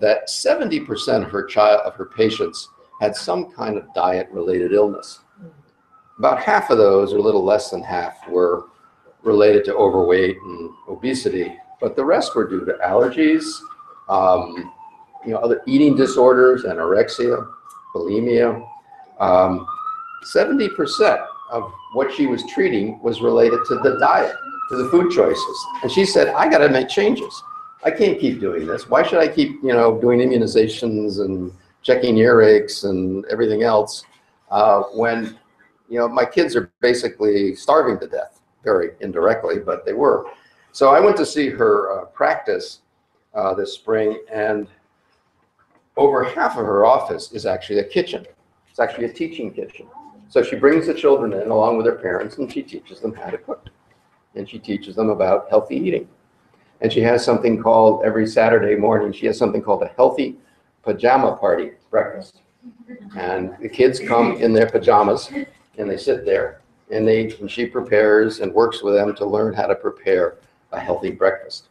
that 0.01 0.27
70% 0.27 1.23
of 1.25 1.31
her 1.31 1.45
child 1.45 1.81
of 1.85 1.95
her 1.95 2.05
patients 2.05 2.69
had 3.01 3.15
some 3.15 3.51
kind 3.51 3.77
of 3.77 3.93
diet 3.93 4.27
related 4.31 4.73
illness. 4.73 5.19
About 6.17 6.41
half 6.41 6.69
of 6.69 6.77
those, 6.77 7.13
or 7.13 7.17
a 7.17 7.21
little 7.21 7.43
less 7.43 7.69
than 7.69 7.81
half, 7.81 8.27
were 8.27 8.65
related 9.23 9.63
to 9.65 9.75
overweight 9.75 10.37
and 10.41 10.69
obesity, 10.87 11.55
but 11.79 11.95
the 11.95 12.03
rest 12.03 12.35
were 12.35 12.47
due 12.47 12.65
to 12.65 12.73
allergies, 12.85 13.45
um, 14.09 14.73
you 15.25 15.31
know, 15.31 15.37
other 15.37 15.61
eating 15.65 15.95
disorders, 15.95 16.63
anorexia, 16.63 17.47
bulimia. 17.95 18.65
Um, 19.19 19.65
70% 20.25 21.25
of 21.51 21.71
what 21.93 22.13
she 22.13 22.25
was 22.25 22.45
treating 22.47 23.01
was 23.01 23.21
related 23.21 23.59
to 23.67 23.75
the 23.75 23.97
diet 23.99 24.35
to 24.69 24.75
the 24.75 24.89
food 24.89 25.11
choices. 25.11 25.65
And 25.81 25.91
she 25.91 26.05
said, 26.05 26.29
I 26.29 26.49
got 26.49 26.59
to 26.59 26.69
make 26.69 26.89
changes. 26.89 27.43
I 27.83 27.91
can't 27.91 28.19
keep 28.19 28.39
doing 28.39 28.65
this. 28.65 28.89
Why 28.89 29.03
should 29.03 29.19
I 29.19 29.27
keep, 29.27 29.61
you 29.63 29.73
know, 29.73 29.99
doing 29.99 30.19
immunizations 30.19 31.23
and 31.23 31.51
checking 31.81 32.15
earaches 32.15 32.83
and 32.83 33.25
everything 33.25 33.63
else 33.63 34.03
uh, 34.51 34.83
when, 34.93 35.37
you 35.89 35.99
know, 35.99 36.07
my 36.07 36.25
kids 36.25 36.55
are 36.55 36.71
basically 36.81 37.55
starving 37.55 37.99
to 37.99 38.07
death, 38.07 38.41
very 38.63 38.91
indirectly, 38.99 39.59
but 39.59 39.85
they 39.85 39.93
were. 39.93 40.25
So 40.71 40.89
I 40.89 40.99
went 40.99 41.15
to 41.17 41.25
see 41.25 41.49
her 41.49 42.01
uh, 42.01 42.05
practice 42.05 42.81
uh, 43.33 43.53
this 43.53 43.73
spring, 43.73 44.21
and 44.31 44.67
over 45.95 46.23
half 46.23 46.57
of 46.57 46.65
her 46.65 46.85
office 46.85 47.31
is 47.31 47.45
actually 47.45 47.79
a 47.79 47.83
kitchen. 47.83 48.25
It's 48.69 48.79
actually 48.79 49.05
a 49.05 49.13
teaching 49.13 49.53
kitchen. 49.53 49.87
So 50.27 50.43
she 50.43 50.55
brings 50.55 50.87
the 50.87 50.93
children 50.93 51.33
in 51.33 51.49
along 51.49 51.77
with 51.77 51.85
their 51.85 51.95
parents, 51.95 52.37
and 52.37 52.51
she 52.51 52.61
teaches 52.61 52.99
them 52.99 53.13
how 53.13 53.29
to 53.29 53.37
cook 53.37 53.69
and 54.35 54.49
she 54.49 54.59
teaches 54.59 54.95
them 54.95 55.09
about 55.09 55.47
healthy 55.49 55.75
eating. 55.75 56.07
And 56.81 56.91
she 56.91 57.01
has 57.01 57.23
something 57.23 57.61
called 57.61 58.03
every 58.03 58.25
Saturday 58.25 58.75
morning, 58.75 59.11
she 59.11 59.25
has 59.25 59.37
something 59.37 59.61
called 59.61 59.83
a 59.83 59.91
healthy 59.97 60.37
pajama 60.83 61.35
party 61.35 61.71
breakfast. 61.89 62.41
And 63.15 63.55
the 63.61 63.69
kids 63.69 63.99
come 63.99 64.37
in 64.37 64.53
their 64.53 64.69
pajamas 64.69 65.31
and 65.77 65.89
they 65.89 65.97
sit 65.97 66.25
there 66.25 66.61
and 66.89 67.07
they 67.07 67.31
and 67.37 67.49
she 67.49 67.65
prepares 67.65 68.39
and 68.39 68.53
works 68.53 68.81
with 68.81 68.95
them 68.95 69.15
to 69.15 69.25
learn 69.25 69.53
how 69.53 69.67
to 69.67 69.75
prepare 69.75 70.37
a 70.71 70.79
healthy 70.79 71.11
breakfast. 71.11 71.69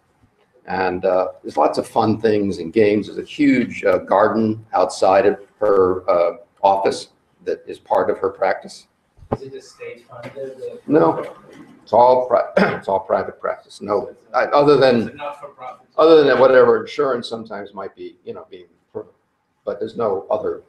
And 0.67 1.05
uh, 1.05 1.29
there's 1.43 1.57
lots 1.57 1.79
of 1.79 1.87
fun 1.87 2.21
things 2.21 2.59
and 2.59 2.73
games. 2.73 3.07
There's 3.07 3.19
a 3.19 3.25
huge 3.25 3.85
uh, 3.85 3.99
garden 3.99 4.65
outside 4.75 5.27
of 5.27 5.41
her 5.61 6.09
uh, 6.09 6.37
office 6.63 7.09
that 7.45 7.65
is 7.67 7.79
part 7.79 8.11
of 8.11 8.19
her 8.19 8.29
practice. 8.29 8.87
Is 9.35 9.43
it 9.43 9.55
a 9.55 9.63
state 9.63 10.07
funded? 10.07 10.61
No, 10.87 11.35
it's 11.89 11.95
all, 11.95 12.27
pri- 12.27 12.51
it's 12.77 12.87
all 12.87 13.01
private 13.01 13.41
practice. 13.41 13.81
No, 13.81 14.15
I- 14.35 14.45
other 14.49 14.77
than, 14.77 15.17
not 15.17 15.41
for 15.41 15.49
profit? 15.49 15.87
other 15.97 16.23
than 16.23 16.39
whatever 16.39 16.83
insurance 16.83 17.27
sometimes 17.27 17.73
might 17.73 17.97
be, 17.97 18.15
you 18.27 18.35
know, 18.35 18.47
being, 18.51 18.67
but 19.65 19.79
there's 19.81 19.97
no 19.97 20.27
other 20.31 20.65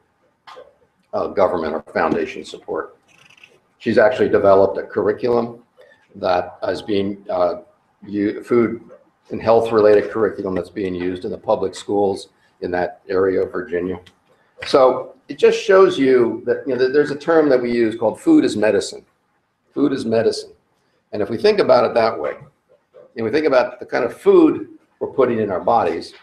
uh, 1.14 1.28
government 1.28 1.74
or 1.74 1.82
foundation 1.92 2.46
support. 2.46 2.96
She's 3.80 3.98
actually 3.98 4.30
developed 4.30 4.78
a 4.78 4.84
curriculum 4.84 5.62
that 6.16 6.58
is 6.70 6.82
being, 6.82 7.26
uh, 7.30 7.64
u- 8.08 8.42
food 8.42 8.82
and 9.32 9.42
health-related 9.42 10.12
curriculum 10.12 10.56
that's 10.56 10.70
being 10.70 10.96
used 10.96 11.26
in 11.26 11.32
the 11.32 11.38
public 11.38 11.76
schools 11.76 12.30
in 12.62 12.72
that 12.72 13.02
area 13.10 13.42
of 13.42 13.52
Virginia. 13.52 14.00
So 14.68 15.16
it 15.28 15.38
just 15.38 15.60
shows 15.62 16.00
you 16.00 16.44
that, 16.46 16.64
you 16.66 16.76
know, 16.76 16.80
that 16.80 16.94
there's 16.94 17.12
a 17.12 17.16
term 17.18 17.50
that 17.50 17.62
we 17.62 17.74
use 17.74 17.98
called 17.98 18.22
food 18.22 18.46
is 18.46 18.56
medicine. 18.56 19.06
Food 19.74 19.92
is 19.92 20.06
medicine. 20.06 20.52
And 21.12 21.22
if 21.22 21.30
we 21.30 21.38
think 21.38 21.60
about 21.60 21.86
it 21.86 21.94
that 21.96 22.20
way, 22.20 22.34
and 23.16 23.26
we 23.26 23.32
think 23.32 23.46
about 23.46 23.80
the 23.80 23.86
kind 23.86 24.04
of 24.04 24.20
food 24.20 24.70
we're 25.00 25.12
putting 25.12 25.40
in 25.40 25.50
our 25.50 25.60
bodies, 25.60 26.14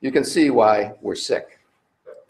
you 0.00 0.10
can 0.10 0.24
see 0.24 0.50
why 0.50 0.92
we're 1.00 1.14
sick. 1.14 1.60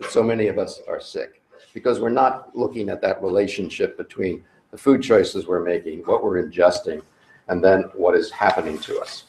So 0.09 0.23
many 0.23 0.49
of 0.49 0.59
us 0.59 0.81
are 0.89 1.01
sick 1.01 1.43
because 1.73 1.99
we're 2.01 2.11
not 2.11 2.55
looking 2.55 2.89
at 2.89 3.01
that 3.03 3.23
relationship 3.23 3.97
between 3.97 4.45
the 4.71 4.79
food 4.79 5.03
choices 5.03 5.47
we're 5.47 5.65
making, 5.65 6.01
what 6.01 6.23
we're 6.23 6.43
ingesting, 6.43 7.03
and 7.49 7.63
then 7.63 7.83
what 7.95 8.15
is 8.15 8.31
happening 8.31 8.79
to 8.81 9.01
us. 9.01 9.25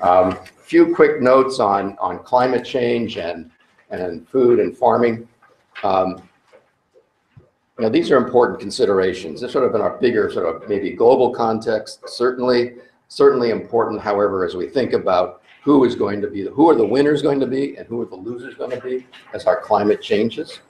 Um, 0.00 0.38
few 0.62 0.94
quick 0.94 1.20
notes 1.20 1.60
on, 1.60 1.96
on 2.00 2.18
climate 2.20 2.64
change 2.64 3.16
and, 3.16 3.50
and 3.90 4.26
food 4.28 4.58
and 4.58 4.76
farming. 4.76 5.28
Um, 5.82 6.22
know, 7.78 7.88
these 7.88 8.10
are 8.10 8.16
important 8.16 8.60
considerations. 8.60 9.40
They're 9.40 9.50
sort 9.50 9.64
of 9.64 9.74
in 9.74 9.80
our 9.80 9.96
bigger, 9.98 10.30
sort 10.30 10.46
of 10.46 10.68
maybe 10.68 10.90
global 10.90 11.32
context, 11.32 12.08
certainly, 12.08 12.74
certainly 13.08 13.50
important. 13.50 14.00
However, 14.00 14.44
as 14.44 14.54
we 14.54 14.68
think 14.68 14.92
about 14.92 15.42
who 15.62 15.84
is 15.84 15.94
going 15.94 16.20
to 16.20 16.28
be, 16.28 16.46
who 16.46 16.68
are 16.68 16.74
the 16.74 16.86
winners 16.86 17.22
going 17.22 17.40
to 17.40 17.46
be 17.46 17.76
and 17.76 17.86
who 17.86 18.00
are 18.02 18.06
the 18.06 18.16
losers 18.16 18.54
going 18.54 18.70
to 18.70 18.80
be 18.80 19.06
as 19.32 19.46
our 19.46 19.60
climate 19.60 20.02
changes. 20.02 20.60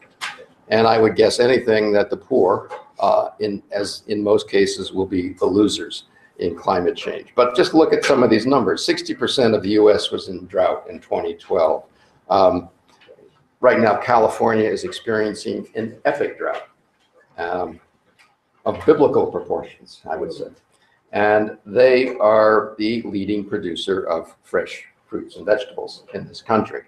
And 0.69 0.87
I 0.87 0.99
would 0.99 1.17
guess 1.17 1.41
anything 1.41 1.93
that 1.93 2.09
the 2.09 2.17
poor, 2.17 2.71
uh, 3.01 3.31
in, 3.41 3.63
as 3.73 4.05
in 4.07 4.23
most 4.23 4.49
cases, 4.49 4.93
will 4.93 5.07
be 5.07 5.33
the 5.35 5.47
losers 5.47 6.05
in 6.39 6.55
climate 6.55 6.97
change. 6.97 7.29
But 7.35 7.57
just 7.57 7.75
look 7.75 7.93
at 7.93 8.05
some 8.05 8.23
of 8.23 8.31
these 8.31 8.47
numbers. 8.47 8.87
60% 8.87 9.55
of 9.55 9.63
the 9.63 9.71
US 9.71 10.11
was 10.11 10.29
in 10.29 10.47
drought 10.47 10.87
in 10.89 11.01
2012. 11.01 11.85
Um, 12.31 12.69
right 13.61 13.81
now, 13.81 13.97
California 13.97 14.69
is 14.69 14.85
experiencing 14.85 15.69
an 15.75 15.99
epic 16.05 16.39
drought 16.39 16.69
um, 17.39 17.81
of 18.65 18.85
biblical 18.87 19.27
proportions, 19.27 20.01
I 20.09 20.17
would 20.17 20.33
say. 20.33 20.49
And 21.13 21.59
they 21.67 22.17
are 22.17 22.75
the 22.79 23.03
leading 23.03 23.45
producer 23.45 24.05
of 24.05 24.35
fresh 24.43 24.85
fruits 25.07 25.37
and 25.37 25.45
vegetables 25.45 26.05
in 26.15 26.27
this 26.27 26.41
country. 26.41 26.83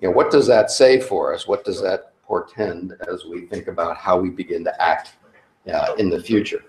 You 0.00 0.08
know, 0.08 0.14
what 0.14 0.30
does 0.30 0.46
that 0.46 0.70
say 0.70 0.98
for 0.98 1.34
us? 1.34 1.46
What 1.46 1.64
does 1.64 1.82
that 1.82 2.14
portend 2.22 2.94
as 3.12 3.24
we 3.26 3.46
think 3.46 3.68
about 3.68 3.96
how 3.96 4.18
we 4.18 4.30
begin 4.30 4.64
to 4.64 4.82
act 4.82 5.16
uh, 5.72 5.94
in 5.98 6.08
the 6.08 6.22
future? 6.22 6.64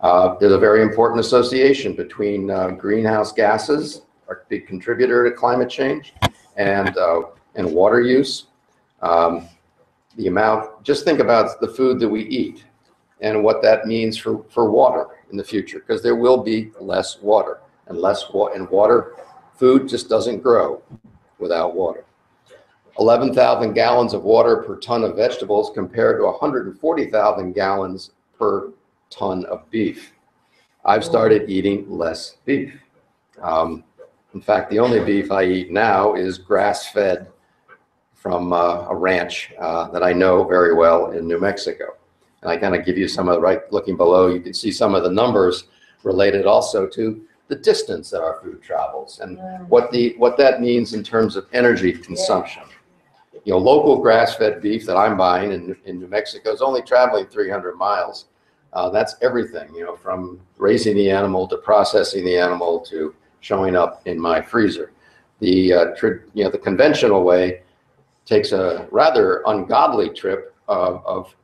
Uh, 0.00 0.36
there's 0.38 0.52
a 0.52 0.58
very 0.58 0.82
important 0.82 1.20
association 1.20 1.94
between 1.94 2.50
uh, 2.50 2.70
greenhouse 2.70 3.32
gases, 3.32 4.02
a 4.28 4.34
big 4.48 4.66
contributor 4.66 5.28
to 5.28 5.34
climate 5.34 5.70
change, 5.70 6.14
and 6.56 6.96
uh, 6.96 7.22
and 7.54 7.72
water 7.72 8.00
use. 8.00 8.46
Um, 9.00 9.48
the 10.16 10.26
amount, 10.26 10.82
just 10.82 11.04
think 11.04 11.20
about 11.20 11.60
the 11.60 11.68
food 11.68 11.98
that 12.00 12.08
we 12.08 12.22
eat 12.24 12.64
and 13.20 13.42
what 13.42 13.62
that 13.62 13.86
means 13.86 14.18
for, 14.18 14.44
for 14.50 14.70
water 14.70 15.06
in 15.30 15.36
the 15.36 15.44
future, 15.44 15.78
because 15.78 16.02
there 16.02 16.16
will 16.16 16.42
be 16.42 16.70
less 16.80 17.20
water 17.20 17.60
and 17.86 17.98
less 17.98 18.30
wa- 18.32 18.48
and 18.48 18.68
water, 18.68 19.14
food 19.54 19.88
just 19.88 20.08
doesn't 20.08 20.42
grow 20.42 20.82
without 21.38 21.74
water. 21.74 22.04
11,000 22.98 23.72
gallons 23.72 24.12
of 24.12 24.22
water 24.24 24.56
per 24.58 24.76
ton 24.76 25.02
of 25.02 25.16
vegetables 25.16 25.70
compared 25.74 26.18
to 26.18 26.24
140,000 26.24 27.52
gallons 27.52 28.10
per 28.38 28.70
ton 29.08 29.44
of 29.46 29.68
beef. 29.70 30.12
I've 30.84 31.04
started 31.04 31.48
eating 31.48 31.88
less 31.88 32.36
beef. 32.44 32.74
Um, 33.40 33.84
in 34.34 34.40
fact, 34.40 34.70
the 34.70 34.78
only 34.78 35.00
beef 35.00 35.30
I 35.30 35.44
eat 35.44 35.70
now 35.70 36.14
is 36.14 36.38
grass-fed 36.38 37.28
from 38.22 38.52
uh, 38.52 38.86
a 38.88 38.94
ranch 38.94 39.52
uh, 39.58 39.88
that 39.88 40.04
I 40.04 40.12
know 40.12 40.44
very 40.44 40.74
well 40.74 41.10
in 41.10 41.26
New 41.26 41.40
Mexico. 41.40 41.96
And 42.40 42.52
I 42.52 42.56
kind 42.56 42.76
of 42.76 42.86
give 42.86 42.96
you 42.96 43.08
some 43.08 43.28
of 43.28 43.34
the, 43.34 43.40
right, 43.40 43.60
looking 43.72 43.96
below, 43.96 44.28
you 44.28 44.38
can 44.40 44.54
see 44.54 44.70
some 44.70 44.94
of 44.94 45.02
the 45.02 45.10
numbers 45.10 45.64
related 46.04 46.46
also 46.46 46.86
to 46.86 47.20
the 47.48 47.56
distance 47.56 48.10
that 48.10 48.22
our 48.22 48.40
food 48.40 48.62
travels 48.62 49.18
and 49.18 49.40
what 49.68 49.90
the, 49.90 50.14
what 50.18 50.36
that 50.36 50.60
means 50.60 50.94
in 50.94 51.02
terms 51.02 51.34
of 51.34 51.48
energy 51.52 51.92
consumption. 51.92 52.62
You 53.44 53.54
know, 53.54 53.58
local 53.58 54.00
grass-fed 54.00 54.62
beef 54.62 54.86
that 54.86 54.96
I'm 54.96 55.16
buying 55.16 55.50
in, 55.50 55.76
in 55.84 55.98
New 55.98 56.06
Mexico 56.06 56.52
is 56.52 56.62
only 56.62 56.82
traveling 56.82 57.26
300 57.26 57.74
miles. 57.74 58.26
Uh, 58.72 58.88
that's 58.88 59.16
everything, 59.20 59.74
you 59.74 59.84
know, 59.84 59.96
from 59.96 60.38
raising 60.58 60.94
the 60.94 61.10
animal 61.10 61.48
to 61.48 61.56
processing 61.56 62.24
the 62.24 62.38
animal 62.38 62.78
to 62.82 63.16
showing 63.40 63.74
up 63.74 64.00
in 64.06 64.16
my 64.16 64.40
freezer. 64.40 64.92
The, 65.40 65.72
uh, 65.72 65.94
you 66.34 66.44
know, 66.44 66.50
the 66.50 66.58
conventional 66.58 67.24
way 67.24 67.62
takes 68.24 68.52
a 68.52 68.88
rather 68.90 69.42
ungodly 69.46 70.10
trip 70.10 70.54
of, 70.68 71.04
of 71.06 71.34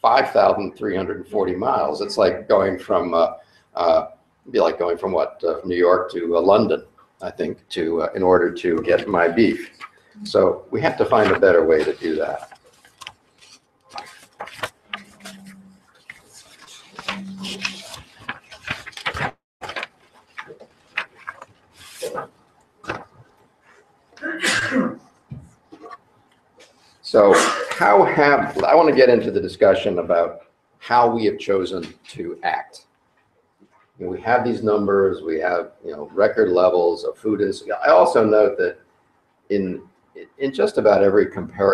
5,340 0.00 1.54
miles. 1.54 2.00
It's 2.00 2.16
like 2.18 2.48
going 2.48 2.78
from, 2.78 3.14
uh, 3.14 3.34
uh, 3.74 4.08
be 4.50 4.60
like 4.60 4.78
going 4.78 4.98
from 4.98 5.12
what, 5.12 5.42
uh, 5.46 5.60
from 5.60 5.68
New 5.68 5.76
York 5.76 6.10
to 6.12 6.36
uh, 6.36 6.40
London, 6.40 6.84
I 7.20 7.30
think, 7.30 7.66
to, 7.70 8.02
uh, 8.02 8.08
in 8.14 8.22
order 8.22 8.50
to 8.52 8.82
get 8.82 9.08
my 9.08 9.28
beef. 9.28 9.70
So 10.24 10.66
we 10.70 10.80
have 10.82 10.98
to 10.98 11.04
find 11.04 11.30
a 11.30 11.38
better 11.38 11.64
way 11.64 11.84
to 11.84 11.94
do 11.94 12.16
that. 12.16 12.51
So 27.12 27.34
how 27.68 28.04
have, 28.04 28.56
I 28.64 28.74
want 28.74 28.88
to 28.88 28.94
get 28.94 29.10
into 29.10 29.30
the 29.30 29.38
discussion 29.38 29.98
about 29.98 30.46
how 30.78 31.06
we 31.14 31.26
have 31.26 31.38
chosen 31.38 31.92
to 32.08 32.38
act. 32.42 32.86
You 33.98 34.06
know, 34.06 34.12
we 34.12 34.20
have 34.22 34.46
these 34.46 34.62
numbers, 34.62 35.20
we 35.20 35.38
have, 35.40 35.72
you 35.84 35.90
know, 35.90 36.08
record 36.14 36.52
levels 36.52 37.04
of 37.04 37.18
food 37.18 37.42
insecurity. 37.42 37.84
I 37.86 37.90
also 37.90 38.24
note 38.24 38.56
that 38.56 38.78
in, 39.50 39.82
in 40.38 40.54
just 40.54 40.78
about 40.78 41.02
every 41.02 41.26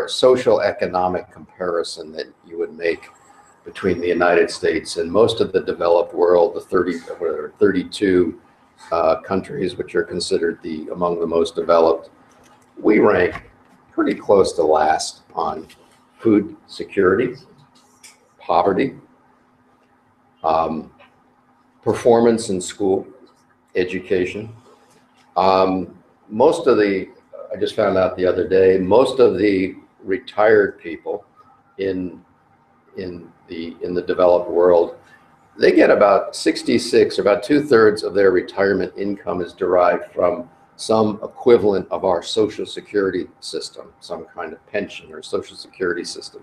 social 0.09 0.61
economic 0.61 1.31
comparison 1.31 2.11
that 2.15 2.27
you 2.45 2.59
would 2.59 2.77
make 2.77 3.07
between 3.65 4.01
the 4.01 4.09
United 4.09 4.51
States 4.51 4.97
and 4.97 5.09
most 5.09 5.41
of 5.41 5.53
the 5.53 5.61
developed 5.61 6.13
world, 6.15 6.57
the 6.57 6.63
30, 6.63 6.99
whatever, 7.21 7.55
32 7.61 8.41
uh, 8.91 9.21
countries 9.21 9.77
which 9.77 9.95
are 9.95 10.03
considered 10.03 10.59
the, 10.65 10.89
among 10.89 11.21
the 11.21 11.27
most 11.29 11.55
developed, 11.55 12.11
we 12.77 12.99
rank 12.99 13.45
pretty 13.99 14.15
close 14.15 14.53
to 14.53 14.63
last 14.63 15.23
on 15.35 15.67
food 16.21 16.55
security, 16.69 17.35
poverty, 18.39 18.95
um, 20.45 20.93
performance 21.83 22.49
in 22.49 22.61
school, 22.61 23.05
education. 23.75 24.51
Um, 25.37 25.99
most 26.29 26.69
of 26.69 26.77
the, 26.77 27.09
I 27.53 27.59
just 27.59 27.75
found 27.75 27.99
out 27.99 28.17
the 28.17 28.25
other 28.25 28.47
day, 28.47 28.79
most 28.79 29.19
of 29.19 29.37
the 29.37 29.75
retired 30.05 30.79
people 30.79 31.25
in 31.79 32.23
in 32.99 33.33
the 33.49 33.77
in 33.83 33.95
the 33.95 34.03
developed 34.03 34.49
world, 34.49 34.97
they 35.59 35.73
get 35.73 35.91
about 35.91 36.37
66, 36.37 37.19
about 37.19 37.43
two 37.43 37.65
thirds 37.65 38.05
of 38.05 38.15
their 38.15 38.31
retirement 38.31 38.93
income 38.97 39.41
is 39.41 39.53
derived 39.53 40.13
from 40.13 40.49
some 40.79 41.19
equivalent 41.25 41.89
of 41.91 42.05
our 42.05 42.23
social 42.23 42.65
security 42.65 43.27
system, 43.41 43.93
some 43.99 44.27
kind 44.27 44.53
of 44.53 44.65
pension 44.69 45.13
or 45.13 45.21
social 45.21 45.57
security 45.57 46.05
system. 46.05 46.43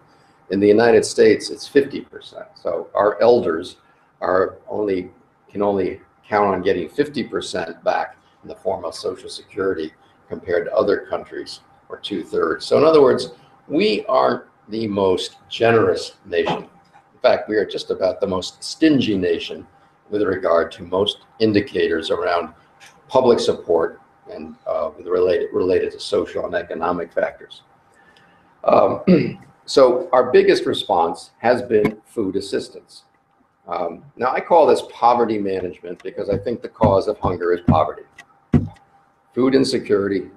In 0.49 0.59
the 0.59 0.67
United 0.67 1.05
States, 1.05 1.49
it's 1.49 1.67
50%. 1.67 2.45
So 2.53 2.89
our 2.93 3.19
elders 3.21 3.77
are 4.19 4.57
only 4.67 5.09
can 5.49 5.61
only 5.61 6.01
count 6.27 6.53
on 6.53 6.61
getting 6.61 6.89
50% 6.89 7.81
back 7.85 8.17
in 8.43 8.49
the 8.49 8.55
form 8.55 8.83
of 8.83 8.93
social 8.93 9.29
security 9.29 9.93
compared 10.27 10.65
to 10.65 10.75
other 10.75 11.05
countries 11.09 11.61
or 11.87 11.97
two 11.97 12.21
thirds. 12.21 12.65
So 12.65 12.77
in 12.77 12.83
other 12.83 13.01
words, 13.01 13.29
we 13.69 14.03
aren't 14.07 14.43
the 14.67 14.85
most 14.87 15.37
generous 15.47 16.15
nation. 16.25 16.63
In 16.63 17.19
fact, 17.21 17.47
we 17.47 17.55
are 17.55 17.65
just 17.65 17.89
about 17.89 18.19
the 18.19 18.27
most 18.27 18.61
stingy 18.61 19.17
nation 19.17 19.65
with 20.09 20.23
regard 20.23 20.73
to 20.73 20.83
most 20.83 21.19
indicators 21.39 22.11
around 22.11 22.53
public 23.07 23.39
support 23.39 24.01
and 24.31 24.55
uh, 24.67 24.91
related 25.03 25.49
related 25.53 25.91
to 25.91 25.99
social 25.99 26.45
and 26.45 26.55
economic 26.55 27.11
factors. 27.11 27.61
Um, 28.63 29.01
so 29.65 30.09
our 30.11 30.31
biggest 30.31 30.65
response 30.65 31.31
has 31.39 31.61
been 31.61 32.01
food 32.05 32.35
assistance. 32.35 33.03
Um, 33.67 34.03
now 34.15 34.31
I 34.31 34.41
call 34.41 34.67
this 34.67 34.83
poverty 34.91 35.39
management 35.39 36.01
because 36.03 36.29
I 36.29 36.37
think 36.37 36.61
the 36.61 36.69
cause 36.69 37.07
of 37.07 37.17
hunger 37.17 37.53
is 37.53 37.61
poverty. 37.67 38.03
Food 39.33 39.55
insecurity 39.55 40.29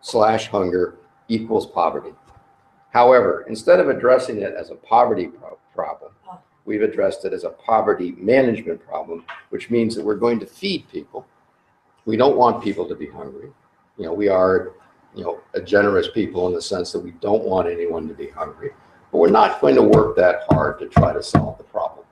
slash 0.00 0.48
hunger 0.48 0.96
equals 1.28 1.66
poverty. 1.66 2.12
However, 2.92 3.44
instead 3.48 3.80
of 3.80 3.88
addressing 3.88 4.40
it 4.42 4.54
as 4.54 4.70
a 4.70 4.74
poverty 4.74 5.28
pro- 5.28 5.58
problem, 5.74 6.12
we've 6.64 6.82
addressed 6.82 7.24
it 7.24 7.32
as 7.32 7.44
a 7.44 7.50
poverty 7.50 8.12
management 8.12 8.84
problem, 8.84 9.24
which 9.50 9.70
means 9.70 9.94
that 9.94 10.04
we're 10.04 10.16
going 10.16 10.40
to 10.40 10.46
feed 10.46 10.88
people 10.90 11.26
we 12.06 12.16
don't 12.16 12.36
want 12.36 12.62
people 12.62 12.86
to 12.88 12.94
be 12.94 13.06
hungry. 13.06 13.50
You 13.98 14.06
know, 14.06 14.12
we 14.12 14.28
are, 14.28 14.72
you 15.14 15.22
know, 15.22 15.40
a 15.54 15.60
generous 15.60 16.08
people 16.12 16.46
in 16.46 16.54
the 16.54 16.62
sense 16.62 16.92
that 16.92 17.00
we 17.00 17.12
don't 17.20 17.44
want 17.44 17.68
anyone 17.68 18.08
to 18.08 18.14
be 18.14 18.28
hungry, 18.28 18.70
but 19.12 19.18
we're 19.18 19.30
not 19.30 19.60
going 19.60 19.74
to 19.74 19.82
work 19.82 20.16
that 20.16 20.42
hard 20.48 20.78
to 20.80 20.86
try 20.86 21.12
to 21.12 21.22
solve 21.22 21.58
the 21.58 21.64
problem. 21.64 22.06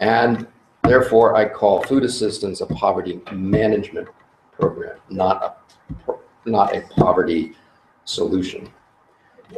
And 0.00 0.46
therefore, 0.82 1.36
I 1.36 1.48
call 1.48 1.82
food 1.82 2.04
assistance 2.04 2.60
a 2.60 2.66
poverty 2.66 3.20
management 3.32 4.08
program, 4.52 4.98
not 5.08 5.58
a, 6.08 6.14
not 6.48 6.74
a 6.74 6.82
poverty 6.96 7.54
solution. 8.04 8.70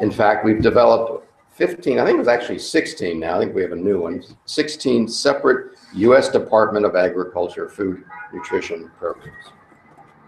In 0.01 0.11
fact, 0.11 0.44
we've 0.44 0.62
developed 0.62 1.26
15, 1.53 1.98
I 1.98 2.05
think 2.05 2.16
it 2.16 2.18
was 2.18 2.28
actually 2.28 2.59
16 2.59 3.18
now, 3.18 3.36
I 3.36 3.38
think 3.40 3.55
we 3.55 3.62
have 3.62 3.72
a 3.72 3.76
new 3.76 4.01
one, 4.01 4.22
16 4.46 5.09
separate 5.09 5.76
U.S. 5.95 6.28
Department 6.28 6.86
of 6.86 6.97
Agriculture 6.97 7.68
food 7.68 8.05
nutrition 8.32 8.91
programs. 8.99 9.47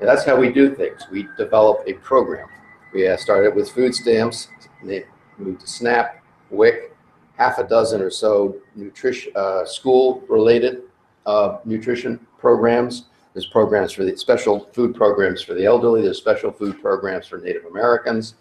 And 0.01 0.09
that's 0.09 0.25
how 0.25 0.37
we 0.37 0.53
do 0.53 0.75
things. 0.75 1.07
We 1.11 1.29
develop 1.39 1.83
a 1.87 1.95
program. 1.95 2.49
We 2.93 3.07
uh, 3.07 3.17
started 3.17 3.55
with 3.55 3.71
food 3.71 3.95
stamps, 3.95 4.49
moved 4.83 5.61
to 5.61 5.67
SNAP, 5.67 6.23
WIC, 6.51 6.95
half 7.37 7.59
a 7.59 7.65
dozen 7.65 8.01
or 8.01 8.11
so 8.11 8.57
nutrition, 8.75 9.33
uh, 9.37 9.65
school-related 9.65 10.83
uh, 11.27 11.59
nutrition 11.65 12.19
programs. 12.39 13.07
There's 13.33 13.47
programs 13.47 13.93
for 13.93 14.05
the 14.05 14.17
special 14.17 14.69
food 14.73 14.95
programs 14.95 15.41
for 15.41 15.55
the 15.55 15.65
elderly. 15.65 16.03
There's 16.03 16.19
special 16.19 16.53
food 16.53 16.81
programs 16.81 17.27
for 17.27 17.39
Native 17.39 17.65
Americans. 17.65 18.35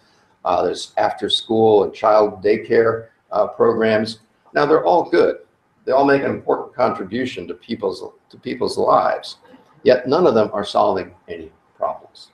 Uh, 0.44 0.64
there's 0.64 0.92
after-school 0.98 1.84
and 1.84 1.94
child 1.94 2.42
daycare 2.42 3.08
uh, 3.30 3.46
programs. 3.46 4.20
Now 4.52 4.66
they're 4.66 4.84
all 4.84 5.08
good. 5.08 5.38
They 5.84 5.92
all 5.92 6.04
make 6.04 6.22
an 6.22 6.30
important 6.30 6.74
contribution 6.74 7.48
to 7.48 7.54
people's 7.54 8.04
to 8.30 8.36
people's 8.38 8.78
lives. 8.78 9.36
Yet 9.84 10.06
none 10.06 10.26
of 10.26 10.34
them 10.34 10.50
are 10.52 10.64
solving 10.64 11.14
any 11.28 11.50
problems. 11.76 12.30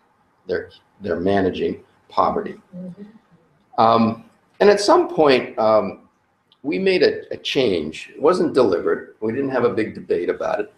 They're, 0.47 0.71
they're 1.01 1.21
managing 1.21 1.83
poverty. 2.09 2.61
Um, 3.79 4.25
and 4.61 4.69
at 4.69 4.81
some 4.81 5.09
point, 5.09 5.59
um, 5.59 6.09
we 6.63 6.79
made 6.79 7.03
a, 7.03 7.33
a, 7.33 7.37
change. 7.37 8.11
It 8.15 8.21
wasn't 8.21 8.53
delivered. 8.53 9.15
We 9.21 9.33
didn't 9.33 9.51
have 9.51 9.65
a 9.65 9.73
big 9.73 9.95
debate 9.95 10.29
about 10.29 10.61
it. 10.61 10.75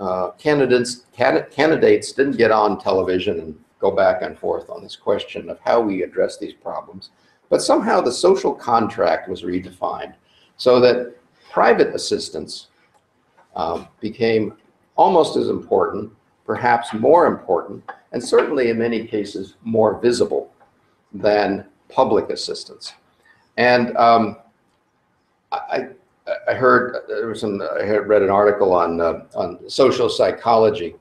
Uh, 0.00 0.30
candidates, 0.32 1.04
candidates 1.12 2.12
didn't 2.12 2.38
get 2.38 2.50
on 2.50 2.80
television 2.80 3.38
and 3.38 3.58
go 3.78 3.90
back 3.90 4.22
and 4.22 4.38
forth 4.38 4.70
on 4.70 4.82
this 4.82 4.96
question 4.96 5.50
of 5.50 5.58
how 5.60 5.80
we 5.80 6.02
address 6.02 6.38
these 6.38 6.54
problems. 6.54 7.10
But 7.50 7.60
somehow 7.60 8.00
the 8.00 8.12
social 8.12 8.54
contract 8.54 9.28
was 9.28 9.42
redefined 9.42 10.14
so 10.56 10.80
that 10.80 11.16
private 11.50 11.94
assistance 11.94 12.68
uh, 13.56 13.84
became 14.00 14.54
almost 14.96 15.36
as 15.36 15.48
important, 15.48 16.10
perhaps 16.46 16.92
more 16.94 17.26
important, 17.26 17.82
and 18.12 18.22
certainly 18.22 18.70
in 18.70 18.78
many 18.78 19.06
cases 19.06 19.56
more 19.62 20.00
visible 20.00 20.52
than 21.12 21.64
public 21.88 22.30
assistance. 22.30 22.94
And 23.56 23.96
um, 23.96 24.36
I, 25.52 25.88
I 26.48 26.54
heard 26.54 26.96
there 27.08 27.26
was 27.26 27.40
some. 27.40 27.60
I 27.60 27.84
had 27.84 28.08
read 28.08 28.22
an 28.22 28.30
article 28.30 28.72
on 28.72 29.00
uh, 29.00 29.24
on 29.34 29.68
social 29.68 30.08
psychology 30.08 30.94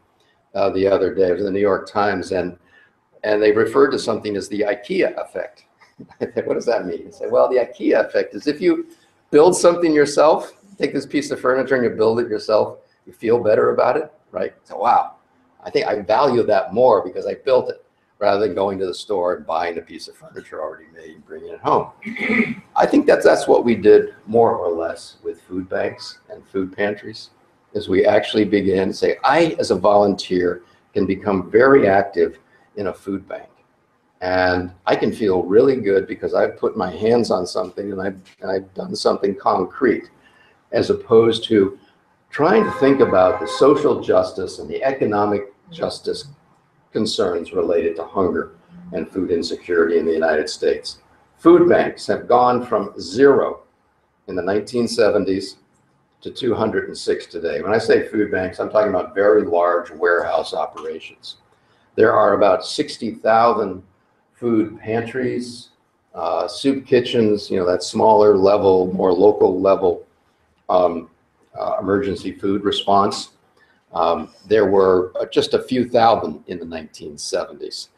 uh, 0.55 0.69
the 0.71 0.87
other 0.87 1.13
day. 1.13 1.29
In 1.29 1.43
the 1.43 1.51
New 1.51 1.59
York 1.59 1.87
Times, 1.89 2.31
and 2.31 2.57
and 3.23 3.41
they 3.41 3.51
referred 3.51 3.91
to 3.91 3.99
something 3.99 4.35
as 4.35 4.47
the 4.47 4.61
IKEA 4.61 5.15
effect. 5.17 5.65
What 6.45 6.53
does 6.53 6.65
that 6.65 6.85
mean? 6.85 7.07
I 7.07 7.11
say, 7.11 7.27
well, 7.27 7.49
the 7.49 7.57
IKEA 7.57 8.05
effect 8.05 8.33
is 8.33 8.47
if 8.47 8.61
you 8.61 8.87
build 9.31 9.55
something 9.55 9.93
yourself, 9.93 10.53
take 10.77 10.93
this 10.93 11.05
piece 11.05 11.31
of 11.31 11.39
furniture 11.39 11.75
and 11.75 11.83
you 11.83 11.89
build 11.91 12.19
it 12.19 12.29
yourself, 12.29 12.79
you 13.05 13.13
feel 13.13 13.43
better 13.43 13.71
about 13.71 13.97
it, 13.97 14.11
right? 14.31 14.53
So, 14.63 14.77
wow, 14.77 15.15
I 15.63 15.69
think 15.69 15.87
I 15.87 16.01
value 16.01 16.43
that 16.43 16.73
more 16.73 17.03
because 17.03 17.25
I 17.25 17.35
built 17.35 17.69
it. 17.69 17.83
rather 18.19 18.45
than 18.45 18.53
going 18.53 18.77
to 18.77 18.85
the 18.85 18.93
store 18.93 19.35
and 19.37 19.47
buying 19.47 19.77
a 19.77 19.81
piece 19.81 20.07
of 20.09 20.15
furniture 20.15 20.61
already 20.61 20.89
made 20.93 21.15
and 21.15 21.25
bringing 21.25 21.49
it 21.49 21.59
home. 21.61 21.91
I 22.75 22.85
think 22.85 23.07
that's, 23.07 23.23
that's 23.23 23.47
what 23.47 23.63
we 23.63 23.75
did 23.75 24.13
more 24.27 24.55
or 24.55 24.71
less 24.71 25.15
with 25.23 25.41
food 25.41 25.69
banks 25.69 26.19
and 26.29 26.45
food 26.45 26.75
pantries, 26.75 27.29
is 27.73 27.87
we 27.87 28.05
actually 28.05 28.45
began 28.45 28.89
to 28.89 28.93
say, 28.93 29.17
I, 29.23 29.55
as 29.57 29.71
a 29.71 29.75
volunteer, 29.75 30.63
can 30.93 31.05
become 31.05 31.49
very 31.49 31.87
active 31.87 32.39
in 32.75 32.87
a 32.87 32.93
food 32.93 33.27
bank. 33.27 33.47
And 34.21 34.71
I 34.85 34.95
can 34.95 35.13
feel 35.13 35.43
really 35.43 35.77
good 35.77 36.07
because 36.07 36.33
I've 36.33 36.57
put 36.57 36.75
my 36.75 36.91
hands 36.91 37.31
on 37.31 37.47
something 37.47 37.91
and 37.91 38.01
I've, 38.01 38.21
and 38.41 38.51
I've 38.51 38.73
done 38.73 38.95
something 38.95 39.35
concrete, 39.35 40.09
as 40.71 40.89
opposed 40.89 41.45
to 41.45 41.79
trying 42.29 42.63
to 42.65 42.71
think 42.73 42.99
about 42.99 43.39
the 43.39 43.47
social 43.47 44.01
justice 44.01 44.59
and 44.59 44.69
the 44.69 44.83
economic 44.83 45.53
justice 45.71 46.25
concerns 46.91 47.53
related 47.53 47.95
to 47.95 48.03
hunger 48.05 48.51
and 48.91 49.09
food 49.09 49.31
insecurity 49.31 49.97
in 49.97 50.05
the 50.05 50.13
United 50.13 50.49
States. 50.49 50.99
Food 51.37 51.69
banks 51.69 52.05
have 52.07 52.27
gone 52.27 52.65
from 52.65 52.93
zero 52.99 53.61
in 54.27 54.35
the 54.35 54.41
1970s 54.41 55.55
to 56.21 56.29
206 56.29 57.25
today. 57.27 57.61
When 57.61 57.73
I 57.73 57.77
say 57.77 58.07
food 58.07 58.31
banks, 58.31 58.59
I'm 58.59 58.69
talking 58.69 58.89
about 58.89 59.15
very 59.15 59.43
large 59.43 59.89
warehouse 59.91 60.53
operations. 60.53 61.37
There 61.95 62.13
are 62.13 62.33
about 62.33 62.65
60,000 62.65 63.81
food 64.39 64.79
pantries, 64.79 65.69
uh, 66.15 66.47
soup 66.47 66.85
kitchens, 66.87 67.51
you 67.51 67.57
know, 67.57 67.65
that 67.65 67.83
smaller 67.83 68.37
level, 68.37 68.91
more 68.93 69.11
local 69.11 69.59
level 69.59 70.07
um, 70.69 71.09
uh, 71.59 71.77
emergency 71.79 72.31
food 72.31 72.63
response. 72.63 73.31
Um, 73.93 74.33
there 74.47 74.67
were 74.67 75.11
uh, 75.19 75.25
just 75.25 75.53
a 75.53 75.61
few 75.61 75.87
thousand 75.89 76.43
in 76.47 76.57
the 76.59 76.65
1970s. 76.65 77.89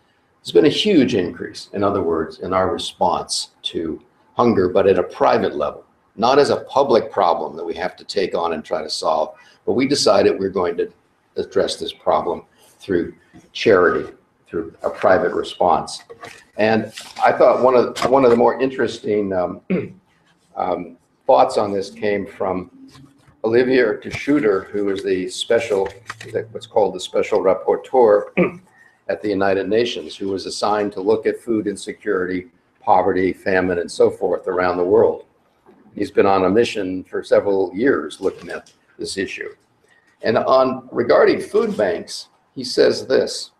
There's 0.41 0.51
been 0.51 0.65
a 0.65 0.69
huge 0.69 1.13
increase, 1.13 1.69
in 1.73 1.83
other 1.83 2.01
words, 2.01 2.39
in 2.39 2.53
our 2.53 2.71
response 2.73 3.51
to 3.63 4.01
hunger, 4.33 4.69
but 4.69 4.87
at 4.87 4.97
a 4.97 5.03
private 5.03 5.55
level, 5.55 5.85
not 6.15 6.39
as 6.39 6.49
a 6.49 6.61
public 6.61 7.11
problem 7.11 7.55
that 7.55 7.63
we 7.63 7.75
have 7.75 7.95
to 7.97 8.03
take 8.03 8.33
on 8.33 8.53
and 8.53 8.65
try 8.65 8.81
to 8.81 8.89
solve. 8.89 9.35
But 9.65 9.73
we 9.73 9.87
decided 9.87 10.39
we're 10.39 10.49
going 10.49 10.77
to 10.77 10.91
address 11.37 11.75
this 11.75 11.93
problem 11.93 12.43
through 12.79 13.13
charity, 13.53 14.11
through 14.51 14.75
a 14.83 14.89
private 14.89 15.33
response. 15.33 16.03
And 16.57 16.93
I 17.23 17.31
thought 17.31 17.63
one 17.63 17.75
of 17.75 17.97
one 18.11 18.25
of 18.25 18.31
the 18.31 18.37
more 18.37 18.61
interesting 18.61 19.31
um, 19.33 19.61
um, 20.55 20.97
thoughts 21.25 21.57
on 21.57 21.71
this 21.71 21.89
came 21.89 22.27
from 22.27 22.69
Olivier 23.45 23.99
de 24.01 24.11
Schutter, 24.11 24.65
who 24.65 24.89
is 24.89 25.03
the 25.03 25.29
special, 25.29 25.87
what's 26.51 26.67
called 26.67 26.93
the 26.93 26.99
special 26.99 27.39
rapporteur 27.39 28.25
at 29.09 29.21
the 29.21 29.29
United 29.29 29.67
Nations, 29.67 30.15
who 30.15 30.27
was 30.27 30.45
assigned 30.45 30.91
to 30.91 31.01
look 31.01 31.25
at 31.25 31.39
food 31.39 31.65
insecurity, 31.65 32.49
poverty, 32.81 33.31
famine, 33.31 33.79
and 33.79 33.89
so 33.89 34.11
forth 34.11 34.47
around 34.47 34.77
the 34.77 34.83
world. 34.83 35.25
He's 35.95 36.11
been 36.11 36.25
on 36.25 36.45
a 36.45 36.49
mission 36.49 37.03
for 37.05 37.23
several 37.23 37.73
years 37.73 38.21
looking 38.21 38.49
at 38.49 38.71
this 38.99 39.17
issue. 39.17 39.49
And 40.21 40.37
on 40.37 40.87
regarding 40.91 41.41
food 41.41 41.75
banks, 41.75 42.29
he 42.53 42.63
says 42.63 43.07
this 43.07 43.51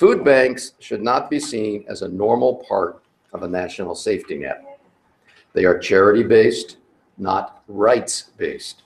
Food 0.00 0.24
banks 0.24 0.72
should 0.78 1.02
not 1.02 1.28
be 1.28 1.38
seen 1.38 1.84
as 1.86 2.00
a 2.00 2.08
normal 2.08 2.64
part 2.66 3.02
of 3.34 3.42
a 3.42 3.48
national 3.48 3.94
safety 3.94 4.38
net. 4.38 4.80
They 5.52 5.66
are 5.66 5.78
charity 5.78 6.22
based, 6.22 6.78
not 7.18 7.62
rights 7.68 8.30
based. 8.38 8.84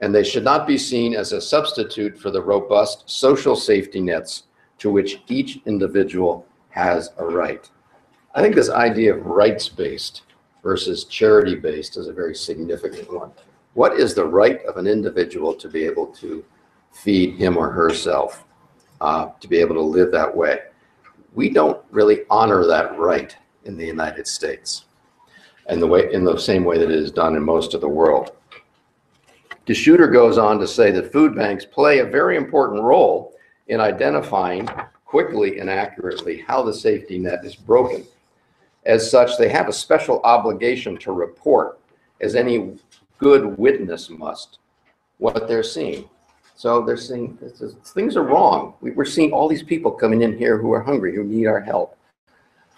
And 0.00 0.14
they 0.14 0.22
should 0.22 0.44
not 0.44 0.64
be 0.64 0.78
seen 0.78 1.12
as 1.12 1.32
a 1.32 1.40
substitute 1.40 2.16
for 2.16 2.30
the 2.30 2.40
robust 2.40 3.10
social 3.10 3.56
safety 3.56 4.00
nets 4.00 4.44
to 4.78 4.90
which 4.90 5.22
each 5.26 5.58
individual 5.66 6.46
has 6.68 7.10
a 7.18 7.24
right. 7.24 7.68
I 8.36 8.40
think 8.40 8.54
this 8.54 8.70
idea 8.70 9.12
of 9.12 9.26
rights 9.26 9.68
based 9.68 10.22
versus 10.62 11.02
charity 11.06 11.56
based 11.56 11.96
is 11.96 12.06
a 12.06 12.12
very 12.12 12.36
significant 12.36 13.12
one. 13.12 13.32
What 13.72 13.98
is 13.98 14.14
the 14.14 14.24
right 14.24 14.64
of 14.66 14.76
an 14.76 14.86
individual 14.86 15.52
to 15.54 15.68
be 15.68 15.82
able 15.82 16.06
to 16.22 16.44
feed 16.92 17.34
him 17.34 17.56
or 17.56 17.72
herself, 17.72 18.43
uh, 19.04 19.30
to 19.38 19.48
be 19.48 19.58
able 19.58 19.74
to 19.74 19.82
live 19.82 20.10
that 20.10 20.34
way? 20.34 20.60
We 21.34 21.50
don't 21.50 21.84
really 21.90 22.20
honor 22.30 22.66
that 22.66 22.98
right 22.98 23.36
in 23.64 23.76
the 23.76 23.84
United 23.84 24.26
States 24.26 24.86
and 25.66 25.80
the 25.80 25.86
way 25.86 26.12
in 26.12 26.24
the 26.24 26.38
same 26.38 26.64
way 26.64 26.78
that 26.78 26.90
it 26.90 26.98
is 26.98 27.10
done 27.10 27.36
in 27.36 27.42
most 27.42 27.74
of 27.74 27.80
the 27.82 27.88
world. 27.88 28.32
De 29.66 29.74
Schutter 29.74 30.10
goes 30.10 30.38
on 30.38 30.58
to 30.58 30.66
say 30.66 30.90
that 30.90 31.12
food 31.12 31.34
banks 31.34 31.64
play 31.64 31.98
a 31.98 32.04
very 32.04 32.36
important 32.36 32.82
role 32.82 33.34
in 33.68 33.80
identifying 33.80 34.68
quickly 35.04 35.58
and 35.58 35.68
accurately 35.68 36.40
how 36.40 36.62
the 36.62 36.72
safety 36.72 37.18
net 37.18 37.44
is 37.44 37.54
broken. 37.54 38.04
As 38.86 39.10
such, 39.10 39.38
they 39.38 39.48
have 39.48 39.68
a 39.68 39.72
special 39.72 40.20
obligation 40.24 40.96
to 40.98 41.12
report, 41.12 41.78
as 42.20 42.34
any 42.34 42.76
good 43.18 43.58
witness 43.58 44.10
must, 44.10 44.58
what 45.18 45.48
they're 45.48 45.62
seeing. 45.62 46.08
So 46.54 46.82
they're 46.82 46.96
saying 46.96 47.38
things 47.84 48.16
are 48.16 48.22
wrong. 48.22 48.74
We- 48.80 48.92
We're 48.92 49.04
seeing 49.04 49.32
all 49.32 49.48
these 49.48 49.62
people 49.62 49.90
coming 49.90 50.22
in 50.22 50.38
here 50.38 50.56
who 50.58 50.72
are 50.72 50.80
hungry, 50.80 51.14
who 51.14 51.24
need 51.24 51.46
our 51.46 51.60
help. 51.60 51.96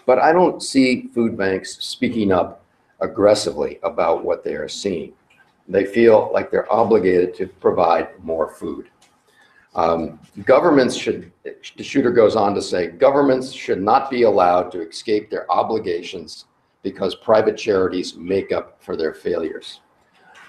But 0.06 0.18
I 0.18 0.32
don't 0.32 0.62
see 0.62 1.08
food 1.14 1.36
banks 1.36 1.84
speaking 1.84 2.32
up 2.32 2.62
aggressively 3.00 3.78
about 3.82 4.24
what 4.24 4.42
they 4.44 4.54
are 4.54 4.68
seeing. 4.68 5.12
They 5.68 5.84
feel 5.84 6.30
like 6.32 6.50
they're 6.50 6.72
obligated 6.72 7.34
to 7.36 7.48
provide 7.48 8.08
more 8.22 8.48
food. 8.48 8.88
Um, 9.74 10.18
governments 10.44 10.94
should, 10.96 11.30
De 11.44 11.82
Schutter 11.82 12.14
goes 12.14 12.34
on 12.34 12.54
to 12.54 12.62
say, 12.62 12.86
governments 12.86 13.52
should 13.52 13.82
not 13.82 14.10
be 14.10 14.22
allowed 14.22 14.70
to 14.72 14.80
escape 14.80 15.28
their 15.28 15.50
obligations 15.52 16.46
because 16.82 17.14
private 17.16 17.58
charities 17.58 18.16
make 18.16 18.52
up 18.52 18.80
for 18.80 18.96
their 18.96 19.12
failures. 19.12 19.80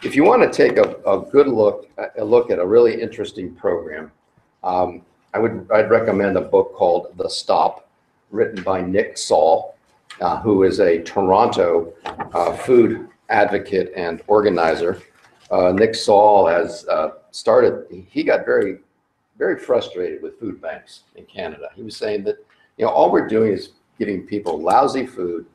If 0.04 0.16
you 0.16 0.24
want 0.24 0.44
to 0.44 0.50
take 0.50 0.78
a, 0.78 0.96
a 1.10 1.26
good 1.32 1.48
look, 1.48 1.90
a 2.18 2.24
look 2.24 2.52
at 2.52 2.60
a 2.60 2.66
really 2.66 3.02
interesting 3.02 3.56
program, 3.56 4.12
um, 4.64 5.02
I 5.34 5.40
would, 5.40 5.68
I'd 5.74 5.90
recommend 5.90 6.38
a 6.38 6.42
book 6.42 6.76
called 6.76 7.18
The 7.18 7.28
Stop, 7.28 7.90
written 8.30 8.64
by 8.64 8.82
Nick 8.82 9.18
Saul, 9.18 9.76
uh, 10.22 10.40
who 10.42 10.64
is 10.64 10.80
a 10.80 11.02
Toronto 11.02 11.94
uh, 12.06 12.56
food 12.58 13.10
advocate 13.30 13.92
and 13.96 14.22
organizer. 14.28 15.02
Uh, 15.50 15.72
Nick 15.72 15.96
Saul 15.96 16.46
has 16.46 16.86
uh, 16.88 17.12
started, 17.32 17.86
he 18.08 18.24
got 18.24 18.46
very, 18.46 18.80
very 19.38 19.58
frustrated 19.58 20.22
with 20.22 20.40
food 20.40 20.62
banks 20.62 21.04
in 21.16 21.26
Canada. 21.26 21.70
He 21.76 21.82
was 21.82 21.98
saying 21.98 22.24
that, 22.26 22.36
you 22.78 22.86
know, 22.86 22.92
all 22.92 23.12
we're 23.12 23.28
doing 23.28 23.52
is 23.52 23.72
giving 23.98 24.28
people 24.28 24.62
lousy 24.62 25.08
food, 25.08 25.48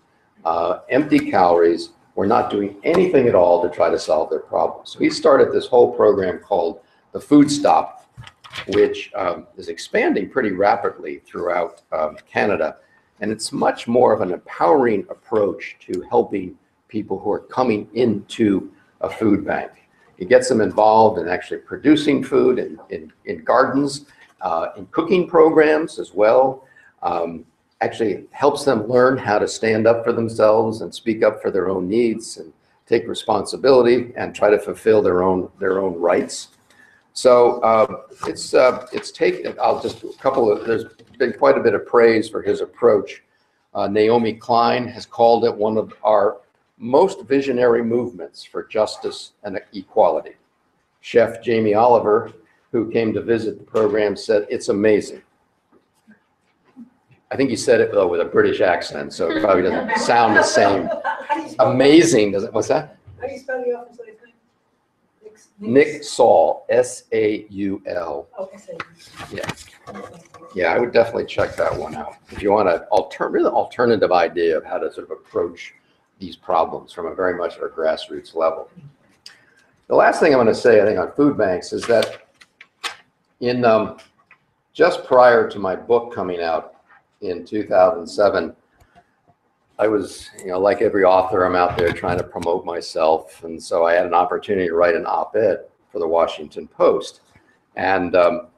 uh, 0.45 0.81
empty 0.89 1.31
calories. 1.31 1.91
We're 2.15 2.27
not 2.27 2.51
doing 2.51 2.77
anything 2.85 3.27
at 3.27 3.35
all 3.35 3.63
to 3.63 3.75
try 3.75 3.91
to 3.91 3.99
solve 3.99 4.29
their 4.31 4.41
problems. 4.41 4.91
So 4.91 4.99
he 4.99 5.11
started 5.11 5.53
this 5.53 5.67
whole 5.67 5.95
program 5.95 6.39
called 6.39 6.81
the 7.13 7.21
Food 7.21 7.51
Stop, 7.51 8.07
which 8.69 9.11
um, 9.15 9.47
is 9.57 9.69
expanding 9.69 10.29
pretty 10.29 10.53
rapidly 10.53 11.23
throughout 11.25 11.83
um, 11.93 12.17
Canada. 12.31 12.77
And 13.21 13.31
it's 13.31 13.53
much 13.53 13.89
more 13.89 14.13
of 14.13 14.21
an 14.21 14.33
empowering 14.33 15.07
approach 15.09 15.77
to 15.81 16.05
helping 16.11 16.59
people 16.89 17.19
who 17.19 17.31
are 17.31 17.41
coming 17.41 17.89
into 17.95 18.71
a 19.01 19.09
food 19.09 19.45
bank. 19.45 19.71
It 20.19 20.29
gets 20.29 20.49
them 20.49 20.61
involved 20.61 21.19
in 21.19 21.29
actually 21.29 21.59
producing 21.59 22.23
food 22.23 22.59
in, 22.59 22.79
in, 22.91 23.13
in 23.25 23.43
gardens, 23.43 24.07
uh, 24.43 24.69
in 24.77 24.87
cooking 24.87 25.27
programs 25.27 25.99
as 25.99 26.13
well. 26.13 26.67
Um, 27.03 27.45
actually 27.83 28.25
helps 28.31 28.65
them 28.65 28.87
learn 28.87 29.19
how 29.19 29.39
to 29.39 29.49
stand 29.49 29.87
up 29.87 30.05
for 30.05 30.13
themselves 30.13 30.81
and 30.81 30.95
speak 30.95 31.23
up 31.23 31.43
for 31.43 31.51
their 31.51 31.69
own 31.69 31.89
needs 31.89 32.39
and 32.39 32.53
take 32.87 33.07
responsibility 33.09 34.13
and 34.17 34.35
try 34.35 34.51
to 34.51 34.59
fulfill 34.59 35.03
their 35.03 35.23
own 35.23 35.51
their 35.59 35.81
own 35.81 35.95
rights. 35.99 36.49
So 37.13 37.61
uh, 37.61 38.03
it's 38.27 38.55
uh, 38.55 38.87
it's 38.93 39.11
taken. 39.11 39.55
I'll 39.61 39.83
just 39.83 40.03
a 40.05 40.13
couple 40.19 40.51
of. 40.51 40.67
There's 40.67 40.85
been 41.19 41.33
quite 41.35 41.59
a 41.59 41.61
bit 41.61 41.75
of 41.75 41.87
praise 41.87 42.29
for 42.29 42.41
his 42.41 42.61
approach. 42.61 43.23
Uh, 43.75 43.89
Naomi 43.89 44.35
Klein 44.35 44.87
has 44.87 45.05
called 45.07 45.45
it 45.45 45.55
one 45.55 45.77
of 45.77 45.93
our 46.05 46.39
most 46.79 47.23
visionary 47.23 47.83
movements 47.83 48.45
for 48.45 48.65
justice 48.65 49.33
and 49.45 49.61
equality. 49.73 50.37
Chef 51.01 51.43
Jamie 51.43 51.75
Oliver, 51.75 52.33
who 52.71 52.91
came 52.91 53.13
to 53.13 53.23
visit 53.23 53.59
the 53.59 53.65
program, 53.65 54.17
said 54.17 54.47
it's 54.49 54.69
amazing. 54.69 55.23
I 57.33 57.37
think 57.37 57.49
he 57.49 57.57
said 57.57 57.81
it 57.81 57.91
though 57.93 58.07
with 58.07 58.21
a 58.21 58.27
British 58.27 58.61
accent, 58.61 59.15
so 59.15 59.31
it 59.31 59.41
probably 59.43 59.63
doesn't 59.63 59.97
sound 60.07 60.37
the 60.37 60.43
same. 60.43 60.87
How 61.27 61.35
do 61.37 61.41
you 61.43 61.49
spell, 61.49 61.73
Amazing, 61.73 62.33
does 62.33 62.45
it? 62.45 62.53
What's 62.53 62.69
that? 62.69 62.99
how 63.21 63.27
do 63.27 63.33
you 63.33 63.39
spell 63.39 63.65
the 63.65 63.73
office 63.73 63.99
last 63.99 64.09
name? 64.09 64.35
Nick's- 65.23 65.49
Nick 65.59 66.05
Saul, 66.05 66.67
S 66.69 67.05
A 67.13 67.47
U 67.49 67.83
L. 67.87 68.29
Oh, 68.39 68.51
I 68.53 68.57
see. 68.59 68.73
Yeah. 69.33 69.51
Yeah, 70.55 70.75
I 70.75 70.79
would 70.79 70.93
definitely 70.93 71.25
check 71.25 71.57
that 71.57 71.75
one 71.75 71.95
out. 71.95 72.17
If 72.31 72.43
you 72.43 72.53
want 72.53 72.69
an 72.69 72.81
alter, 72.91 73.29
really 73.29 73.49
alternative 73.49 74.13
idea 74.13 74.59
of 74.59 74.65
how 74.67 74.77
to 74.79 74.93
sort 74.93 75.07
of 75.11 75.13
approach 75.13 75.73
these 76.19 76.37
problems 76.37 76.93
from 76.93 77.07
a 77.07 77.15
very 77.15 77.35
much 77.39 77.57
a 77.57 77.61
grassroots 77.61 78.35
level. 78.35 78.69
The 79.89 79.95
last 79.95 80.21
thing 80.21 80.33
I'm 80.35 80.37
going 80.39 80.47
to 80.49 80.55
say, 80.55 80.83
I 80.83 80.85
think, 80.85 80.99
on 80.99 81.13
food 81.13 81.39
banks 81.39 81.73
is 81.73 81.83
that 81.87 82.29
in 83.41 83.65
um, 83.65 83.97
just 84.75 85.05
prior 85.07 85.49
to 85.49 85.59
my 85.59 85.75
book 85.75 86.15
coming 86.15 86.43
out 86.43 86.72
in 87.23 87.45
2007, 87.45 88.55
I 89.79 89.89
was, 89.89 90.31
you 90.41 90.49
know, 90.49 90.61
like 90.61 90.83
every 90.83 91.05
author, 91.05 91.45
I'm 91.45 91.57
out 91.57 91.79
there 91.79 91.93
trying 91.93 92.19
to 92.19 92.25
promote 92.25 92.65
myself. 92.65 93.43
And 93.45 93.63
so 93.63 93.87
I 93.87 93.95
had 93.95 94.07
an 94.07 94.15
opportunity 94.15 94.69
to 94.69 94.75
write 94.75 94.95
an 94.95 95.07
op-ed 95.07 95.65
for 95.91 95.99
the 95.99 96.07
Washington 96.07 96.69
Post. 96.69 97.21
And 97.77 98.15
um, 98.15 98.49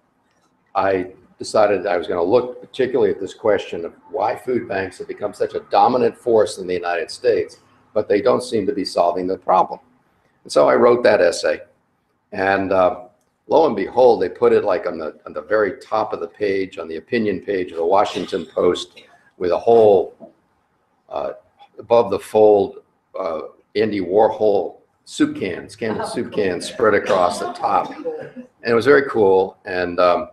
I 0.75 1.13
decided 1.39 1.87
I 1.87 1.97
was 1.97 2.07
going 2.07 2.19
to 2.19 2.31
look 2.31 2.61
particularly 2.61 3.11
at 3.11 3.21
this 3.21 3.35
question 3.35 3.85
of 3.85 3.93
why 4.11 4.35
food 4.35 4.69
banks 4.69 4.99
have 4.99 5.09
become 5.09 5.35
such 5.35 5.55
a 5.55 5.61
dominant 5.71 6.17
force 6.17 6.59
in 6.59 6.67
the 6.67 6.75
United 6.75 7.11
States, 7.11 7.59
but 7.93 8.09
they 8.09 8.21
don't 8.21 8.43
seem 8.43 8.67
to 8.67 8.73
be 8.73 8.85
solving 8.85 9.27
the 9.27 9.37
problem. 9.37 9.81
And 10.43 10.53
so 10.53 10.69
I 10.69 10.75
wrote 10.75 11.03
that 11.05 11.21
essay. 11.21 11.61
And 12.33 12.73
uh, 12.73 13.04
lo 13.47 13.67
and 13.67 13.77
behold, 13.77 14.23
they 14.23 14.29
put 14.29 14.53
it 14.53 14.65
like 14.65 14.87
on 14.87 14.99
the, 14.99 15.19
on 15.27 15.33
the 15.33 15.43
very 15.43 15.79
top 15.79 16.13
of 16.13 16.21
the 16.21 16.29
page, 16.29 16.79
on 16.79 16.89
the 16.89 16.97
opinion 16.97 17.41
page 17.41 17.71
of 17.71 17.77
the 17.77 17.85
Washington 17.85 18.47
Post, 18.47 19.03
with 19.37 19.51
a 19.51 19.59
whole, 19.59 20.33
uh, 21.09 21.33
above 21.79 22.11
the 22.11 22.19
fold, 22.19 22.83
uh, 23.19 23.41
Andy 23.75 24.01
Warhol 24.01 24.77
soup 25.05 25.37
cans, 25.37 25.77
Campbell 25.77 26.07
soup 26.07 26.33
cans 26.33 26.67
spread 26.67 26.95
across 26.95 27.39
the 27.39 27.53
top. 27.53 27.95
And 27.95 28.47
it 28.65 28.75
was 28.75 28.87
very 28.87 29.09
cool. 29.11 29.59
And, 29.65 30.01
um, 30.01 30.29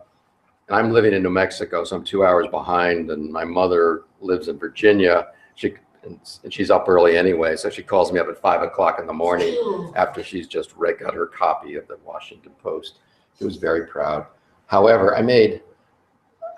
and 0.67 0.77
I'm 0.77 0.91
living 0.91 1.13
in 1.13 1.23
New 1.23 1.29
Mexico, 1.31 1.83
so 1.83 1.97
I'm 1.97 2.03
two 2.03 2.23
hours 2.23 2.47
behind. 2.47 3.09
And 3.11 3.31
my 3.31 3.43
mother 3.43 4.03
lives 4.21 4.47
in 4.47 4.57
Virginia. 4.57 5.27
She 5.55 5.73
and, 6.03 6.19
and 6.43 6.53
she's 6.53 6.71
up 6.71 6.87
early 6.87 7.17
anyway, 7.17 7.55
so 7.55 7.69
she 7.69 7.83
calls 7.83 8.11
me 8.11 8.19
up 8.19 8.27
at 8.27 8.39
five 8.39 8.61
o'clock 8.61 8.99
in 8.99 9.07
the 9.07 9.13
morning 9.13 9.55
after 9.95 10.23
she's 10.23 10.47
just 10.47 10.75
read 10.75 10.99
got 10.99 11.13
her 11.13 11.27
copy 11.27 11.75
of 11.75 11.87
the 11.87 11.97
Washington 12.03 12.51
Post. 12.61 12.99
She 13.37 13.45
was 13.45 13.57
very 13.57 13.87
proud. 13.87 14.25
However, 14.67 15.15
I 15.15 15.21
made 15.21 15.61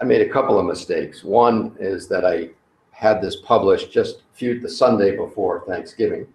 I 0.02 0.06
made 0.06 0.22
a 0.22 0.30
couple 0.30 0.60
of 0.60 0.66
mistakes. 0.66 1.24
One 1.24 1.76
is 1.80 2.08
that 2.10 2.26
I 2.26 2.50
had 2.92 3.22
this 3.22 3.38
published 3.38 3.92
just 3.92 4.24
few 4.34 4.60
the 4.60 4.70
Sunday 4.70 5.16
before 5.16 5.64
Thanksgiving. 5.66 6.28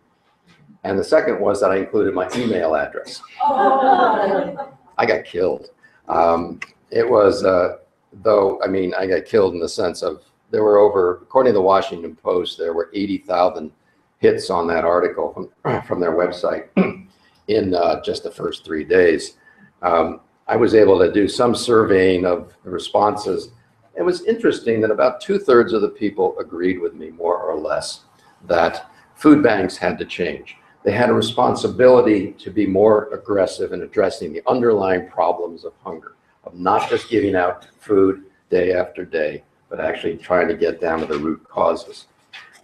And 0.85 0.99
the 0.99 1.05
second 1.05 1.41
was 1.41 1.61
that 1.61 1.71
I 1.71 1.77
included 1.77 2.15
my 2.15 2.29
email 2.35 2.75
address. 2.75 3.21
I 3.45 5.07
got 5.07 5.25
killed. 5.25 5.69
Um, 6.09 6.61
it 6.91 7.09
was, 7.09 7.45
uh, 7.45 7.79
though, 8.23 8.61
I 8.63 8.69
mean, 8.69 8.95
I 8.95 9.07
got 9.07 9.25
killed 9.25 9.55
in 9.55 9.61
the 9.61 9.69
sense 9.69 10.03
of 10.03 10.23
there 10.51 10.65
were 10.65 10.79
over, 10.79 11.21
according 11.23 11.53
to 11.53 11.59
the 11.59 11.63
Washington 11.63 12.17
Post, 12.17 12.59
there 12.59 12.73
were 12.73 12.91
80,000 12.95 13.71
hits 14.19 14.51
on 14.51 14.67
that 14.69 14.85
article 14.85 15.51
from, 15.63 15.83
from 15.87 16.01
their 16.01 16.13
website 16.13 16.69
in 17.49 17.75
uh, 17.75 18.03
just 18.03 18.23
the 18.23 18.31
first 18.31 18.65
three 18.65 18.85
days. 18.85 19.37
Um, 19.83 20.21
I 20.47 20.57
was 20.57 20.75
able 20.75 20.99
to 20.99 21.13
do 21.13 21.29
some 21.29 21.55
surveying 21.55 22.25
of 22.25 22.55
the 22.65 22.71
responses. 22.71 23.51
It 23.97 24.03
was 24.03 24.25
interesting 24.25 24.81
that 24.81 24.91
about 24.91 25.21
two 25.21 25.39
thirds 25.39 25.73
of 25.73 25.83
the 25.83 25.89
people 25.89 26.39
agreed 26.39 26.81
with 26.81 26.95
me, 26.95 27.11
more 27.11 27.39
or 27.39 27.59
less, 27.59 28.05
that 28.47 28.91
food 29.15 29.43
banks 29.43 29.77
had 29.77 29.99
to 29.99 30.05
change. 30.05 30.57
They 30.85 30.93
had 30.93 31.11
a 31.11 31.15
responsibility 31.15 32.33
to 32.33 32.51
be 32.51 32.67
more 32.67 33.13
aggressive 33.13 33.73
in 33.73 33.83
addressing 33.83 34.33
the 34.33 34.43
underlying 34.47 35.09
problems 35.09 35.65
of 35.65 35.75
hunger, 35.85 36.15
of 36.45 36.55
not 36.55 36.89
just 36.89 37.11
giving 37.11 37.35
out 37.35 37.67
food 37.81 38.25
day 38.49 38.73
after 38.73 39.05
day, 39.05 39.43
but 39.69 39.81
actually 39.81 40.17
trying 40.17 40.49
to 40.49 40.55
get 40.55 40.81
down 40.81 41.01
to 41.01 41.07
the 41.07 41.19
root 41.19 41.47
causes. 41.49 42.07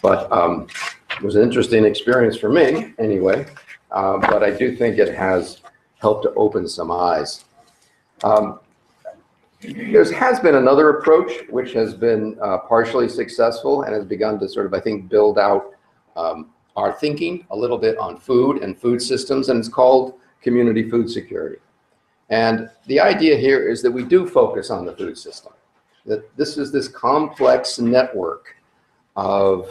But 0.02 0.30
um, 0.32 0.66
it 1.10 1.22
was 1.22 1.36
an 1.36 1.42
interesting 1.42 1.84
experience 1.84 2.36
for 2.36 2.48
me, 2.48 2.94
anyway. 2.98 3.46
Uh, 3.90 4.18
but 4.18 4.42
I 4.42 4.50
do 4.50 4.76
think 4.76 4.98
it 4.98 5.14
has 5.14 5.60
helped 5.98 6.24
to 6.24 6.34
open 6.34 6.68
some 6.68 6.90
eyes. 6.90 7.44
Um, 8.22 8.60
there 9.60 10.12
has 10.12 10.40
been 10.40 10.56
another 10.56 10.98
approach 10.98 11.32
which 11.48 11.72
has 11.72 11.94
been 11.94 12.36
uh, 12.42 12.58
partially 12.58 13.08
successful 13.08 13.82
and 13.82 13.94
has 13.94 14.04
begun 14.04 14.38
to 14.40 14.48
sort 14.48 14.66
of, 14.66 14.74
I 14.74 14.80
think, 14.80 15.08
build 15.08 15.38
out 15.38 15.72
um, 16.16 16.50
our 16.76 16.92
thinking 16.92 17.46
a 17.50 17.56
little 17.56 17.78
bit 17.78 17.96
on 17.98 18.18
food 18.18 18.62
and 18.62 18.76
food 18.78 19.00
systems, 19.00 19.48
and 19.48 19.58
it's 19.58 19.68
called 19.68 20.14
community 20.42 20.90
food 20.90 21.08
security. 21.08 21.58
And 22.30 22.68
the 22.86 23.00
idea 23.00 23.36
here 23.36 23.68
is 23.68 23.80
that 23.82 23.90
we 23.90 24.02
do 24.02 24.28
focus 24.28 24.70
on 24.70 24.84
the 24.84 24.94
food 24.94 25.16
system, 25.16 25.52
that 26.06 26.36
this 26.36 26.56
is 26.56 26.70
this 26.70 26.88
complex 26.88 27.78
network 27.78 28.56
of, 29.16 29.68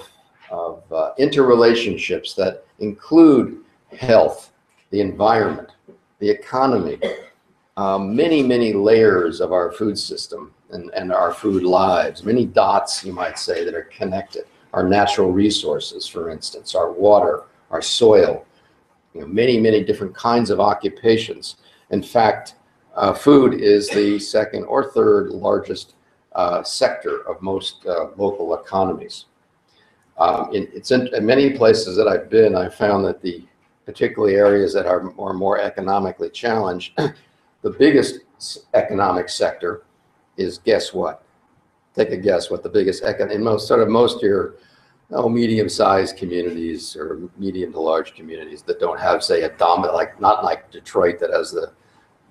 of 0.49 0.83
uh, 0.91 1.11
interrelationships 1.19 2.35
that 2.35 2.65
include 2.79 3.59
health, 3.97 4.51
the 4.89 4.99
environment, 4.99 5.69
the 6.19 6.29
economy, 6.29 6.99
um, 7.77 8.15
many, 8.15 8.43
many 8.43 8.73
layers 8.73 9.41
of 9.41 9.51
our 9.51 9.71
food 9.71 9.97
system 9.97 10.53
and, 10.71 10.91
and 10.93 11.11
our 11.11 11.33
food 11.33 11.63
lives, 11.63 12.23
many 12.23 12.45
dots, 12.45 13.03
you 13.03 13.13
might 13.13 13.37
say, 13.37 13.63
that 13.63 13.75
are 13.75 13.89
connected. 13.95 14.45
Our 14.73 14.87
natural 14.87 15.31
resources, 15.31 16.07
for 16.07 16.29
instance, 16.29 16.73
our 16.75 16.91
water, 16.91 17.43
our 17.69 17.81
soil, 17.81 18.45
you 19.13 19.21
know, 19.21 19.27
many, 19.27 19.59
many 19.59 19.83
different 19.83 20.15
kinds 20.15 20.49
of 20.49 20.59
occupations. 20.59 21.57
In 21.91 22.01
fact, 22.01 22.55
uh, 22.95 23.13
food 23.13 23.55
is 23.55 23.89
the 23.89 24.19
second 24.19 24.63
or 24.65 24.91
third 24.91 25.29
largest 25.29 25.95
uh, 26.35 26.63
sector 26.63 27.27
of 27.27 27.41
most 27.41 27.85
uh, 27.85 28.07
local 28.17 28.55
economies. 28.55 29.25
Um, 30.17 30.53
in, 30.53 30.67
it's 30.73 30.91
in, 30.91 31.13
in 31.13 31.25
many 31.25 31.51
places 31.51 31.95
that 31.97 32.07
I've 32.07 32.29
been, 32.29 32.55
I 32.55 32.69
found 32.69 33.05
that 33.05 33.21
the 33.21 33.43
particularly 33.85 34.35
areas 34.35 34.73
that 34.73 34.85
are 34.85 35.03
more, 35.03 35.33
more 35.33 35.59
economically 35.59 36.29
challenged, 36.29 36.93
the 37.61 37.69
biggest 37.69 38.19
economic 38.73 39.29
sector 39.29 39.83
is 40.37 40.57
guess 40.59 40.93
what? 40.93 41.23
Take 41.95 42.11
a 42.11 42.17
guess 42.17 42.49
what 42.49 42.63
the 42.63 42.69
biggest 42.69 43.03
econ 43.03 43.31
in 43.31 43.43
most 43.43 43.67
sort 43.67 43.81
of 43.81 43.89
most 43.89 44.21
your 44.21 44.55
oh, 45.11 45.29
medium-sized 45.29 46.17
communities 46.17 46.95
or 46.95 47.29
medium 47.37 47.71
to 47.73 47.79
large 47.79 48.15
communities 48.15 48.63
that 48.63 48.79
don't 48.79 48.99
have 48.99 49.23
say 49.23 49.43
a 49.43 49.49
dominant 49.57 49.93
like 49.93 50.19
not 50.19 50.43
like 50.43 50.71
Detroit 50.71 51.19
that 51.19 51.29
has 51.29 51.51
the 51.51 51.71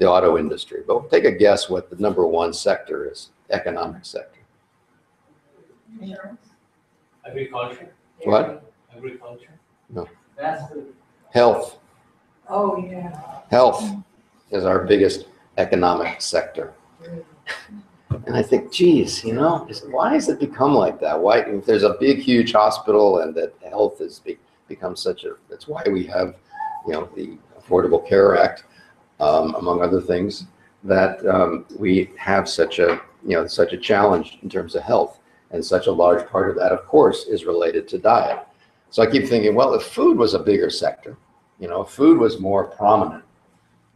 the 0.03 0.09
auto 0.09 0.37
industry. 0.37 0.83
But 0.87 1.11
take 1.11 1.25
a 1.25 1.33
guess 1.33 1.69
what 1.69 1.89
the 1.89 1.97
number 1.97 2.27
one 2.27 2.53
sector 2.53 3.11
is, 3.11 3.31
economic 3.51 4.05
sector. 4.05 4.41
Agriculture? 7.25 7.95
What? 8.25 8.73
Agriculture? 8.95 9.61
No. 9.91 10.09
Fast 10.37 10.73
food. 10.73 10.93
Health. 11.31 11.79
Oh, 12.49 12.77
yeah. 12.85 13.17
Health 13.51 13.85
is 14.51 14.65
our 14.65 14.85
biggest 14.85 15.27
economic 15.57 16.21
sector. 16.21 16.73
And 18.27 18.37
I 18.37 18.43
think, 18.43 18.73
geez, 18.73 19.25
you 19.25 19.35
know, 19.35 19.67
why 19.91 20.15
has 20.15 20.29
it 20.29 20.41
become 20.41 20.75
like 20.75 21.01
that? 21.01 21.19
Why, 21.19 21.39
if 21.39 21.65
there's 21.65 21.85
a 21.85 21.97
big, 22.01 22.19
huge 22.19 22.53
hospital 22.53 23.21
and 23.21 23.35
that 23.37 23.55
health 23.69 24.01
has 24.01 24.19
be, 24.19 24.37
become 24.69 24.97
such 24.97 25.25
a, 25.25 25.37
that's 25.49 25.67
why 25.69 25.83
we 25.91 26.05
have, 26.07 26.35
you 26.87 26.93
know, 26.93 27.09
the 27.17 27.39
Affordable 27.59 28.07
Care 28.07 28.37
Act, 28.37 28.65
um, 29.23 29.55
among 29.55 29.83
other 29.83 30.01
things, 30.01 30.47
that 30.85 31.25
um, 31.27 31.65
we 31.79 32.11
have 32.19 32.49
such 32.49 32.81
a, 32.81 33.01
you 33.25 33.37
know, 33.37 33.47
such 33.47 33.73
a 33.73 33.79
challenge 33.79 34.39
in 34.43 34.49
terms 34.51 34.75
of 34.75 34.83
health. 34.83 35.21
And 35.53 35.63
such 35.65 35.87
a 35.87 35.93
large 35.93 36.27
part 36.29 36.49
of 36.49 36.57
that, 36.57 36.73
of 36.73 36.87
course, 36.87 37.27
is 37.27 37.45
related 37.45 37.87
to 37.89 37.99
diet. 37.99 38.41
So 38.89 39.03
I 39.03 39.07
keep 39.07 39.27
thinking, 39.27 39.55
well, 39.55 39.75
if 39.75 39.83
food 39.83 40.17
was 40.17 40.33
a 40.33 40.39
bigger 40.39 40.71
sector, 40.71 41.17
you 41.61 41.69
know, 41.69 41.85
food 41.85 42.19
was 42.19 42.41
more 42.41 42.65
prominent 42.65 43.23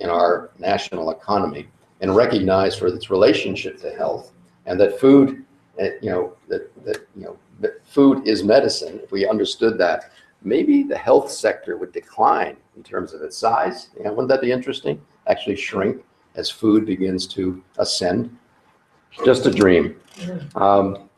in 0.01 0.11
our 0.11 0.51
national 0.59 1.11
economy 1.11 1.67
and 2.03 2.15
recognized 2.15 2.79
for 2.79 2.89
its 2.89 3.11
relationship 3.11 3.81
to 3.81 3.91
health, 3.91 4.33
and 4.67 4.79
that 4.81 5.01
food, 5.01 5.45
eh, 5.79 5.93
you 6.03 6.11
know, 6.11 6.35
that, 6.49 6.63
that 6.85 7.09
you 7.17 7.25
know, 7.25 7.39
that 7.61 7.85
food 7.87 8.29
is 8.29 8.45
medicine. 8.45 9.01
If 9.03 9.11
we 9.11 9.27
understood 9.27 9.79
that, 9.79 10.11
maybe 10.47 10.83
the 10.83 10.97
health 10.97 11.31
sector 11.31 11.77
would 11.77 11.93
decline 11.93 12.57
in 12.77 12.83
terms 12.83 13.13
of 13.13 13.21
its 13.23 13.37
size. 13.37 13.91
Know, 14.03 14.11
wouldn't 14.11 14.29
that 14.29 14.41
be 14.41 14.53
interesting? 14.53 15.01
Actually, 15.27 15.57
shrink 15.57 16.05
as 16.37 16.49
food 16.49 16.87
begins 16.87 17.27
to 17.29 17.63
ascend. 17.79 18.35
Just 19.25 19.47
a 19.47 19.51
dream. 19.51 19.97
Um, 20.55 21.09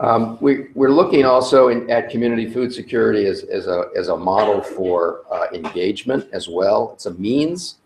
Um, 0.00 0.36
we, 0.40 0.66
we're 0.74 0.90
looking 0.90 1.24
also 1.24 1.68
in, 1.68 1.88
at 1.88 2.10
community 2.10 2.50
food 2.50 2.74
security 2.74 3.26
as, 3.26 3.44
as, 3.44 3.68
a, 3.68 3.84
as 3.96 4.08
a 4.08 4.16
model 4.16 4.60
for 4.60 5.22
uh, 5.32 5.46
engagement 5.54 6.28
as 6.32 6.48
well. 6.48 6.90
It's 6.92 7.06
a 7.06 7.14
means 7.14 7.76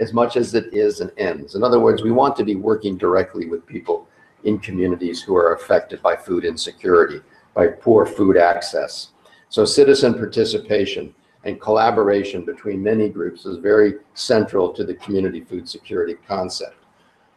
as 0.00 0.12
much 0.12 0.36
as 0.36 0.54
it 0.54 0.72
is 0.72 1.00
an 1.00 1.12
ends. 1.18 1.54
In 1.54 1.62
other 1.62 1.78
words, 1.78 2.02
we 2.02 2.10
want 2.10 2.34
to 2.36 2.44
be 2.44 2.56
working 2.56 2.96
directly 2.96 3.46
with 3.46 3.66
people 3.66 4.08
in 4.44 4.58
communities 4.58 5.22
who 5.22 5.36
are 5.36 5.54
affected 5.54 6.02
by 6.02 6.16
food 6.16 6.44
insecurity, 6.44 7.20
by 7.54 7.66
poor 7.68 8.06
food 8.06 8.36
access. 8.36 9.10
So 9.48 9.64
citizen 9.64 10.14
participation 10.14 11.14
and 11.44 11.60
collaboration 11.60 12.44
between 12.44 12.82
many 12.82 13.08
groups 13.08 13.46
is 13.46 13.58
very 13.58 13.94
central 14.14 14.72
to 14.72 14.84
the 14.84 14.94
community 14.94 15.40
food 15.40 15.68
security 15.68 16.16
concept. 16.26 16.76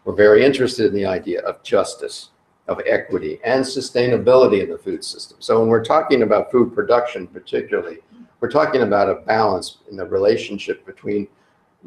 We're 0.06 0.16
very 0.16 0.44
interested 0.44 0.88
in 0.88 0.94
the 0.94 1.06
idea 1.06 1.42
of 1.42 1.64
justice, 1.64 2.30
of 2.68 2.82
equity 2.86 3.40
and 3.44 3.64
sustainability 3.64 4.62
in 4.62 4.70
the 4.70 4.78
food 4.78 5.04
system. 5.04 5.38
So 5.40 5.60
when 5.60 5.70
we're 5.70 5.84
talking 5.84 6.24
about 6.24 6.52
food 6.52 6.74
production 6.74 7.28
particularly, 7.28 8.00
we're 8.40 8.52
talking 8.52 8.82
about 8.82 9.10
a 9.10 9.16
balance 9.16 9.78
in 9.90 9.96
the 9.96 10.06
relationship 10.06 10.86
between 10.86 11.28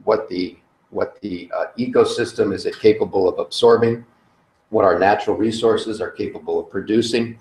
what 0.05 0.29
the 0.29 0.57
what 0.91 1.21
the 1.21 1.51
uh, 1.55 1.67
ecosystem 1.79 2.55
is 2.55 2.65
it 2.65 2.79
capable 2.79 3.29
of 3.29 3.39
absorbing 3.39 4.05
what 4.71 4.85
our 4.85 4.99
natural 4.99 5.37
resources 5.37 6.01
are 6.01 6.11
capable 6.11 6.59
of 6.59 6.71
producing, 6.71 7.39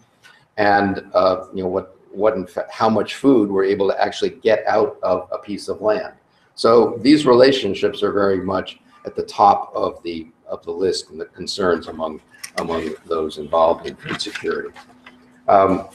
and 0.57 1.03
uh, 1.13 1.45
you 1.53 1.63
know 1.63 1.69
what 1.69 1.97
what 2.11 2.35
in 2.35 2.47
how 2.71 2.89
much 2.89 3.15
food 3.15 3.49
we're 3.49 3.65
able 3.65 3.89
to 3.89 4.01
actually 4.01 4.29
get 4.29 4.65
out 4.67 4.97
of 5.03 5.27
a 5.31 5.37
piece 5.37 5.67
of 5.67 5.81
land. 5.81 6.13
So 6.55 6.97
these 7.01 7.25
relationships 7.25 8.01
are 8.03 8.13
very 8.13 8.39
much 8.41 8.79
at 9.05 9.15
the 9.15 9.23
top 9.23 9.71
of 9.75 10.01
the 10.03 10.27
of 10.47 10.63
the 10.63 10.71
list 10.71 11.09
and 11.09 11.19
the 11.19 11.25
concerns 11.25 11.87
among 11.87 12.21
among 12.57 12.95
those 13.05 13.37
involved 13.37 13.85
in 13.85 13.95
food 13.95 14.21
security. 14.21 14.69
Um, 15.47 15.89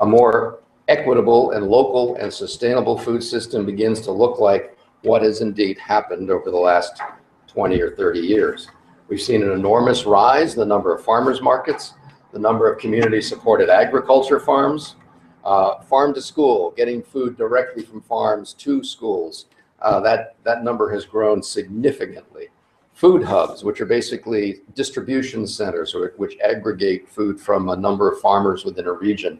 a 0.00 0.06
more 0.06 0.60
equitable 0.88 1.52
and 1.52 1.66
local 1.66 2.16
and 2.16 2.32
sustainable 2.32 2.96
food 2.98 3.22
system 3.22 3.66
begins 3.66 4.00
to 4.02 4.12
look 4.12 4.38
like 4.38 4.76
what 5.02 5.22
has 5.22 5.40
indeed 5.40 5.78
happened 5.78 6.30
over 6.30 6.50
the 6.50 6.56
last 6.56 7.00
20 7.48 7.80
or 7.80 7.94
30 7.96 8.20
years. 8.20 8.68
We've 9.08 9.22
seen 9.22 9.42
an 9.44 9.52
enormous 9.52 10.04
rise 10.04 10.54
in 10.54 10.58
the 10.58 10.66
number 10.66 10.92
of 10.92 11.04
farmers 11.04 11.40
markets, 11.40 11.94
the 12.32 12.40
number 12.40 12.70
of 12.70 12.80
community-supported 12.80 13.70
agriculture 13.70 14.40
farms, 14.40 14.96
uh, 15.44 15.80
farm 15.82 16.12
to 16.14 16.20
school, 16.20 16.72
getting 16.76 17.02
food 17.02 17.36
directly 17.36 17.84
from 17.84 18.02
farms 18.02 18.52
to 18.54 18.82
schools. 18.82 19.46
Uh, 19.80 20.00
that, 20.00 20.34
that 20.42 20.64
number 20.64 20.92
has 20.92 21.04
grown 21.04 21.40
significantly. 21.40 22.48
Food 22.94 23.22
hubs, 23.22 23.62
which 23.62 23.80
are 23.80 23.86
basically 23.86 24.62
distribution 24.74 25.46
centers 25.46 25.94
which 26.16 26.36
aggregate 26.40 27.08
food 27.08 27.40
from 27.40 27.68
a 27.68 27.76
number 27.76 28.10
of 28.10 28.20
farmers 28.20 28.64
within 28.64 28.86
a 28.86 28.92
region, 28.92 29.38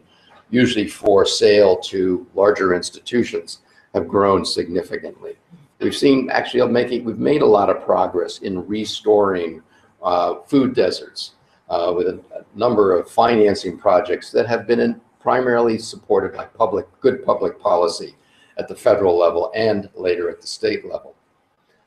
usually 0.49 0.87
for 0.87 1.25
sale 1.25 1.75
to 1.77 2.25
larger 2.35 2.73
institutions, 2.73 3.59
have 3.93 4.07
grown 4.07 4.45
significantly. 4.45 5.35
We've 5.79 5.95
seen, 5.95 6.29
actually, 6.31 6.67
making, 6.71 7.05
we've 7.05 7.19
made 7.19 7.41
a 7.41 7.45
lot 7.45 7.69
of 7.69 7.83
progress 7.83 8.39
in 8.39 8.65
restoring 8.67 9.61
uh, 10.01 10.41
food 10.47 10.73
deserts 10.73 11.33
uh, 11.69 11.93
with 11.95 12.07
a, 12.07 12.19
a 12.35 12.57
number 12.57 12.97
of 12.97 13.09
financing 13.09 13.77
projects 13.77 14.31
that 14.31 14.47
have 14.47 14.65
been 14.65 14.79
in, 14.79 15.01
primarily 15.19 15.77
supported 15.77 16.35
by 16.35 16.45
public, 16.45 16.87
good 16.99 17.23
public 17.23 17.59
policy 17.59 18.15
at 18.57 18.67
the 18.67 18.75
federal 18.75 19.17
level 19.17 19.51
and 19.55 19.89
later 19.95 20.29
at 20.29 20.41
the 20.41 20.47
state 20.47 20.85
level. 20.85 21.15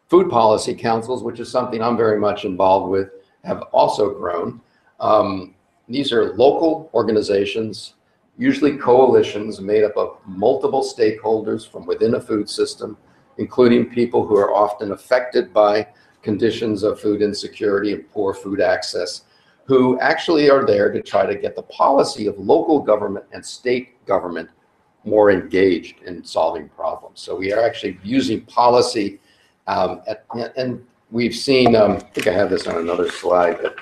Food 0.08 0.30
policy 0.30 0.74
councils, 0.74 1.22
which 1.22 1.40
is 1.40 1.50
something 1.50 1.82
I'm 1.82 1.96
very 1.96 2.18
much 2.18 2.44
involved 2.44 2.90
with, 2.90 3.10
have 3.44 3.62
also 3.72 4.14
grown. 4.14 4.60
Um, 5.00 5.54
these 5.88 6.12
are 6.12 6.34
local 6.34 6.90
organizations, 6.94 7.94
usually 8.38 8.76
coalitions 8.76 9.60
made 9.60 9.84
up 9.84 9.96
of 9.96 10.18
multiple 10.26 10.82
stakeholders 10.82 11.68
from 11.68 11.86
within 11.86 12.14
a 12.14 12.20
food 12.20 12.48
system, 12.48 12.96
including 13.40 13.88
people 13.88 14.26
who 14.26 14.36
are 14.36 14.54
often 14.54 14.92
affected 14.92 15.52
by 15.52 15.88
conditions 16.22 16.82
of 16.82 17.00
food 17.00 17.22
insecurity 17.22 17.94
and 17.94 18.08
poor 18.12 18.34
food 18.34 18.60
access, 18.60 19.22
who 19.64 19.98
actually 20.00 20.50
are 20.50 20.66
there 20.66 20.92
to 20.92 21.00
try 21.00 21.24
to 21.24 21.34
get 21.34 21.56
the 21.56 21.62
policy 21.62 22.26
of 22.26 22.38
local 22.38 22.78
government 22.78 23.24
and 23.32 23.44
state 23.44 24.04
government 24.04 24.48
more 25.04 25.30
engaged 25.30 26.02
in 26.02 26.22
solving 26.22 26.68
problems. 26.68 27.20
So 27.20 27.34
we 27.34 27.50
are 27.54 27.64
actually 27.64 27.98
using 28.04 28.42
policy, 28.42 29.18
um, 29.66 30.02
at, 30.06 30.26
and 30.58 30.84
we've 31.10 31.34
seen, 31.34 31.74
um, 31.74 31.92
I 31.92 31.98
think 32.00 32.26
I 32.26 32.32
have 32.32 32.50
this 32.50 32.66
on 32.66 32.76
another 32.76 33.10
slide, 33.10 33.58
but 33.62 33.78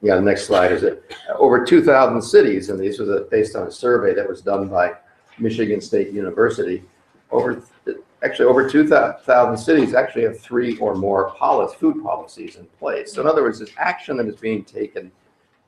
yeah, 0.00 0.14
the 0.14 0.22
next 0.22 0.46
slide 0.46 0.72
is 0.72 0.82
it. 0.82 1.14
Over 1.36 1.62
2,000 1.62 2.22
cities, 2.22 2.70
and 2.70 2.80
these 2.80 2.98
was 2.98 3.10
a- 3.10 3.26
based 3.30 3.54
on 3.54 3.66
a 3.66 3.70
survey 3.70 4.14
that 4.14 4.26
was 4.26 4.40
done 4.40 4.68
by 4.68 4.94
Michigan 5.38 5.82
State 5.82 6.10
University. 6.10 6.84
Over, 7.30 7.62
actually, 8.22 8.46
over 8.46 8.68
2,000 8.68 9.56
cities 9.56 9.94
actually 9.94 10.22
have 10.22 10.38
three 10.40 10.76
or 10.78 10.94
more 10.94 11.30
policy, 11.30 11.76
food 11.78 12.02
policies 12.02 12.56
in 12.56 12.66
place. 12.78 13.12
So 13.12 13.20
in 13.20 13.26
other 13.26 13.42
words, 13.42 13.60
it's 13.60 13.72
action 13.78 14.16
that 14.16 14.26
is 14.26 14.36
being 14.36 14.64
taken 14.64 15.10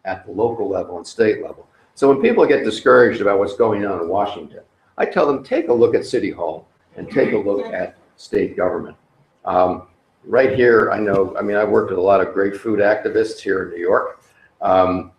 at 0.05 0.27
the 0.27 0.33
local 0.33 0.69
level 0.69 0.97
and 0.97 1.07
state 1.07 1.43
level. 1.43 1.69
So 1.95 2.09
when 2.09 2.21
people 2.23 2.47
get 2.47 2.65
discouraged 2.65 3.21
about 3.21 3.39
what's 3.39 3.57
going 3.57 3.85
on 3.85 4.01
in 4.01 4.09
Washington, 4.09 4.63
I 4.97 5.07
tell 5.07 5.27
them, 5.27 5.45
take 5.45 5.69
a 5.69 5.73
look 5.73 5.95
at 5.95 6.05
City 6.05 6.31
Hall 6.31 6.69
and 6.97 7.11
take 7.11 7.33
a 7.33 7.39
look 7.39 7.67
at 7.73 7.97
state 8.17 8.57
government. 8.57 8.97
Um, 9.45 9.87
Right 10.23 10.55
here, 10.55 10.91
I 10.91 10.99
know, 10.99 11.35
I 11.39 11.41
mean, 11.41 11.57
I've 11.57 11.71
worked 11.71 11.89
with 11.89 11.99
a 11.99 12.03
lot 12.03 12.21
of 12.21 12.35
great 12.35 12.55
food 12.55 12.79
activists 12.79 13.41
here 13.41 13.63
in 13.63 13.71
New 13.71 13.81
York. 13.81 14.23
Um, 14.61 15.13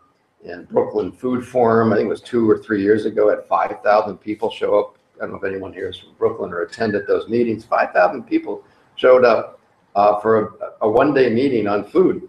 And 0.45 0.69
Brooklyn 0.69 1.11
Food 1.11 1.43
Forum, 1.45 1.91
I 1.91 1.95
think 1.95 2.05
it 2.05 2.09
was 2.09 2.21
two 2.21 2.49
or 2.49 2.59
three 2.59 2.83
years 2.83 3.05
ago, 3.05 3.29
had 3.29 3.43
5,000 3.45 4.17
people 4.17 4.51
show 4.51 4.79
up. 4.79 4.97
I 5.21 5.25
don't 5.25 5.33
know 5.33 5.37
if 5.37 5.43
anyone 5.43 5.71
here 5.71 5.87
is 5.87 5.97
from 5.97 6.13
Brooklyn 6.17 6.51
or 6.51 6.61
attended 6.61 7.05
those 7.05 7.29
meetings. 7.29 7.63
5,000 7.63 8.23
people 8.23 8.63
showed 8.95 9.23
up 9.23 9.59
uh, 9.95 10.19
for 10.19 10.47
a, 10.47 10.85
a 10.85 10.89
one-day 10.89 11.29
meeting 11.29 11.67
on 11.67 11.83
food. 11.83 12.27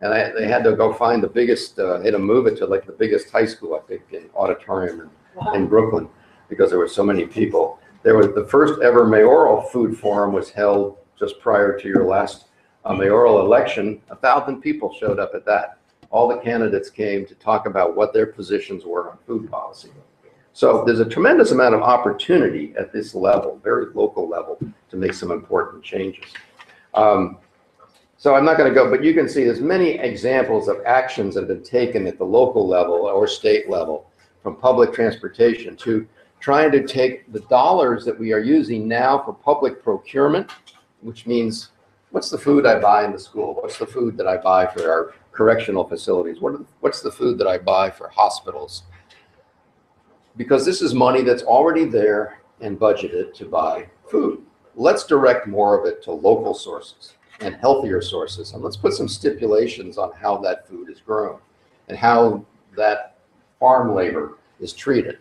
And 0.00 0.12
I, 0.12 0.32
they 0.32 0.48
had 0.48 0.64
to 0.64 0.74
go 0.74 0.92
find 0.92 1.22
the 1.22 1.28
biggest, 1.28 1.78
uh, 1.78 1.98
they 1.98 2.06
had 2.06 2.12
to 2.12 2.18
move 2.18 2.46
it 2.48 2.56
to 2.58 2.66
like 2.66 2.86
the 2.86 2.92
biggest 2.92 3.30
high 3.30 3.46
school, 3.46 3.76
I 3.76 3.86
think, 3.86 4.02
in 4.10 4.28
auditorium 4.34 5.10
in, 5.44 5.54
in 5.54 5.68
Brooklyn, 5.68 6.08
because 6.48 6.70
there 6.70 6.78
were 6.78 6.88
so 6.88 7.04
many 7.04 7.24
people. 7.24 7.78
There 8.02 8.16
was, 8.16 8.34
the 8.34 8.46
first 8.46 8.82
ever 8.82 9.06
mayoral 9.06 9.62
food 9.62 9.96
forum 9.96 10.32
was 10.32 10.50
held 10.50 10.98
just 11.16 11.38
prior 11.38 11.78
to 11.78 11.88
your 11.88 12.04
last 12.04 12.46
uh, 12.84 12.94
mayoral 12.94 13.40
election. 13.40 14.02
A 14.10 14.16
thousand 14.16 14.60
people 14.60 14.92
showed 14.92 15.20
up 15.20 15.32
at 15.34 15.46
that. 15.46 15.78
All 16.10 16.26
the 16.26 16.38
candidates 16.38 16.90
came 16.90 17.24
to 17.26 17.34
talk 17.36 17.66
about 17.66 17.96
what 17.96 18.12
their 18.12 18.26
positions 18.26 18.84
were 18.84 19.10
on 19.10 19.18
food 19.24 19.48
policy. 19.50 19.90
So 20.54 20.84
there's 20.86 21.00
a 21.00 21.04
tremendous 21.04 21.50
amount 21.50 21.74
of 21.74 21.82
opportunity 21.82 22.72
at 22.78 22.92
this 22.92 23.14
level, 23.14 23.60
very 23.62 23.86
local 23.92 24.28
level, 24.28 24.56
to 24.88 24.96
make 24.96 25.12
some 25.12 25.32
important 25.32 25.82
changes. 25.82 26.24
Um, 26.94 27.38
so 28.16 28.36
I'm 28.36 28.44
not 28.44 28.56
going 28.56 28.72
to 28.72 28.74
go, 28.74 28.88
but 28.88 29.02
you 29.02 29.12
can 29.12 29.28
see 29.28 29.42
there's 29.42 29.60
many 29.60 29.98
examples 29.98 30.68
of 30.68 30.76
actions 30.86 31.34
that 31.34 31.40
have 31.40 31.48
been 31.48 31.64
taken 31.64 32.06
at 32.06 32.18
the 32.18 32.24
local 32.24 32.66
level 32.66 32.94
or 32.94 33.26
state 33.26 33.68
level, 33.68 34.10
from 34.44 34.54
public 34.54 34.92
transportation 34.92 35.74
to 35.74 36.06
trying 36.38 36.70
to 36.70 36.86
take 36.86 37.32
the 37.32 37.40
dollars 37.40 38.04
that 38.04 38.16
we 38.16 38.32
are 38.32 38.38
using 38.38 38.86
now 38.86 39.18
for 39.24 39.32
public 39.32 39.82
procurement, 39.82 40.52
which 41.00 41.26
means 41.26 41.70
what's 42.10 42.30
the 42.30 42.38
food 42.38 42.66
I 42.66 42.78
buy 42.78 43.04
in 43.04 43.12
the 43.12 43.18
school? 43.18 43.54
What's 43.54 43.78
the 43.78 43.86
food 43.86 44.16
that 44.18 44.28
I 44.28 44.36
buy 44.36 44.66
for 44.66 44.88
our 44.88 45.14
correctional 45.32 45.88
facilities? 45.88 46.40
What 46.40 46.60
what's 46.80 47.00
the 47.00 47.10
food 47.10 47.38
that 47.38 47.48
I 47.48 47.58
buy 47.58 47.90
for 47.90 48.08
hospitals? 48.08 48.84
Because 50.36 50.64
this 50.64 50.82
is 50.82 50.94
money 50.94 51.22
that's 51.22 51.42
already 51.42 51.84
there 51.84 52.40
and 52.60 52.78
budgeted 52.78 53.34
to 53.34 53.44
buy 53.44 53.86
food. 54.08 54.44
Let's 54.74 55.06
direct 55.06 55.46
more 55.46 55.78
of 55.78 55.86
it 55.86 56.02
to 56.04 56.12
local 56.12 56.54
sources 56.54 57.14
and 57.40 57.54
healthier 57.56 58.00
sources. 58.02 58.52
And 58.52 58.62
let's 58.62 58.76
put 58.76 58.94
some 58.94 59.08
stipulations 59.08 59.98
on 59.98 60.12
how 60.12 60.38
that 60.38 60.68
food 60.68 60.90
is 60.90 61.00
grown 61.00 61.38
and 61.88 61.96
how 61.96 62.44
that 62.76 63.18
farm 63.60 63.94
labor 63.94 64.38
is 64.60 64.72
treated. 64.72 65.18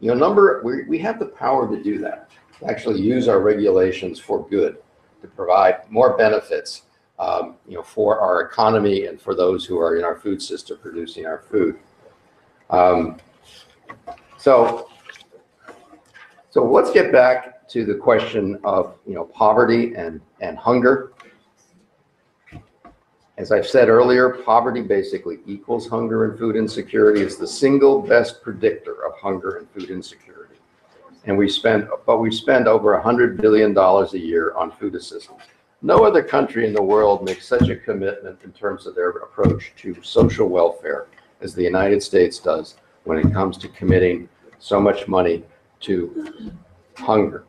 You 0.00 0.08
know, 0.08 0.14
number, 0.14 0.60
we, 0.64 0.84
we 0.84 0.98
have 0.98 1.18
the 1.18 1.26
power 1.26 1.68
to 1.74 1.82
do 1.82 1.98
that, 1.98 2.28
to 2.58 2.70
actually 2.70 3.00
use 3.00 3.28
our 3.28 3.40
regulations 3.40 4.18
for 4.18 4.46
good, 4.48 4.76
to 5.22 5.28
provide 5.28 5.90
more 5.90 6.16
benefits, 6.16 6.82
um, 7.18 7.56
you 7.66 7.76
know, 7.76 7.82
for 7.82 8.20
our 8.20 8.42
economy 8.42 9.06
and 9.06 9.20
for 9.20 9.34
those 9.34 9.64
who 9.64 9.78
are 9.78 9.96
in 9.96 10.04
our 10.04 10.16
food 10.16 10.42
system 10.42 10.78
producing 10.82 11.26
our 11.26 11.38
food. 11.38 11.78
Um, 12.70 13.18
so, 14.44 14.90
so 16.50 16.62
let's 16.62 16.90
get 16.90 17.10
back 17.10 17.66
to 17.68 17.86
the 17.86 17.94
question 17.94 18.60
of, 18.62 18.94
you 19.06 19.14
know, 19.14 19.24
poverty 19.24 19.94
and, 19.94 20.20
and 20.42 20.58
hunger. 20.58 21.14
As 23.38 23.52
I've 23.52 23.66
said 23.66 23.88
earlier, 23.88 24.28
poverty 24.44 24.82
basically 24.82 25.38
equals 25.46 25.88
hunger 25.88 26.26
and 26.26 26.38
food 26.38 26.56
insecurity. 26.56 27.22
It's 27.22 27.36
the 27.36 27.46
single 27.46 28.02
best 28.02 28.42
predictor 28.42 29.06
of 29.06 29.14
hunger 29.14 29.56
and 29.56 29.70
food 29.70 29.88
insecurity. 29.88 30.56
And 31.24 31.38
we 31.38 31.48
spend, 31.48 31.88
but 32.04 32.18
we 32.18 32.30
spend 32.30 32.68
over 32.68 33.00
$100 33.02 33.40
billion 33.40 33.74
a 33.74 34.06
year 34.18 34.52
on 34.56 34.72
food 34.72 34.94
assistance. 34.94 35.40
No 35.80 36.04
other 36.04 36.22
country 36.22 36.66
in 36.66 36.74
the 36.74 36.82
world 36.82 37.24
makes 37.24 37.48
such 37.48 37.70
a 37.70 37.76
commitment 37.76 38.42
in 38.44 38.52
terms 38.52 38.86
of 38.86 38.94
their 38.94 39.08
approach 39.08 39.72
to 39.78 39.96
social 40.02 40.50
welfare 40.50 41.06
as 41.40 41.54
the 41.54 41.62
United 41.62 42.02
States 42.02 42.38
does 42.38 42.76
when 43.04 43.18
it 43.18 43.32
comes 43.32 43.56
to 43.58 43.68
committing 43.68 44.28
so 44.58 44.80
much 44.80 45.08
money 45.08 45.44
to 45.80 46.52
hunger. 46.96 47.44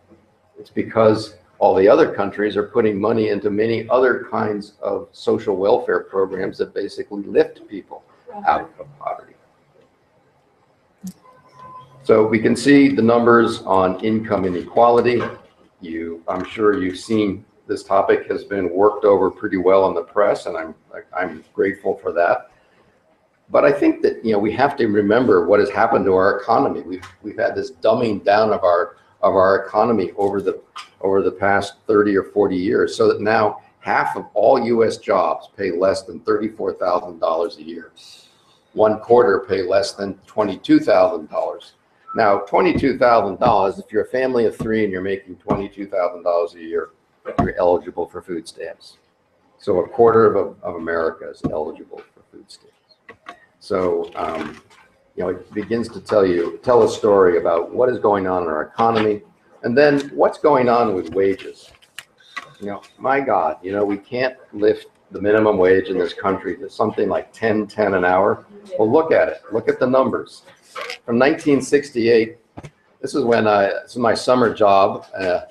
It's 0.60 0.70
because 0.70 1.36
all 1.60 1.76
the 1.76 1.88
other 1.88 2.14
countries 2.14 2.58
are 2.58 2.64
putting 2.64 3.00
money 3.00 3.30
into 3.30 3.50
many 3.50 3.88
other 3.90 4.28
kinds 4.30 4.74
of 4.82 5.08
social 5.12 5.56
welfare 5.56 6.02
programs 6.02 6.58
that 6.58 6.74
basically 6.74 7.24
lift 7.24 7.68
people 7.68 8.04
out 8.48 8.70
of 8.80 9.00
poverty. 9.00 9.34
So 12.04 12.28
we 12.28 12.40
can 12.40 12.56
see 12.56 12.90
the 12.90 13.02
numbers 13.02 13.64
on 13.64 14.00
income 14.02 14.46
inequality. 14.46 15.24
You, 15.82 16.24
I'm 16.28 16.46
sure 16.46 16.80
you've 16.80 17.00
seen 17.00 17.44
this 17.68 17.84
topic 17.84 18.30
has 18.30 18.44
been 18.44 18.72
worked 18.72 19.06
over 19.06 19.32
pretty 19.32 19.58
well 19.58 19.88
in 19.88 19.96
the 19.96 20.04
press, 20.04 20.46
and 20.46 20.56
I'm, 20.56 20.76
I'm 21.18 21.44
grateful 21.54 21.98
for 21.98 22.12
that. 22.14 22.52
But 23.50 23.64
I 23.64 23.72
think 23.72 24.02
that, 24.02 24.24
you 24.26 24.32
know, 24.32 24.40
we 24.40 24.52
have 24.54 24.76
to 24.78 24.88
remember 24.88 25.46
what 25.46 25.60
has 25.60 25.70
happened 25.70 26.06
to 26.06 26.14
our 26.16 26.40
economy. 26.40 26.82
We've, 26.82 27.06
we've 27.22 27.38
had 27.38 27.56
this 27.56 27.72
dumbing 27.72 28.24
down 28.24 28.52
of 28.52 28.64
our, 28.64 28.98
of 29.22 29.36
our 29.36 29.66
economy 29.66 30.12
over 30.18 30.42
the, 30.42 30.60
over 31.02 31.22
the 31.22 31.32
past 31.32 31.76
30 31.88 32.18
or 32.18 32.24
40 32.24 32.56
years, 32.56 32.96
so 32.96 33.08
that 33.08 33.22
now 33.22 33.62
half 33.80 34.16
of 34.16 34.26
all 34.34 34.60
US 34.60 34.98
jobs 34.98 35.50
pay 35.56 35.72
less 35.72 36.04
than 36.04 36.20
$34,000 36.22 37.58
a 37.58 37.64
year. 37.64 37.92
One 38.74 39.00
quarter 39.00 39.46
pay 39.48 39.62
less 39.62 39.94
than 39.94 40.16
$22,000. 40.28 41.72
Now, 42.16 42.40
$22,000, 42.40 43.80
if 43.80 43.92
you're 43.92 44.04
a 44.04 44.08
family 44.08 44.46
of 44.46 44.58
three 44.58 44.84
and 44.84 44.92
you're 44.92 45.02
making 45.02 45.36
$22,000 45.36 46.56
a 46.56 46.60
year, 46.60 46.90
you're 47.40 47.56
eligible 47.58 48.08
for 48.08 48.22
food 48.22 48.48
stamps. 48.48 48.98
So 49.60 49.80
a 49.80 49.88
quarter 49.88 50.34
of, 50.34 50.56
of 50.62 50.76
America 50.76 51.30
is 51.30 51.42
eligible 51.52 52.02
for 52.14 52.22
food 52.32 52.50
stamps. 52.50 52.75
So, 53.66 54.12
um, 54.14 54.62
you 55.16 55.24
know, 55.24 55.30
it 55.30 55.52
begins 55.52 55.90
to 55.90 56.00
tell 56.00 56.24
you, 56.24 56.60
tell 56.62 56.84
a 56.84 56.88
story 56.88 57.40
about 57.40 57.74
what 57.74 57.90
is 57.90 57.98
going 57.98 58.28
on 58.28 58.44
in 58.44 58.48
our 58.48 58.62
economy, 58.62 59.24
and 59.64 59.76
then 59.76 60.02
what's 60.10 60.38
going 60.38 60.70
on 60.70 60.94
with 60.94 61.16
wages. 61.16 61.72
You 62.60 62.68
know, 62.68 62.84
my 63.00 63.22
God, 63.22 63.58
you 63.64 63.72
know, 63.72 63.84
we 63.84 63.98
can't 63.98 64.38
lift 64.54 64.86
the 65.10 65.20
minimum 65.20 65.58
wage 65.58 65.88
in 65.88 65.98
this 65.98 66.14
country 66.14 66.56
to 66.58 66.70
something 66.70 67.10
like 67.10 67.34
10, 67.34 67.66
10 67.66 67.96
an 67.96 68.06
hour. 68.06 68.46
Well, 68.78 68.92
look 68.92 69.12
at 69.12 69.30
it. 69.30 69.42
Look 69.52 69.68
at 69.68 69.80
the 69.80 69.88
numbers. 69.88 70.44
From 71.04 71.18
1968, 71.18 72.38
this 73.02 73.16
is 73.16 73.24
when 73.24 73.48
I, 73.48 73.66
this 73.82 73.94
is 73.94 73.98
my 73.98 74.14
summer 74.14 74.54
job, 74.54 75.08
uh, 75.18 75.50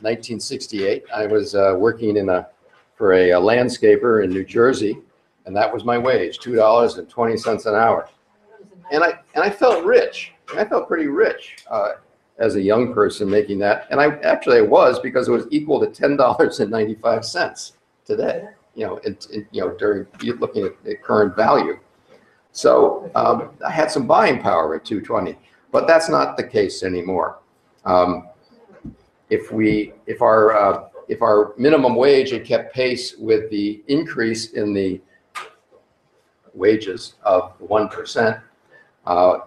1968. 0.00 1.04
I 1.14 1.26
was 1.26 1.54
uh, 1.54 1.76
working 1.78 2.16
in 2.16 2.28
a, 2.28 2.48
for 2.96 3.12
a, 3.12 3.30
a 3.30 3.40
landscaper 3.40 4.24
in 4.24 4.30
New 4.30 4.44
Jersey, 4.44 4.98
and 5.46 5.56
that 5.56 5.72
was 5.72 5.84
my 5.84 5.98
wage, 5.98 6.38
$2.20 6.38 7.66
an 7.66 7.74
hour. 7.74 8.08
And 8.90 9.02
I, 9.02 9.18
and 9.34 9.42
I 9.42 9.50
felt 9.50 9.84
rich. 9.84 10.32
I 10.56 10.64
felt 10.64 10.88
pretty 10.88 11.06
rich 11.06 11.56
uh, 11.70 11.92
as 12.38 12.56
a 12.56 12.60
young 12.60 12.92
person 12.92 13.28
making 13.28 13.58
that. 13.60 13.86
And 13.90 14.00
I 14.00 14.16
actually 14.20 14.58
I 14.58 14.62
was 14.62 14.98
because 15.00 15.28
it 15.28 15.32
was 15.32 15.46
equal 15.50 15.80
to 15.80 15.86
$10.95 15.86 17.72
today, 18.04 18.48
you 18.74 18.86
know, 18.86 18.96
it, 18.98 19.26
it, 19.30 19.46
you 19.50 19.62
know, 19.62 19.70
during 19.76 20.06
looking 20.38 20.64
at 20.64 20.82
the 20.84 20.96
current 20.96 21.34
value. 21.36 21.78
So 22.52 23.10
um, 23.14 23.50
I 23.66 23.70
had 23.70 23.90
some 23.90 24.06
buying 24.06 24.40
power 24.40 24.74
at 24.74 24.84
220, 24.84 25.38
but 25.70 25.86
that's 25.86 26.08
not 26.08 26.36
the 26.36 26.44
case 26.44 26.82
anymore. 26.82 27.38
Um, 27.84 28.28
if 29.30 29.50
we, 29.50 29.94
if 30.06 30.20
our, 30.20 30.54
uh, 30.54 30.88
if 31.08 31.22
our 31.22 31.54
minimum 31.56 31.94
wage 31.94 32.30
had 32.30 32.44
kept 32.44 32.74
pace 32.74 33.16
with 33.16 33.50
the 33.50 33.82
increase 33.88 34.52
in 34.52 34.74
the 34.74 35.00
wages 36.54 37.14
of 37.22 37.58
1%, 37.60 38.42
uh, 39.06 39.38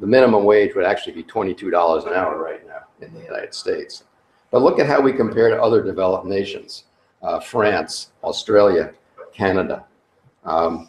the 0.00 0.06
minimum 0.06 0.44
wage 0.44 0.74
would 0.74 0.84
actually 0.84 1.12
be 1.12 1.24
$22 1.24 2.06
an 2.06 2.12
hour 2.12 2.42
right 2.42 2.66
now 2.66 2.82
in 3.00 3.12
the 3.14 3.20
United 3.20 3.54
States. 3.54 4.04
But 4.50 4.62
look 4.62 4.78
at 4.78 4.86
how 4.86 5.00
we 5.00 5.12
compare 5.12 5.48
to 5.50 5.60
other 5.60 5.82
developed 5.82 6.26
nations, 6.26 6.84
uh, 7.22 7.40
France, 7.40 8.12
Australia, 8.22 8.92
Canada. 9.32 9.84
Um, 10.44 10.88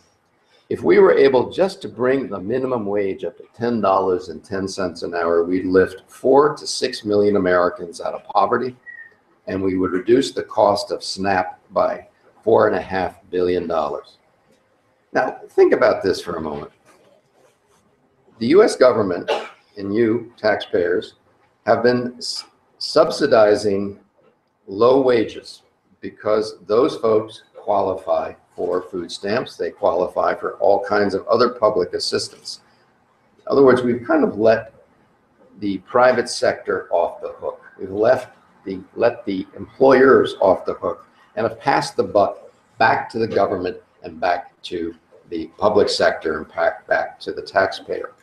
if 0.70 0.82
we 0.84 1.00
were 1.00 1.14
able 1.14 1.50
just 1.50 1.82
to 1.82 1.88
bring 1.88 2.28
the 2.28 2.40
minimum 2.40 2.86
wage 2.86 3.24
up 3.24 3.38
to 3.38 3.44
$10.10 3.58 5.04
an 5.04 5.16
hour, 5.16 5.44
we'd 5.44 5.66
lift 5.66 6.04
four 6.08 6.56
to 6.58 6.68
six 6.68 7.06
million 7.06 7.38
Americans 7.38 8.02
out 8.02 8.14
of 8.14 8.24
poverty, 8.26 8.76
and 9.48 9.64
we 9.64 9.78
would 9.78 9.92
reduce 9.92 10.32
the 10.32 10.44
cost 10.44 10.92
of 10.92 11.04
SNAP 11.04 11.60
by 11.72 12.08
four 12.44 12.68
and 12.68 12.76
a 12.76 12.82
half 12.82 13.20
billion 13.30 13.66
dollars. 13.68 14.18
Now, 15.14 15.40
think 15.50 15.74
about 15.74 16.04
this 16.04 16.22
for 16.22 16.36
a 16.36 16.42
moment. 16.42 16.72
The 18.40 18.48
US 18.48 18.76
government 18.76 19.32
and 19.78 19.94
you, 19.94 20.34
taxpayers, 20.38 21.16
have 21.66 21.84
been 21.84 22.20
subsidizing 22.78 24.00
low 24.68 25.02
wages 25.02 25.64
because 26.02 26.60
those 26.66 26.98
folks 26.98 27.44
qualify 27.56 28.34
for 28.56 28.82
food 28.82 29.12
stamps. 29.12 29.56
They 29.56 29.72
qualify 29.72 30.36
for 30.36 30.54
all 30.56 30.84
kinds 30.86 31.14
of 31.14 31.28
other 31.28 31.50
public 31.50 31.94
assistance. 31.94 32.62
In 33.40 33.44
other 33.52 33.64
words, 33.64 33.82
we've 33.82 34.06
kind 34.06 34.24
of 34.24 34.38
let 34.38 34.74
the 35.60 35.80
private 35.80 36.30
sector 36.30 36.88
off 36.92 37.22
the 37.22 37.34
hook. 37.34 37.62
We've 37.80 37.92
left 37.92 38.36
the, 38.66 38.80
let 38.96 39.26
the 39.26 39.48
employers 39.56 40.36
off 40.42 40.66
the 40.66 40.76
hook 40.76 41.08
and 41.36 41.48
have 41.48 41.60
passed 41.60 41.96
the 41.96 42.04
buck 42.04 42.40
back 42.78 43.10
to 43.10 43.20
the 43.20 43.28
government 43.28 43.78
and 44.04 44.20
back 44.20 44.60
to 44.64 44.96
the 45.30 45.48
public 45.58 45.90
sector 45.90 46.38
and 46.38 46.48
back, 46.54 46.88
back 46.88 47.20
to 47.20 47.32
the 47.32 47.42
taxpayer. 47.42 48.14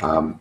Um, 0.00 0.40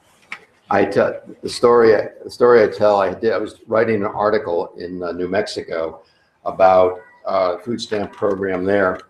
I 0.69 0.85
tell 0.85 1.19
the 1.41 1.49
story. 1.49 1.91
The 2.23 2.31
story 2.31 2.63
I 2.63 2.67
tell. 2.67 3.01
I 3.01 3.13
did. 3.13 3.33
I 3.33 3.37
was 3.37 3.59
writing 3.67 3.97
an 3.97 4.05
article 4.05 4.73
in 4.77 5.03
uh, 5.03 5.11
New 5.11 5.27
Mexico 5.27 6.01
about 6.45 6.99
uh, 7.25 7.57
food 7.57 7.81
stamp 7.81 8.13
program 8.13 8.63
there, 8.63 9.01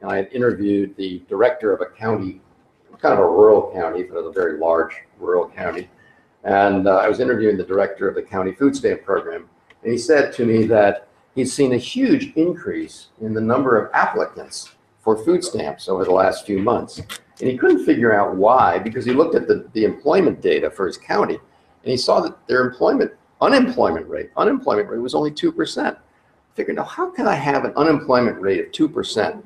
and 0.00 0.10
I 0.10 0.16
had 0.16 0.28
interviewed 0.32 0.96
the 0.96 1.22
director 1.28 1.72
of 1.72 1.80
a 1.80 1.86
county, 1.86 2.40
kind 3.00 3.14
of 3.14 3.18
a 3.18 3.26
rural 3.26 3.72
county, 3.74 4.04
but 4.04 4.18
a 4.18 4.30
very 4.30 4.58
large 4.58 4.94
rural 5.18 5.48
county, 5.48 5.90
and 6.44 6.86
uh, 6.86 6.98
I 6.98 7.08
was 7.08 7.18
interviewing 7.18 7.56
the 7.56 7.64
director 7.64 8.08
of 8.08 8.14
the 8.14 8.22
county 8.22 8.52
food 8.52 8.76
stamp 8.76 9.02
program, 9.02 9.48
and 9.82 9.90
he 9.92 9.98
said 9.98 10.32
to 10.34 10.46
me 10.46 10.66
that 10.66 11.08
he's 11.34 11.52
seen 11.52 11.72
a 11.72 11.78
huge 11.78 12.32
increase 12.36 13.08
in 13.20 13.34
the 13.34 13.40
number 13.40 13.76
of 13.76 13.90
applicants 13.92 14.70
for 15.08 15.24
food 15.24 15.42
stamps 15.42 15.88
over 15.88 16.04
the 16.04 16.10
last 16.10 16.44
few 16.44 16.58
months. 16.58 16.98
And 16.98 17.48
he 17.48 17.56
couldn't 17.56 17.86
figure 17.86 18.12
out 18.12 18.36
why 18.36 18.78
because 18.78 19.06
he 19.06 19.14
looked 19.14 19.34
at 19.34 19.48
the, 19.48 19.66
the 19.72 19.84
employment 19.84 20.42
data 20.42 20.70
for 20.70 20.86
his 20.86 20.98
county 20.98 21.36
and 21.36 21.90
he 21.90 21.96
saw 21.96 22.20
that 22.20 22.46
their 22.46 22.68
employment, 22.68 23.12
unemployment 23.40 24.06
rate, 24.06 24.30
unemployment 24.36 24.90
rate 24.90 24.98
was 24.98 25.14
only 25.14 25.30
2%. 25.30 25.96
Figured, 26.54 26.76
now 26.76 26.82
how 26.82 27.08
can 27.10 27.26
I 27.26 27.36
have 27.36 27.64
an 27.64 27.72
unemployment 27.74 28.38
rate 28.38 28.60
of 28.60 28.70
2% 28.70 29.42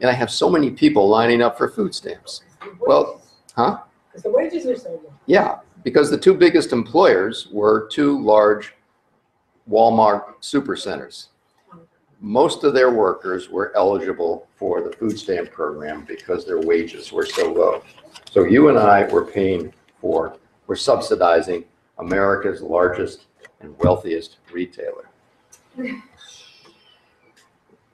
and 0.00 0.10
I 0.10 0.12
have 0.12 0.30
so 0.30 0.50
many 0.50 0.70
people 0.72 1.08
lining 1.08 1.40
up 1.40 1.56
for 1.56 1.70
food 1.70 1.94
stamps? 1.94 2.42
Well, 2.78 3.22
huh? 3.56 3.78
Because 4.10 4.24
the 4.24 4.30
wages 4.30 4.66
are 4.66 4.76
so 4.76 4.90
low. 4.90 5.12
Yeah, 5.24 5.60
because 5.84 6.10
the 6.10 6.18
two 6.18 6.34
biggest 6.34 6.74
employers 6.74 7.48
were 7.50 7.88
two 7.90 8.22
large 8.22 8.74
Walmart 9.70 10.34
supercenters. 10.42 11.28
Most 12.20 12.64
of 12.64 12.74
their 12.74 12.90
workers 12.90 13.48
were 13.48 13.72
eligible 13.76 14.48
for 14.56 14.82
the 14.82 14.92
food 14.92 15.18
stamp 15.18 15.52
program 15.52 16.04
because 16.04 16.44
their 16.44 16.60
wages 16.60 17.12
were 17.12 17.26
so 17.26 17.52
low. 17.52 17.82
So 18.30 18.44
you 18.44 18.68
and 18.68 18.78
I 18.78 19.04
were 19.04 19.24
paying 19.24 19.72
for, 20.00 20.36
we're 20.66 20.76
subsidizing 20.76 21.64
America's 21.98 22.60
largest 22.60 23.26
and 23.60 23.76
wealthiest 23.78 24.38
retailer. 24.52 25.08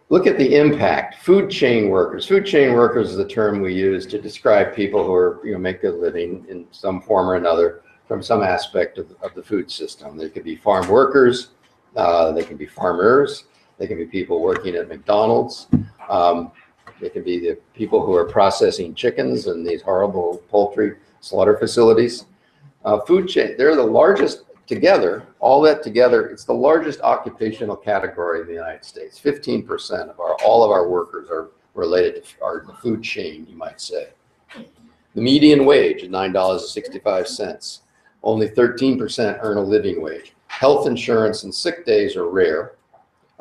Look 0.08 0.26
at 0.26 0.38
the 0.38 0.56
impact. 0.56 1.16
Food 1.22 1.50
chain 1.50 1.88
workers. 1.88 2.26
Food 2.26 2.46
chain 2.46 2.74
workers 2.74 3.10
is 3.10 3.16
the 3.16 3.26
term 3.26 3.60
we 3.60 3.74
use 3.74 4.06
to 4.06 4.20
describe 4.20 4.74
people 4.74 5.04
who 5.04 5.12
are, 5.12 5.40
you 5.44 5.52
know, 5.52 5.58
make 5.58 5.82
a 5.84 5.88
living 5.88 6.46
in 6.48 6.66
some 6.70 7.00
form 7.00 7.28
or 7.28 7.34
another 7.34 7.82
from 8.06 8.22
some 8.22 8.42
aspect 8.42 8.98
of, 8.98 9.14
of 9.22 9.34
the 9.34 9.42
food 9.42 9.70
system. 9.70 10.16
They 10.16 10.28
could 10.28 10.44
be 10.44 10.56
farm 10.56 10.88
workers, 10.88 11.48
uh, 11.96 12.32
they 12.32 12.44
can 12.44 12.56
be 12.56 12.66
farmers, 12.66 13.44
they 13.78 13.86
can 13.86 13.98
be 13.98 14.06
people 14.06 14.40
working 14.40 14.74
at 14.76 14.88
McDonald's. 14.88 15.66
Um, 16.08 16.52
they 17.00 17.08
can 17.08 17.24
be 17.24 17.38
the 17.38 17.58
people 17.74 18.04
who 18.04 18.14
are 18.14 18.24
processing 18.24 18.94
chickens 18.94 19.46
in 19.46 19.64
these 19.64 19.82
horrible 19.82 20.42
poultry 20.48 20.96
slaughter 21.20 21.56
facilities. 21.56 22.26
Uh, 22.84 23.00
food 23.00 23.28
chain, 23.28 23.54
they're 23.56 23.76
the 23.76 23.82
largest 23.82 24.44
together, 24.66 25.26
all 25.40 25.60
that 25.62 25.82
together, 25.82 26.26
it's 26.28 26.44
the 26.44 26.52
largest 26.52 27.00
occupational 27.02 27.76
category 27.76 28.40
in 28.40 28.46
the 28.46 28.52
United 28.52 28.84
States. 28.84 29.20
15% 29.20 30.08
of 30.08 30.20
our, 30.20 30.34
all 30.44 30.64
of 30.64 30.70
our 30.70 30.88
workers 30.88 31.28
are 31.30 31.50
related 31.74 32.24
to, 32.24 32.42
our, 32.42 32.64
food 32.80 33.02
chain, 33.02 33.46
you 33.48 33.56
might 33.56 33.80
say. 33.80 34.08
The 35.14 35.20
median 35.20 35.64
wage 35.64 36.02
is 36.02 36.08
$9.65. 36.08 37.80
Only 38.22 38.48
13% 38.48 39.38
earn 39.42 39.58
a 39.58 39.60
living 39.60 40.00
wage. 40.00 40.34
Health 40.46 40.86
insurance 40.86 41.42
and 41.44 41.54
sick 41.54 41.84
days 41.84 42.16
are 42.16 42.28
rare. 42.28 42.74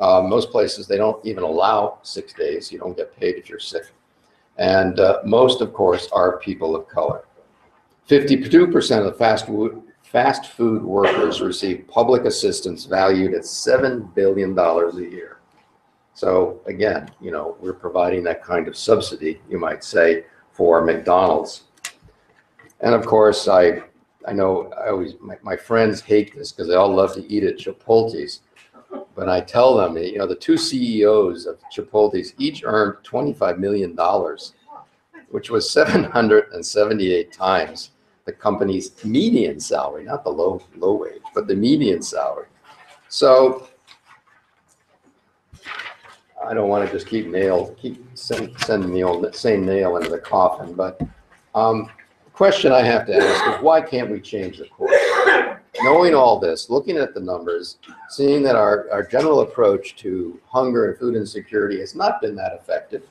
Uh, 0.00 0.22
most 0.22 0.50
places, 0.50 0.86
they 0.86 0.96
don't 0.96 1.24
even 1.24 1.44
allow 1.44 1.98
six 2.02 2.32
days. 2.32 2.72
You 2.72 2.78
don't 2.78 2.96
get 2.96 3.18
paid 3.18 3.36
if 3.36 3.48
you're 3.48 3.58
sick. 3.58 3.84
And 4.58 5.00
uh, 5.00 5.20
most, 5.24 5.60
of 5.60 5.72
course, 5.72 6.08
are 6.12 6.38
people 6.38 6.74
of 6.76 6.88
color. 6.88 7.24
52% 8.08 8.98
of 8.98 9.04
the 9.04 9.12
fast 9.12 9.46
food, 9.46 9.82
fast 10.02 10.52
food 10.52 10.82
workers 10.82 11.40
receive 11.40 11.86
public 11.88 12.24
assistance 12.24 12.84
valued 12.84 13.34
at 13.34 13.42
$7 13.42 14.14
billion 14.14 14.58
a 14.58 15.10
year. 15.10 15.38
So 16.14 16.60
again, 16.66 17.10
you 17.20 17.32
know, 17.32 17.56
we're 17.60 17.72
providing 17.72 18.22
that 18.24 18.42
kind 18.42 18.68
of 18.68 18.76
subsidy, 18.76 19.40
you 19.48 19.58
might 19.58 19.82
say, 19.82 20.24
for 20.52 20.84
McDonald's. 20.84 21.64
And 22.80 22.94
of 22.94 23.04
course, 23.04 23.48
I, 23.48 23.82
I 24.26 24.32
know 24.32 24.72
I 24.78 24.90
always, 24.90 25.14
my, 25.20 25.36
my 25.42 25.56
friends 25.56 26.00
hate 26.00 26.34
this 26.34 26.52
because 26.52 26.68
they 26.68 26.74
all 26.74 26.94
love 26.94 27.14
to 27.14 27.26
eat 27.32 27.42
at 27.42 27.58
Chipotle's. 27.58 28.40
But 29.14 29.28
I 29.28 29.40
tell 29.40 29.76
them, 29.76 29.96
you 29.96 30.18
know, 30.18 30.26
the 30.26 30.34
two 30.34 30.56
CEOs 30.56 31.46
of 31.46 31.58
Chipotle's 31.72 32.34
each 32.38 32.62
earned 32.64 32.96
$25 33.04 33.58
million, 33.58 33.96
which 35.30 35.50
was 35.50 35.70
778 35.70 37.32
times 37.32 37.90
the 38.24 38.32
company's 38.32 39.04
median 39.04 39.60
salary, 39.60 40.04
not 40.04 40.24
the 40.24 40.30
low, 40.30 40.62
low 40.76 40.94
wage, 40.94 41.22
but 41.34 41.46
the 41.46 41.54
median 41.54 42.02
salary. 42.02 42.46
So 43.08 43.68
I 46.44 46.54
don't 46.54 46.68
want 46.68 46.86
to 46.86 46.92
just 46.92 47.06
keep 47.06 47.26
nail, 47.26 47.76
keep 47.80 48.04
sen- 48.14 48.56
sending 48.58 48.92
the 48.92 49.02
old, 49.02 49.34
same 49.34 49.64
nail 49.64 49.96
into 49.96 50.10
the 50.10 50.18
coffin, 50.18 50.74
but, 50.74 51.00
um, 51.54 51.90
the 52.24 52.30
question 52.32 52.72
I 52.72 52.82
have 52.82 53.06
to 53.06 53.16
ask 53.16 53.56
is 53.58 53.62
why 53.62 53.80
can't 53.80 54.10
we 54.10 54.20
change 54.20 54.58
the 54.58 54.66
course? 54.66 54.92
Knowing 55.84 56.14
all 56.14 56.38
this, 56.38 56.70
looking 56.70 56.96
at 56.96 57.12
the 57.12 57.20
numbers, 57.20 57.76
seeing 58.08 58.42
that 58.42 58.56
our, 58.56 58.88
our 58.90 59.02
general 59.02 59.40
approach 59.40 59.96
to 59.96 60.40
hunger 60.46 60.88
and 60.88 60.98
food 60.98 61.14
insecurity 61.14 61.78
has 61.78 61.94
not 61.94 62.22
been 62.22 62.34
that 62.34 62.54
effective. 62.54 63.02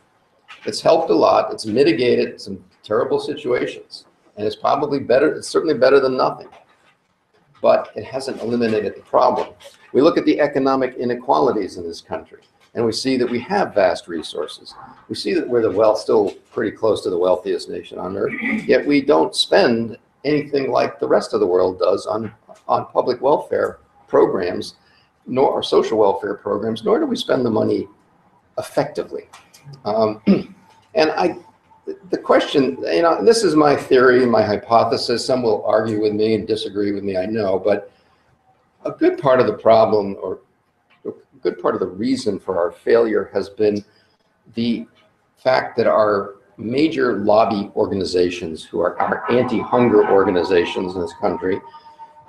It's 0.65 0.81
helped 0.81 1.11
a 1.11 1.15
lot. 1.15 1.53
It's 1.53 1.67
mitigated 1.67 2.41
some 2.41 2.63
terrible 2.81 3.19
situations. 3.19 4.05
And 4.37 4.47
it's 4.47 4.55
probably 4.55 4.99
better, 4.99 5.35
it's 5.35 5.47
certainly 5.47 5.75
better 5.75 5.99
than 5.99 6.17
nothing. 6.17 6.49
But 7.61 7.91
it 7.95 8.05
hasn't 8.05 8.41
eliminated 8.41 8.95
the 8.95 9.01
problem. 9.01 9.49
We 9.93 10.01
look 10.01 10.17
at 10.17 10.25
the 10.25 10.39
economic 10.39 10.95
inequalities 10.95 11.77
in 11.77 11.83
this 11.83 12.01
country 12.01 12.39
and 12.75 12.83
we 12.83 12.91
see 12.91 13.17
that 13.17 13.29
we 13.29 13.39
have 13.39 13.75
vast 13.75 14.07
resources. 14.07 14.73
We 15.07 15.15
see 15.15 15.33
that 15.33 15.47
we're 15.47 15.61
the 15.61 15.71
wealth, 15.71 15.99
still 15.99 16.31
pretty 16.51 16.75
close 16.75 17.03
to 17.03 17.09
the 17.09 17.17
wealthiest 17.17 17.69
nation 17.69 17.99
on 17.99 18.17
earth, 18.17 18.33
yet 18.67 18.85
we 18.85 19.01
don't 19.01 19.35
spend 19.35 19.97
anything 20.23 20.71
like 20.71 20.99
the 20.99 21.07
rest 21.07 21.33
of 21.33 21.39
the 21.39 21.47
world 21.47 21.79
does 21.79 22.05
on, 22.05 22.31
on 22.67 22.85
public 22.87 23.21
welfare 23.21 23.79
programs, 24.07 24.75
nor 25.25 25.49
or 25.49 25.63
social 25.63 25.97
welfare 25.97 26.35
programs, 26.35 26.83
nor 26.83 26.99
do 26.99 27.05
we 27.05 27.15
spend 27.15 27.45
the 27.45 27.49
money 27.49 27.87
effectively. 28.57 29.29
Um, 29.85 30.21
and 30.95 31.11
I, 31.11 31.35
the 32.09 32.17
question, 32.17 32.77
you 32.83 33.01
know, 33.01 33.23
this 33.23 33.43
is 33.43 33.55
my 33.55 33.75
theory, 33.75 34.25
my 34.25 34.43
hypothesis. 34.43 35.25
Some 35.25 35.43
will 35.43 35.65
argue 35.65 36.01
with 36.01 36.13
me 36.13 36.35
and 36.35 36.47
disagree 36.47 36.91
with 36.91 37.03
me, 37.03 37.17
I 37.17 37.25
know, 37.25 37.59
but 37.59 37.91
a 38.85 38.91
good 38.91 39.17
part 39.17 39.39
of 39.39 39.47
the 39.47 39.53
problem 39.53 40.17
or 40.21 40.39
a 41.05 41.11
good 41.41 41.61
part 41.61 41.73
of 41.73 41.81
the 41.81 41.87
reason 41.87 42.39
for 42.39 42.57
our 42.57 42.71
failure 42.71 43.29
has 43.33 43.49
been 43.49 43.83
the 44.55 44.85
fact 45.37 45.75
that 45.77 45.87
our 45.87 46.35
major 46.57 47.19
lobby 47.19 47.71
organizations, 47.75 48.63
who 48.63 48.79
are 48.81 48.99
our 48.99 49.29
anti-hunger 49.31 50.09
organizations 50.09 50.95
in 50.95 51.01
this 51.01 51.13
country, 51.19 51.59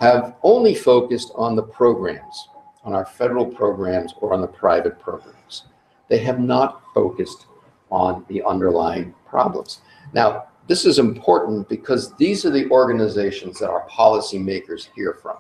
have 0.00 0.36
only 0.42 0.74
focused 0.74 1.32
on 1.34 1.56
the 1.56 1.62
programs, 1.62 2.48
on 2.84 2.94
our 2.94 3.04
federal 3.04 3.46
programs 3.46 4.14
or 4.20 4.32
on 4.32 4.40
the 4.40 4.46
private 4.46 4.98
programs. 4.98 5.64
They 6.08 6.18
have 6.18 6.40
not 6.40 6.82
focused 6.92 7.46
on 7.90 8.24
the 8.28 8.42
underlying 8.42 9.14
problems. 9.26 9.80
Now, 10.12 10.46
this 10.66 10.84
is 10.84 10.98
important 10.98 11.68
because 11.68 12.14
these 12.14 12.44
are 12.44 12.50
the 12.50 12.68
organizations 12.70 13.58
that 13.58 13.70
our 13.70 13.86
policymakers 13.88 14.88
hear 14.94 15.18
from. 15.20 15.36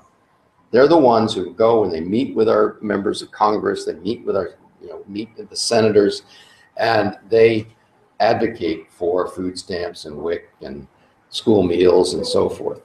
They're 0.70 0.88
the 0.88 0.98
ones 0.98 1.32
who 1.34 1.54
go 1.54 1.84
and 1.84 1.92
they 1.92 2.00
meet 2.00 2.34
with 2.34 2.48
our 2.48 2.78
members 2.80 3.22
of 3.22 3.30
Congress, 3.30 3.84
they 3.84 3.94
meet 3.94 4.24
with 4.24 4.36
our, 4.36 4.56
you 4.82 4.88
know, 4.88 5.02
meet 5.06 5.30
with 5.36 5.48
the 5.48 5.56
senators, 5.56 6.22
and 6.76 7.16
they 7.28 7.68
advocate 8.20 8.86
for 8.90 9.28
food 9.28 9.58
stamps 9.58 10.04
and 10.04 10.16
WIC 10.16 10.48
and 10.62 10.86
school 11.30 11.62
meals 11.62 12.14
and 12.14 12.26
so 12.26 12.48
forth. 12.48 12.82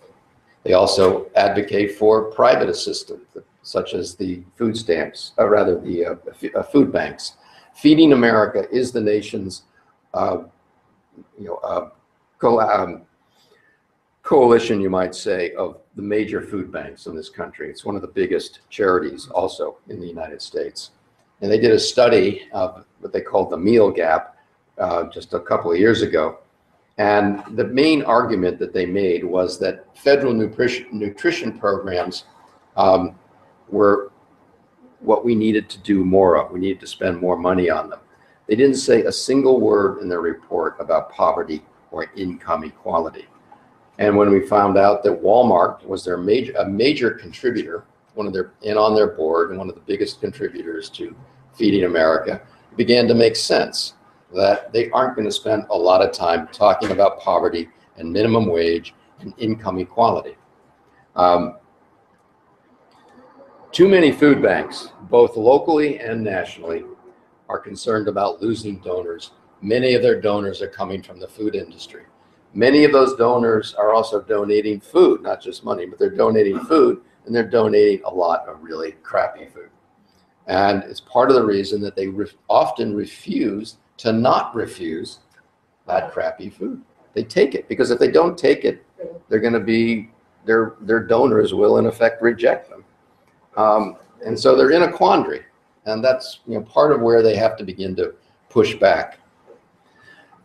They 0.64 0.74
also 0.74 1.28
advocate 1.36 1.98
for 1.98 2.32
private 2.32 2.70
assistance, 2.70 3.38
such 3.62 3.94
as 3.94 4.16
the 4.16 4.44
food 4.58 4.76
stamps, 4.76 5.34
or 5.38 5.50
rather 5.50 5.80
the 5.80 6.06
uh, 6.06 6.16
uh, 6.56 6.64
food 6.64 6.92
banks. 6.92 7.38
Feeding 7.76 8.14
America 8.14 8.68
is 8.72 8.92
the 8.92 9.02
nation's, 9.02 9.64
uh, 10.14 10.40
you 11.38 11.46
know, 11.46 11.56
uh, 11.58 11.90
co- 12.40 12.60
um, 12.60 13.04
coalition, 14.24 14.82
you 14.82 14.90
might 14.90 15.16
say, 15.16 15.54
of 15.54 15.80
the 15.96 16.02
major 16.02 16.42
food 16.42 16.72
banks 16.72 17.06
in 17.06 17.16
this 17.16 17.30
country. 17.30 17.70
It's 17.70 17.86
one 17.86 17.96
of 17.96 18.02
the 18.02 18.08
biggest 18.08 18.60
charities 18.70 19.28
also 19.30 19.78
in 19.88 20.00
the 20.00 20.08
United 20.08 20.42
States. 20.42 20.92
And 21.42 21.50
they 21.50 21.60
did 21.60 21.72
a 21.72 21.80
study 21.80 22.48
of 22.52 22.86
what 23.00 23.14
they 23.14 23.22
called 23.22 23.50
the 23.50 23.58
meal 23.58 23.90
gap 23.90 24.36
uh, 24.80 25.04
just 25.10 25.34
a 25.34 25.40
couple 25.40 25.72
of 25.72 25.78
years 25.78 26.02
ago. 26.02 26.40
And 26.98 27.44
the 27.56 27.64
main 27.66 28.04
argument 28.04 28.60
that 28.60 28.74
they 28.74 28.86
made 28.86 29.24
was 29.24 29.58
that 29.60 29.86
federal 29.98 30.34
nutrition, 30.34 30.88
nutrition 30.92 31.58
programs 31.58 32.26
um, 32.76 33.16
were 33.70 34.12
what 35.00 35.24
we 35.24 35.34
needed 35.34 35.70
to 35.70 35.78
do 35.80 36.04
more 36.04 36.38
of. 36.38 36.52
We 36.52 36.60
needed 36.60 36.82
to 36.82 36.88
spend 36.88 37.20
more 37.20 37.38
money 37.38 37.70
on 37.70 37.90
them. 37.90 38.00
They 38.48 38.56
didn't 38.56 38.76
say 38.76 39.04
a 39.04 39.12
single 39.12 39.62
word 39.62 40.02
in 40.02 40.10
their 40.10 40.22
report 40.22 40.76
about 40.80 41.12
poverty 41.12 41.64
or 41.92 42.08
income 42.18 42.66
equality. 42.66 43.28
And 43.98 44.18
when 44.18 44.30
we 44.30 44.48
found 44.48 44.78
out 44.78 45.04
that 45.04 45.22
Walmart 45.22 45.86
was 45.86 46.04
their 46.04 46.18
major, 46.18 46.54
a 46.54 46.68
major 46.68 47.12
contributor, 47.12 47.86
one 48.16 48.28
of 48.28 48.34
their, 48.34 48.52
and 48.66 48.78
on 48.78 48.96
their 48.96 49.08
board, 49.08 49.50
and 49.50 49.60
one 49.60 49.70
of 49.70 49.76
the 49.76 49.82
biggest 49.82 50.20
contributors 50.20 50.90
to 50.92 51.16
Feeding 51.54 51.86
America, 51.86 52.42
it 52.72 52.78
began 52.78 53.08
to 53.08 53.14
make 53.14 53.36
sense 53.36 53.94
that 54.34 54.72
they 54.72 54.90
aren't 54.92 55.16
going 55.16 55.28
to 55.28 55.32
spend 55.32 55.66
a 55.70 55.78
lot 55.78 56.02
of 56.02 56.12
time 56.12 56.48
talking 56.52 56.92
about 56.92 57.20
poverty 57.20 57.70
and 57.98 58.12
minimum 58.12 58.48
wage 58.48 58.94
and 59.20 59.34
income 59.38 59.80
equality. 59.80 60.38
Um, 61.16 61.58
too 63.72 63.88
many 63.88 64.12
food 64.12 64.42
banks, 64.42 64.90
both 65.10 65.38
locally 65.38 66.00
and 66.00 66.24
nationally, 66.24 66.84
are 67.50 67.60
concerned 67.60 68.08
about 68.08 68.42
losing 68.42 68.80
donors. 68.80 69.32
Many 69.62 69.94
of 69.94 70.02
their 70.02 70.20
donors 70.20 70.62
are 70.62 70.68
coming 70.68 71.02
from 71.02 71.20
the 71.20 71.28
food 71.28 71.56
industry. 71.56 72.04
Many 72.54 72.84
of 72.84 72.92
those 72.92 73.16
donors 73.16 73.76
are 73.76 73.94
also 73.94 74.22
donating 74.22 74.80
food, 74.80 75.22
not 75.22 75.42
just 75.42 75.64
money, 75.64 75.86
but 75.86 76.00
they're 76.00 76.10
donating 76.10 76.60
food 76.62 77.02
and 77.26 77.36
they're 77.36 77.48
donating 77.48 78.04
a 78.06 78.10
lot 78.10 78.48
of 78.48 78.64
really 78.64 78.94
crappy 79.04 79.46
food. 79.46 79.70
And 80.48 80.84
it's 80.84 81.02
part 81.02 81.30
of 81.30 81.36
the 81.36 81.46
reason 81.46 81.80
that 81.82 81.96
they 81.96 82.08
re- 82.08 82.32
often 82.50 82.96
refuse 82.96 83.78
to 84.00 84.12
not 84.12 84.56
refuse 84.56 85.20
that 85.86 86.12
crappy 86.12 86.50
food. 86.50 86.82
They 87.14 87.24
take 87.24 87.54
it 87.54 87.68
because 87.68 87.92
if 87.92 88.00
they 88.00 88.10
don't 88.12 88.38
take 88.38 88.66
it, 88.66 88.84
they're 89.28 89.40
going 89.40 89.54
to 89.54 89.60
be 89.60 90.10
their 90.46 90.76
their 90.82 91.02
donors 91.02 91.54
will 91.54 91.78
in 91.78 91.86
effect 91.86 92.22
reject 92.22 92.70
them, 92.70 92.84
um, 93.58 93.98
and 94.26 94.40
so 94.40 94.56
they're 94.56 94.72
in 94.72 94.84
a 94.84 94.92
quandary, 94.92 95.44
and 95.86 96.04
that's 96.04 96.40
you 96.48 96.56
know 96.56 96.62
part 96.62 96.92
of 96.92 97.02
where 97.02 97.22
they 97.22 97.36
have 97.36 97.58
to 97.58 97.64
begin 97.64 97.96
to 97.98 98.16
push 98.50 98.76
back. 98.76 99.20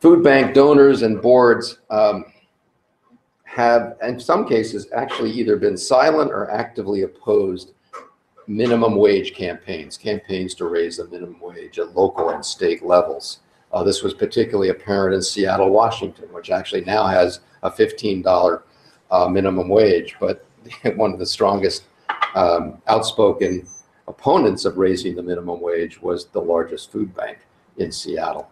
Food 0.00 0.22
bank 0.22 0.54
donors 0.54 1.02
and 1.02 1.22
boards 1.22 1.78
um, 1.90 2.26
have, 3.44 3.96
in 4.02 4.20
some 4.20 4.46
cases, 4.46 4.88
actually 4.94 5.30
either 5.30 5.56
been 5.56 5.76
silent 5.76 6.30
or 6.30 6.50
actively 6.50 7.02
opposed 7.02 7.72
minimum 8.46 8.96
wage 8.96 9.34
campaigns, 9.34 9.96
campaigns 9.96 10.54
to 10.56 10.66
raise 10.66 10.98
the 10.98 11.06
minimum 11.08 11.40
wage 11.40 11.78
at 11.78 11.94
local 11.94 12.30
and 12.30 12.44
state 12.44 12.84
levels. 12.84 13.40
Uh, 13.74 13.82
this 13.82 14.04
was 14.04 14.14
particularly 14.14 14.68
apparent 14.68 15.16
in 15.16 15.20
Seattle, 15.20 15.68
Washington, 15.68 16.32
which 16.32 16.48
actually 16.48 16.82
now 16.82 17.06
has 17.06 17.40
a 17.64 17.70
$15 17.70 18.62
uh, 19.10 19.28
minimum 19.28 19.68
wage, 19.68 20.14
but 20.20 20.46
one 20.94 21.12
of 21.12 21.18
the 21.18 21.26
strongest 21.26 21.86
um, 22.36 22.80
outspoken 22.86 23.66
opponents 24.06 24.64
of 24.64 24.78
raising 24.78 25.16
the 25.16 25.22
minimum 25.22 25.60
wage 25.60 26.00
was 26.00 26.26
the 26.26 26.40
largest 26.40 26.92
food 26.92 27.12
bank 27.16 27.38
in 27.78 27.90
Seattle. 27.90 28.48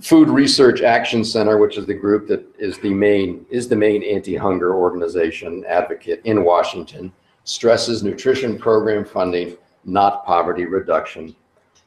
Food 0.00 0.30
Research 0.30 0.80
Action 0.80 1.22
Center, 1.22 1.58
which 1.58 1.76
is 1.76 1.84
the 1.84 1.94
group 1.94 2.26
that 2.28 2.42
is 2.58 2.78
the 2.78 2.92
main 2.92 3.44
is 3.50 3.68
the 3.68 3.76
main 3.76 4.02
anti-hunger 4.02 4.74
organization 4.74 5.64
advocate 5.66 6.20
in 6.24 6.44
Washington, 6.44 7.12
stresses 7.44 8.02
nutrition 8.02 8.58
program 8.58 9.04
funding, 9.04 9.56
not 9.84 10.24
poverty 10.24 10.64
reduction. 10.66 11.34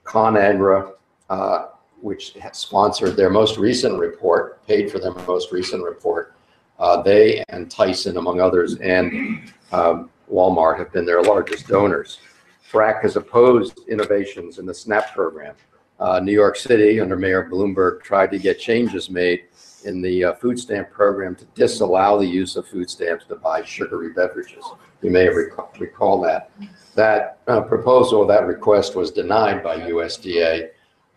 ConAgra, 0.06 0.94
uh, 1.30 1.68
which 2.02 2.36
sponsored 2.54 3.16
their 3.16 3.30
most 3.30 3.58
recent 3.58 3.98
report, 4.00 4.66
paid 4.66 4.92
for 4.92 5.00
their 5.00 5.14
most 5.26 5.52
recent 5.52 5.84
report, 5.84 6.34
uh, 6.80 7.02
they 7.02 7.44
and 7.50 7.70
Tyson, 7.70 8.18
among 8.18 8.40
others, 8.40 8.78
and 8.78 9.52
um, 9.72 10.10
Walmart 10.32 10.78
have 10.78 10.92
been 10.94 11.06
their 11.06 11.22
largest 11.22 11.68
donors. 11.68 12.20
FRAC 12.62 13.02
has 13.02 13.16
opposed 13.16 13.80
innovations 13.90 14.60
in 14.60 14.66
the 14.66 14.74
SNAP 14.74 15.14
program. 15.14 15.56
Uh, 16.00 16.20
New 16.20 16.32
York 16.32 16.56
City, 16.56 17.00
under 17.02 17.18
Mayor 17.18 17.50
Bloomberg, 17.52 18.02
tried 18.04 18.32
to 18.32 18.40
get 18.40 18.60
changes 18.60 19.10
made 19.10 19.46
in 19.86 20.02
the 20.02 20.24
uh, 20.24 20.34
food 20.36 20.58
stamp 20.60 20.90
program 20.92 21.36
to 21.36 21.46
disallow 21.56 22.20
the 22.20 22.26
use 22.26 22.56
of 22.56 22.68
food 22.68 22.90
stamps 22.90 23.26
to 23.26 23.36
buy 23.36 23.64
sugary 23.64 24.14
beverages. 24.14 24.64
You 25.02 25.12
may 25.12 25.28
recall, 25.28 25.72
recall 25.80 26.22
that. 26.22 26.52
That 26.96 27.40
uh, 27.48 27.62
proposal, 27.62 28.26
that 28.28 28.46
request 28.46 28.96
was 28.96 29.12
denied 29.12 29.64
by 29.64 29.78
USDA. 29.78 30.70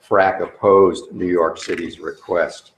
FRAC 0.02 0.40
opposed 0.40 1.12
New 1.12 1.26
York 1.26 1.56
City's 1.56 2.00
request. 2.00 2.72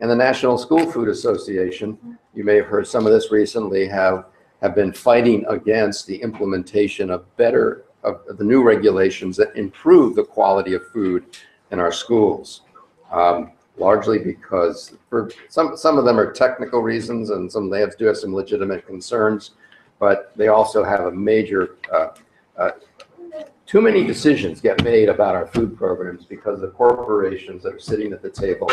And 0.00 0.10
the 0.10 0.16
National 0.16 0.56
School 0.56 0.90
Food 0.90 1.08
Association, 1.08 1.98
you 2.34 2.44
may 2.44 2.56
have 2.56 2.66
heard 2.66 2.86
some 2.86 3.06
of 3.06 3.12
this 3.12 3.32
recently, 3.32 3.88
have, 3.88 4.26
have 4.62 4.74
been 4.74 4.92
fighting 4.92 5.44
against 5.48 6.06
the 6.06 6.16
implementation 6.16 7.10
of 7.10 7.24
better, 7.36 7.84
of 8.04 8.20
the 8.38 8.44
new 8.44 8.62
regulations 8.62 9.36
that 9.38 9.56
improve 9.56 10.14
the 10.14 10.24
quality 10.24 10.74
of 10.74 10.86
food 10.88 11.24
in 11.70 11.80
our 11.80 11.92
schools. 11.92 12.62
Um, 13.10 13.52
largely 13.78 14.18
because 14.18 14.96
for 15.08 15.30
some, 15.48 15.76
some 15.76 15.98
of 15.98 16.04
them 16.04 16.20
are 16.20 16.30
technical 16.30 16.82
reasons 16.82 17.30
and 17.30 17.50
some 17.50 17.72
have, 17.72 17.96
do 17.96 18.04
have 18.04 18.16
some 18.16 18.34
legitimate 18.34 18.86
concerns, 18.86 19.52
but 19.98 20.32
they 20.36 20.48
also 20.48 20.84
have 20.84 21.06
a 21.06 21.10
major 21.10 21.76
uh, 21.92 22.08
uh, 22.58 22.70
too 23.70 23.80
many 23.80 24.04
decisions 24.04 24.60
get 24.60 24.82
made 24.82 25.08
about 25.08 25.36
our 25.36 25.46
food 25.46 25.76
programs 25.76 26.24
because 26.24 26.60
the 26.60 26.66
corporations 26.66 27.62
that 27.62 27.72
are 27.72 27.78
sitting 27.78 28.12
at 28.12 28.20
the 28.20 28.28
table, 28.28 28.68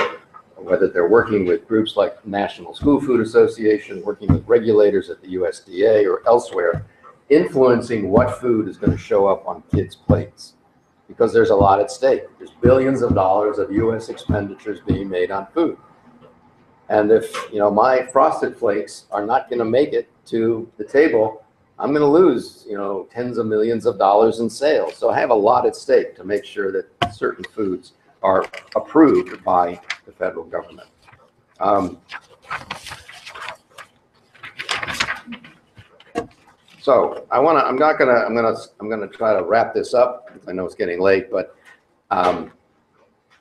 whether 0.55 0.87
they're 0.87 1.07
working 1.07 1.45
with 1.45 1.67
groups 1.67 1.95
like 1.95 2.25
National 2.25 2.73
School 2.73 2.99
Food 2.99 3.21
Association, 3.21 4.01
working 4.01 4.27
with 4.33 4.43
regulators 4.47 5.11
at 5.11 5.21
the 5.21 5.35
USDA 5.35 6.09
or 6.09 6.27
elsewhere, 6.27 6.83
influencing 7.29 8.09
what 8.09 8.41
food 8.41 8.67
is 8.67 8.77
going 8.77 8.91
to 8.91 8.97
show 8.97 9.27
up 9.27 9.47
on 9.47 9.61
kids' 9.71 9.95
plates. 9.95 10.53
Because 11.07 11.31
there's 11.31 11.51
a 11.51 11.55
lot 11.55 11.79
at 11.79 11.91
stake. 11.91 12.23
There's 12.39 12.55
billions 12.59 13.03
of 13.03 13.13
dollars 13.13 13.59
of 13.59 13.71
US 13.71 14.09
expenditures 14.09 14.79
being 14.79 15.07
made 15.07 15.29
on 15.29 15.45
food. 15.53 15.77
And 16.89 17.11
if, 17.11 17.31
you 17.53 17.59
know, 17.59 17.69
my 17.69 18.07
frosted 18.07 18.57
flakes 18.57 19.05
are 19.11 19.27
not 19.27 19.47
going 19.47 19.59
to 19.59 19.65
make 19.65 19.93
it 19.93 20.09
to 20.25 20.67
the 20.77 20.83
table, 20.83 21.43
I'm 21.79 21.89
going 21.89 22.01
to 22.01 22.07
lose, 22.07 22.65
you 22.67 22.77
know, 22.77 23.07
tens 23.11 23.37
of 23.37 23.45
millions 23.45 23.85
of 23.85 23.97
dollars 23.97 24.39
in 24.39 24.49
sales. 24.49 24.95
So 24.95 25.09
I 25.09 25.19
have 25.19 25.29
a 25.29 25.35
lot 25.35 25.65
at 25.65 25.75
stake 25.75 26.15
to 26.15 26.23
make 26.23 26.43
sure 26.43 26.71
that 26.71 27.13
certain 27.13 27.43
foods 27.45 27.93
are 28.23 28.45
approved 28.75 29.43
by 29.43 29.79
the 30.05 30.11
federal 30.11 30.45
government. 30.45 30.89
Um, 31.59 31.99
So 36.87 37.27
I 37.31 37.37
want 37.37 37.59
to, 37.59 37.65
I'm 37.65 37.75
not 37.75 37.97
going 37.99 38.07
to, 38.07 38.25
I'm 38.25 38.33
going 38.33 38.55
to, 38.55 38.61
I'm 38.79 38.89
to 39.01 39.09
try 39.09 39.35
to 39.37 39.43
wrap 39.43 39.73
this 39.73 39.93
up. 39.93 40.31
I 40.47 40.53
know 40.53 40.65
it's 40.65 40.73
getting 40.73 41.01
late, 41.01 41.29
but 41.29 41.53
um, 42.11 42.49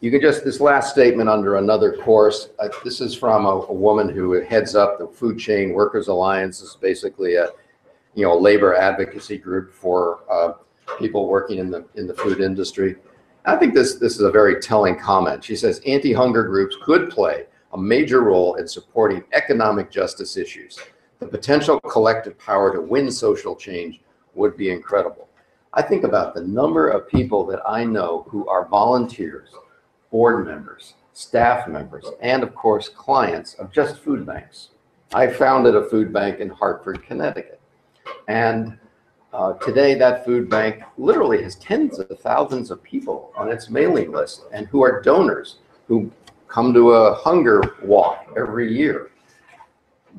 you 0.00 0.10
can 0.10 0.20
just, 0.20 0.44
this 0.44 0.60
last 0.60 0.90
statement 0.90 1.28
under 1.28 1.58
another 1.58 1.96
course, 1.98 2.48
uh, 2.58 2.68
this 2.82 3.00
is 3.00 3.14
from 3.14 3.46
a, 3.46 3.50
a 3.50 3.72
woman 3.72 4.08
who 4.08 4.32
heads 4.40 4.74
up 4.74 4.98
the 4.98 5.06
Food 5.06 5.38
Chain 5.38 5.74
Workers 5.74 6.08
Alliance. 6.08 6.58
This 6.58 6.70
is 6.70 6.74
basically 6.74 7.36
a, 7.36 7.50
you 8.16 8.24
know, 8.24 8.36
labor 8.36 8.74
advocacy 8.74 9.38
group 9.38 9.72
for 9.72 10.20
uh, 10.28 10.54
people 10.98 11.28
working 11.28 11.58
in 11.58 11.70
the, 11.70 11.86
in 11.94 12.06
the 12.08 12.14
food 12.14 12.40
industry. 12.40 12.96
I 13.44 13.56
think 13.56 13.74
this, 13.74 13.96
this 13.96 14.14
is 14.14 14.22
a 14.22 14.30
very 14.30 14.60
telling 14.60 14.98
comment. 14.98 15.44
She 15.44 15.54
says, 15.54 15.80
anti-hunger 15.86 16.42
groups 16.44 16.76
could 16.82 17.10
play 17.10 17.46
a 17.74 17.78
major 17.78 18.22
role 18.22 18.54
in 18.54 18.66
supporting 18.66 19.22
economic 19.34 19.90
justice 19.90 20.36
issues. 20.36 20.78
The 21.20 21.26
potential 21.26 21.78
collective 21.80 22.38
power 22.38 22.72
to 22.72 22.80
win 22.80 23.10
social 23.10 23.54
change 23.54 24.00
would 24.34 24.56
be 24.56 24.70
incredible. 24.70 25.28
I 25.74 25.82
think 25.82 26.04
about 26.04 26.34
the 26.34 26.42
number 26.42 26.88
of 26.88 27.08
people 27.08 27.44
that 27.46 27.60
I 27.68 27.84
know 27.84 28.26
who 28.30 28.48
are 28.48 28.66
volunteers, 28.66 29.50
board 30.10 30.46
members, 30.46 30.94
staff 31.12 31.68
members, 31.68 32.06
and 32.22 32.42
of 32.42 32.54
course, 32.54 32.88
clients 32.88 33.54
of 33.54 33.72
just 33.72 33.98
food 33.98 34.24
banks. 34.24 34.70
I 35.12 35.26
founded 35.26 35.76
a 35.76 35.84
food 35.84 36.12
bank 36.12 36.40
in 36.40 36.48
Hartford, 36.48 37.02
Connecticut. 37.04 37.55
And 38.28 38.78
uh, 39.32 39.54
today, 39.54 39.94
that 39.94 40.24
food 40.24 40.48
bank 40.48 40.82
literally 40.96 41.42
has 41.42 41.56
tens 41.56 41.98
of 41.98 42.18
thousands 42.20 42.70
of 42.70 42.82
people 42.82 43.32
on 43.36 43.50
its 43.50 43.68
mailing 43.68 44.10
list 44.10 44.44
and 44.52 44.66
who 44.68 44.82
are 44.82 45.02
donors 45.02 45.58
who 45.88 46.10
come 46.48 46.72
to 46.72 46.92
a 46.92 47.14
hunger 47.14 47.62
walk 47.82 48.32
every 48.36 48.72
year. 48.72 49.10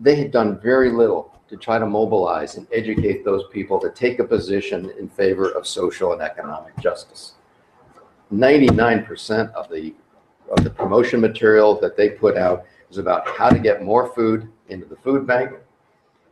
They 0.02 0.16
had 0.16 0.32
done 0.32 0.60
very 0.60 0.92
little 0.92 1.34
to 1.50 1.58
try 1.58 1.80
to 1.80 1.86
mobilize 1.86 2.58
and 2.58 2.68
educate 2.72 3.24
those 3.24 3.46
people 3.52 3.80
to 3.80 3.90
take 3.90 4.20
a 4.20 4.24
position 4.24 4.92
in 5.00 5.08
favor 5.08 5.50
of 5.50 5.66
social 5.66 6.14
and 6.14 6.22
economic 6.22 6.78
justice. 6.80 7.34
99% 8.34 9.54
of 9.54 9.70
the 9.70 9.94
of 10.56 10.64
the 10.64 10.70
promotion 10.70 11.20
material 11.20 11.78
that 11.80 11.98
they 11.98 12.10
put 12.10 12.38
out 12.38 12.66
is 12.90 12.98
about 12.98 13.28
how 13.28 13.50
to 13.50 13.60
get 13.60 13.84
more 13.84 14.14
food 14.14 14.50
into 14.70 14.86
the 14.86 14.96
food 14.98 15.28
bank 15.28 15.52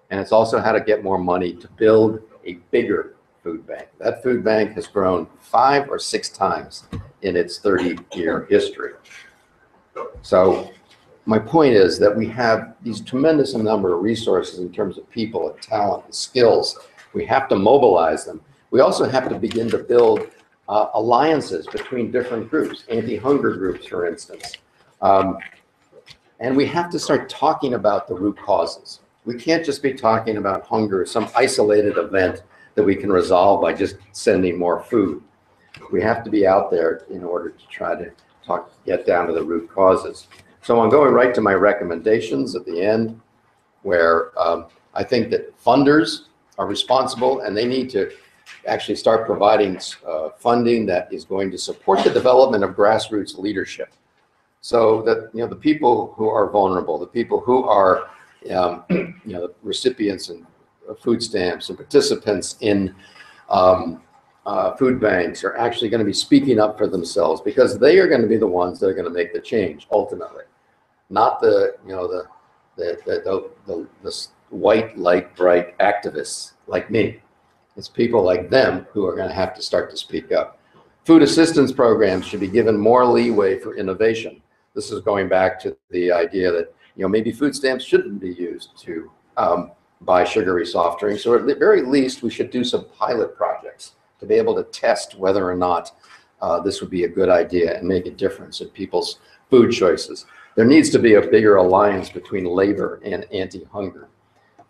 and 0.09 0.19
it's 0.19 0.31
also 0.31 0.59
how 0.59 0.71
to 0.71 0.79
get 0.79 1.03
more 1.03 1.17
money 1.17 1.53
to 1.53 1.67
build 1.69 2.21
a 2.45 2.53
bigger 2.71 3.15
food 3.43 3.65
bank. 3.67 3.87
That 3.99 4.23
food 4.23 4.43
bank 4.43 4.73
has 4.73 4.87
grown 4.87 5.27
five 5.39 5.89
or 5.89 5.99
six 5.99 6.29
times 6.29 6.85
in 7.21 7.35
its 7.35 7.59
30-year 7.59 8.47
history. 8.49 8.93
So 10.21 10.71
my 11.25 11.39
point 11.39 11.73
is 11.73 11.97
that 11.99 12.15
we 12.15 12.27
have 12.29 12.75
these 12.81 13.01
tremendous 13.01 13.53
number 13.55 13.95
of 13.95 14.01
resources 14.01 14.59
in 14.59 14.71
terms 14.71 14.97
of 14.97 15.09
people 15.09 15.49
and 15.49 15.61
talent 15.61 16.05
and 16.05 16.13
skills. 16.13 16.77
We 17.13 17.25
have 17.25 17.47
to 17.49 17.55
mobilize 17.55 18.25
them. 18.25 18.41
We 18.71 18.81
also 18.81 19.07
have 19.07 19.29
to 19.29 19.39
begin 19.39 19.69
to 19.69 19.77
build 19.77 20.29
uh, 20.67 20.87
alliances 20.93 21.67
between 21.67 22.11
different 22.11 22.49
groups, 22.49 22.83
anti-hunger 22.89 23.55
groups, 23.55 23.85
for 23.87 24.05
instance. 24.05 24.53
Um, 25.01 25.37
and 26.39 26.55
we 26.55 26.65
have 26.65 26.89
to 26.91 26.99
start 26.99 27.29
talking 27.29 27.75
about 27.75 28.07
the 28.07 28.13
root 28.13 28.37
causes. 28.37 28.99
We 29.25 29.35
can't 29.35 29.65
just 29.65 29.81
be 29.81 29.93
talking 29.93 30.37
about 30.37 30.65
hunger, 30.65 31.05
some 31.05 31.29
isolated 31.35 31.97
event 31.97 32.43
that 32.75 32.83
we 32.83 32.95
can 32.95 33.11
resolve 33.11 33.61
by 33.61 33.73
just 33.73 33.97
sending 34.11 34.57
more 34.57 34.81
food. 34.81 35.23
We 35.91 36.01
have 36.01 36.23
to 36.23 36.29
be 36.29 36.45
out 36.45 36.71
there 36.71 37.05
in 37.09 37.23
order 37.23 37.49
to 37.49 37.67
try 37.67 37.95
to 37.95 38.11
talk, 38.45 38.71
get 38.85 39.05
down 39.05 39.27
to 39.27 39.33
the 39.33 39.43
root 39.43 39.69
causes. 39.69 40.27
So 40.61 40.79
I'm 40.81 40.89
going 40.89 41.13
right 41.13 41.33
to 41.33 41.41
my 41.41 41.53
recommendations 41.53 42.55
at 42.55 42.65
the 42.65 42.81
end, 42.81 43.19
where 43.81 44.37
um, 44.39 44.67
I 44.93 45.03
think 45.03 45.29
that 45.31 45.57
funders 45.59 46.25
are 46.57 46.65
responsible 46.65 47.41
and 47.41 47.55
they 47.55 47.65
need 47.65 47.89
to 47.91 48.11
actually 48.67 48.95
start 48.95 49.25
providing 49.25 49.79
uh, 50.07 50.29
funding 50.37 50.85
that 50.85 51.11
is 51.11 51.25
going 51.25 51.51
to 51.51 51.57
support 51.57 52.03
the 52.03 52.09
development 52.09 52.63
of 52.63 52.71
grassroots 52.71 53.37
leadership. 53.37 53.93
So 54.61 55.01
that, 55.03 55.29
you 55.33 55.41
know, 55.41 55.47
the 55.47 55.55
people 55.55 56.13
who 56.17 56.27
are 56.27 56.49
vulnerable, 56.49 56.97
the 56.97 57.05
people 57.05 57.39
who 57.39 57.65
are, 57.65 58.09
um, 58.51 58.83
you 58.89 59.33
know, 59.33 59.49
recipients 59.61 60.29
and 60.29 60.45
food 61.01 61.21
stamps 61.21 61.69
and 61.69 61.77
participants 61.77 62.57
in 62.61 62.93
um, 63.49 64.01
uh, 64.45 64.75
food 64.75 64.99
banks 64.99 65.43
are 65.43 65.57
actually 65.57 65.89
going 65.89 65.99
to 65.99 66.05
be 66.05 66.13
speaking 66.13 66.59
up 66.59 66.77
for 66.77 66.87
themselves 66.87 67.41
because 67.41 67.79
they 67.79 67.97
are 67.97 68.07
going 68.07 68.21
to 68.21 68.27
be 68.27 68.37
the 68.37 68.45
ones 68.47 68.79
that 68.79 68.87
are 68.87 68.93
going 68.93 69.05
to 69.05 69.11
make 69.11 69.33
the 69.33 69.39
change 69.39 69.87
ultimately, 69.91 70.43
not 71.09 71.41
the, 71.41 71.75
you 71.85 71.91
know, 71.91 72.07
the, 72.07 72.25
the, 72.77 72.97
the, 73.05 73.49
the, 73.65 73.87
the 74.03 74.27
white, 74.49 74.97
light, 74.97 75.35
bright 75.35 75.77
activists 75.79 76.53
like 76.67 76.91
me. 76.91 77.19
It's 77.77 77.89
people 77.89 78.23
like 78.23 78.49
them 78.49 78.85
who 78.91 79.05
are 79.05 79.15
going 79.15 79.27
to 79.27 79.35
have 79.35 79.53
to 79.55 79.61
start 79.61 79.89
to 79.89 79.97
speak 79.97 80.31
up. 80.31 80.59
Food 81.03 81.21
assistance 81.21 81.71
programs 81.71 82.25
should 82.25 82.39
be 82.39 82.47
given 82.47 82.77
more 82.77 83.05
leeway 83.05 83.59
for 83.59 83.75
innovation. 83.75 84.41
This 84.73 84.91
is 84.91 85.01
going 85.01 85.27
back 85.27 85.59
to 85.61 85.75
the 85.89 86.11
idea 86.11 86.51
that, 86.51 86.73
you 86.95 87.03
know, 87.03 87.09
maybe 87.09 87.31
food 87.31 87.55
stamps 87.55 87.83
shouldn't 87.83 88.19
be 88.19 88.33
used 88.33 88.77
to 88.79 89.11
um, 89.37 89.71
buy 90.01 90.23
sugary 90.23 90.65
soft 90.65 90.99
drinks, 90.99 91.25
or 91.25 91.37
at 91.37 91.45
the 91.45 91.55
very 91.55 91.81
least, 91.81 92.23
we 92.23 92.29
should 92.29 92.51
do 92.51 92.63
some 92.63 92.85
pilot 92.97 93.35
projects 93.35 93.93
to 94.19 94.25
be 94.25 94.35
able 94.35 94.55
to 94.55 94.63
test 94.71 95.15
whether 95.15 95.49
or 95.49 95.55
not 95.55 95.91
uh, 96.41 96.59
this 96.59 96.81
would 96.81 96.89
be 96.89 97.03
a 97.03 97.09
good 97.09 97.29
idea 97.29 97.77
and 97.77 97.87
make 97.87 98.05
a 98.05 98.11
difference 98.11 98.61
in 98.61 98.69
people's 98.69 99.19
food 99.49 99.71
choices. 99.71 100.25
There 100.55 100.65
needs 100.65 100.89
to 100.91 100.99
be 100.99 101.15
a 101.15 101.21
bigger 101.21 101.57
alliance 101.57 102.09
between 102.09 102.45
labor 102.45 103.01
and 103.03 103.25
anti-hunger 103.31 104.09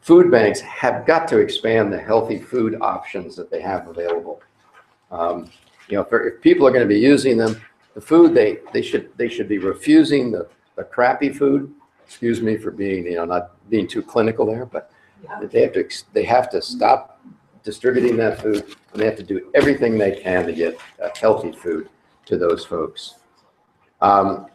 food 0.05 0.29
banks 0.29 0.59
have 0.59 1.03
got 1.07 1.27
to 1.27 1.39
expand 1.39 1.91
the 1.91 1.97
healthy 1.97 2.37
food 2.37 2.77
options 2.79 3.35
that 3.35 3.49
they 3.49 3.59
have 3.59 3.87
available. 3.87 4.39
Um, 5.09 5.49
you 5.89 5.97
know, 5.97 6.01
if, 6.01 6.13
if, 6.13 6.41
people 6.41 6.67
are 6.67 6.69
going 6.69 6.87
to 6.87 6.87
be 6.87 6.99
using 6.99 7.37
them, 7.37 7.59
the 7.95 8.01
food 8.01 8.35
they 8.35 8.59
they 8.71 8.83
should 8.83 9.09
they 9.17 9.27
should 9.27 9.47
be 9.47 9.57
refusing 9.57 10.31
the, 10.31 10.47
the 10.75 10.83
crappy 10.83 11.29
food. 11.29 11.73
Excuse 12.05 12.41
me 12.41 12.57
for 12.57 12.71
being 12.71 13.05
you 13.05 13.15
know 13.15 13.25
not 13.25 13.51
being 13.69 13.87
too 13.87 14.01
clinical 14.01 14.45
there, 14.45 14.65
but 14.65 14.91
they 15.41 15.61
have 15.61 15.73
to 15.73 15.87
they 16.13 16.23
have 16.23 16.49
to 16.51 16.61
stop 16.61 17.19
distributing 17.63 18.15
that 18.17 18.41
food 18.41 18.63
and 18.93 19.01
they 19.01 19.05
have 19.05 19.17
to 19.17 19.23
do 19.23 19.49
everything 19.55 19.97
they 19.97 20.11
can 20.11 20.45
to 20.45 20.53
get 20.53 20.77
healthy 21.19 21.51
food 21.51 21.89
to 22.25 22.37
those 22.37 22.63
folks. 22.63 23.15
Um, 24.01 24.47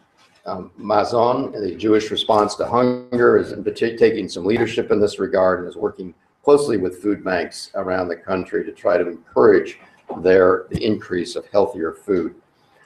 um, 0.45 0.71
Mazon, 0.77 1.51
the 1.51 1.75
Jewish 1.75 2.09
response 2.09 2.55
to 2.55 2.65
hunger, 2.65 3.37
is 3.37 3.53
taking 3.97 4.27
some 4.27 4.45
leadership 4.45 4.91
in 4.91 4.99
this 4.99 5.19
regard 5.19 5.59
and 5.59 5.69
is 5.69 5.75
working 5.75 6.13
closely 6.43 6.77
with 6.77 7.01
food 7.01 7.23
banks 7.23 7.69
around 7.75 8.07
the 8.07 8.15
country 8.15 8.63
to 8.65 8.71
try 8.71 8.97
to 8.97 9.07
encourage 9.07 9.79
their 10.21 10.65
the 10.71 10.83
increase 10.83 11.35
of 11.35 11.45
healthier 11.47 11.93
food. 11.93 12.35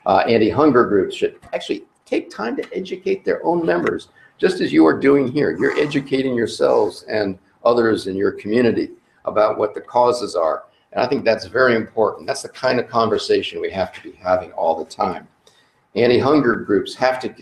Uh, 0.05 0.17
anti-hunger 0.27 0.85
groups 0.85 1.15
should 1.15 1.39
actually 1.53 1.85
take 2.05 2.29
time 2.29 2.55
to 2.55 2.63
educate 2.73 3.25
their 3.25 3.43
own 3.45 3.65
members, 3.65 4.09
just 4.37 4.61
as 4.61 4.71
you 4.71 4.85
are 4.85 4.99
doing 4.99 5.27
here. 5.31 5.57
You're 5.57 5.77
educating 5.79 6.35
yourselves 6.35 7.03
and 7.03 7.37
others 7.63 8.07
in 8.07 8.15
your 8.15 8.31
community 8.31 8.91
about 9.25 9.57
what 9.57 9.73
the 9.73 9.81
causes 9.81 10.35
are. 10.35 10.63
And 10.91 11.03
I 11.03 11.07
think 11.07 11.25
that's 11.25 11.45
very 11.45 11.75
important. 11.75 12.27
That's 12.27 12.43
the 12.43 12.49
kind 12.49 12.79
of 12.79 12.87
conversation 12.87 13.59
we 13.59 13.71
have 13.71 13.93
to 13.93 14.03
be 14.03 14.11
having 14.13 14.51
all 14.53 14.77
the 14.77 14.89
time 14.89 15.27
anti-hunger 15.95 16.57
groups 16.57 16.93
have 16.95 17.19
to 17.19 17.33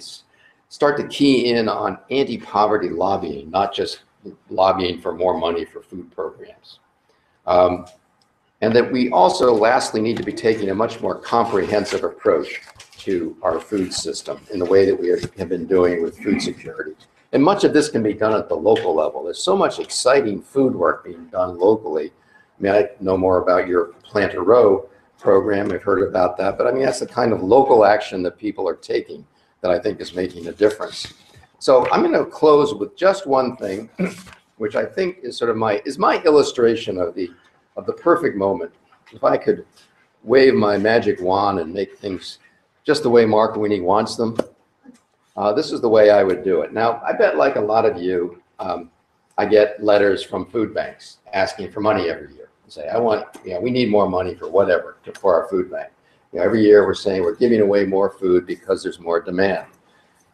start 0.70 0.98
to 0.98 1.08
key 1.08 1.52
in 1.52 1.68
on 1.68 1.98
anti-poverty 2.10 2.90
lobbying, 2.90 3.50
not 3.50 3.74
just 3.74 4.02
lobbying 4.50 5.02
for 5.02 5.14
more 5.14 5.38
money 5.38 5.66
for 5.66 5.82
food 5.82 6.10
programs. 6.12 6.80
Um, 7.46 7.86
and 8.62 8.74
that 8.76 8.90
we 8.90 9.12
also 9.12 9.54
lastly 9.54 10.02
need 10.02 10.18
to 10.18 10.24
be 10.24 10.32
taking 10.32 10.70
a 10.70 10.76
much 10.76 11.02
more 11.02 11.16
comprehensive 11.16 12.04
approach 12.04 12.62
to 13.04 13.36
our 13.42 13.60
food 13.60 13.94
system 13.94 14.40
in 14.54 14.60
the 14.60 14.66
way 14.66 14.86
that 14.86 14.98
we 14.98 15.10
have 15.10 15.50
been 15.50 15.68
doing 15.68 16.02
with 16.02 16.18
food 16.18 16.42
security. 16.42 16.96
And 17.34 17.44
much 17.44 17.64
of 17.64 17.74
this 17.74 17.90
can 17.90 18.02
be 18.02 18.14
done 18.14 18.34
at 18.34 18.48
the 18.48 18.56
local 18.56 18.96
level. 18.96 19.24
There's 19.24 19.44
so 19.44 19.58
much 19.58 19.80
exciting 19.80 20.42
food 20.42 20.74
work 20.74 21.04
being 21.04 21.26
done 21.26 21.58
locally. 21.58 22.12
I 22.58 22.62
mean, 22.62 22.72
I 22.72 22.90
know 23.02 23.18
more 23.18 23.42
about 23.42 23.68
your 23.68 23.88
Plant 24.04 24.36
a 24.36 24.42
Row 24.42 24.88
program. 25.20 25.72
I've 25.72 25.84
heard 25.84 26.08
about 26.08 26.38
that. 26.38 26.58
But 26.58 26.68
I 26.68 26.72
mean, 26.72 26.84
that's 26.84 27.00
the 27.00 27.08
kind 27.08 27.34
of 27.34 27.42
local 27.42 27.84
action 27.84 28.24
that 28.24 28.38
people 28.38 28.70
are 28.70 28.76
taking 28.76 29.26
that 29.62 29.72
I 29.72 29.80
think 29.80 30.00
is 30.00 30.14
making 30.14 30.48
a 30.48 30.54
difference. 30.54 31.14
So 31.60 31.90
I'm 31.92 32.02
going 32.02 32.14
to 32.14 32.26
close 32.30 32.74
with 32.74 32.96
just 32.96 33.26
one 33.26 33.58
thing, 33.58 33.90
which 34.58 34.76
I 34.76 34.86
think 34.86 35.18
is 35.24 35.38
sort 35.38 35.50
of 35.50 35.58
my, 35.58 35.82
is 35.86 35.98
my 35.98 36.22
illustration 36.24 37.00
of 37.00 37.16
the, 37.16 37.32
of 37.76 37.86
the 37.86 37.94
perfect 37.94 38.38
moment. 38.38 38.72
If 39.12 39.24
I 39.24 39.38
could 39.38 39.66
wave 40.24 40.54
my 40.54 40.78
magic 40.78 41.20
wand 41.20 41.60
and 41.60 41.74
make 41.74 41.98
things 41.98 42.40
just 42.84 43.04
the 43.04 43.10
way 43.10 43.26
Mark 43.26 43.56
Winne 43.56 43.84
wants 43.84 44.16
them, 44.16 44.38
uh, 45.36 45.54
this 45.54 45.72
is 45.72 45.82
the 45.82 45.90
way 45.90 46.10
I 46.10 46.24
would 46.24 46.44
do 46.44 46.62
it. 46.62 46.74
Now, 46.74 47.02
I 47.06 47.14
bet 47.14 47.38
like 47.38 47.56
a 47.56 47.62
lot 47.62 47.86
of 47.86 48.02
you, 48.02 48.42
um, 48.60 48.92
I 49.38 49.46
get 49.46 49.84
letters 49.84 50.24
from 50.24 50.46
food 50.46 50.74
banks 50.74 51.18
asking 51.34 51.72
for 51.72 51.82
money 51.82 52.10
every 52.10 52.34
year. 52.36 52.50
And 52.64 52.72
say, 52.72 52.88
I 52.88 52.98
want, 53.00 53.26
you 53.44 53.54
know, 53.54 53.60
we 53.60 53.72
need 53.72 53.90
more 53.90 54.08
money 54.08 54.36
for 54.36 54.50
whatever, 54.50 54.98
to- 55.06 55.14
for 55.14 55.34
our 55.34 55.50
food 55.50 55.72
bank. 55.72 55.92
You 56.32 56.40
know, 56.40 56.46
every 56.46 56.62
year 56.62 56.86
we're 56.86 56.94
saying 56.94 57.24
we're 57.24 57.36
giving 57.36 57.62
away 57.62 57.86
more 57.86 58.12
food 58.12 58.46
because 58.46 58.84
there's 58.84 59.00
more 59.00 59.22
demand. 59.22 59.68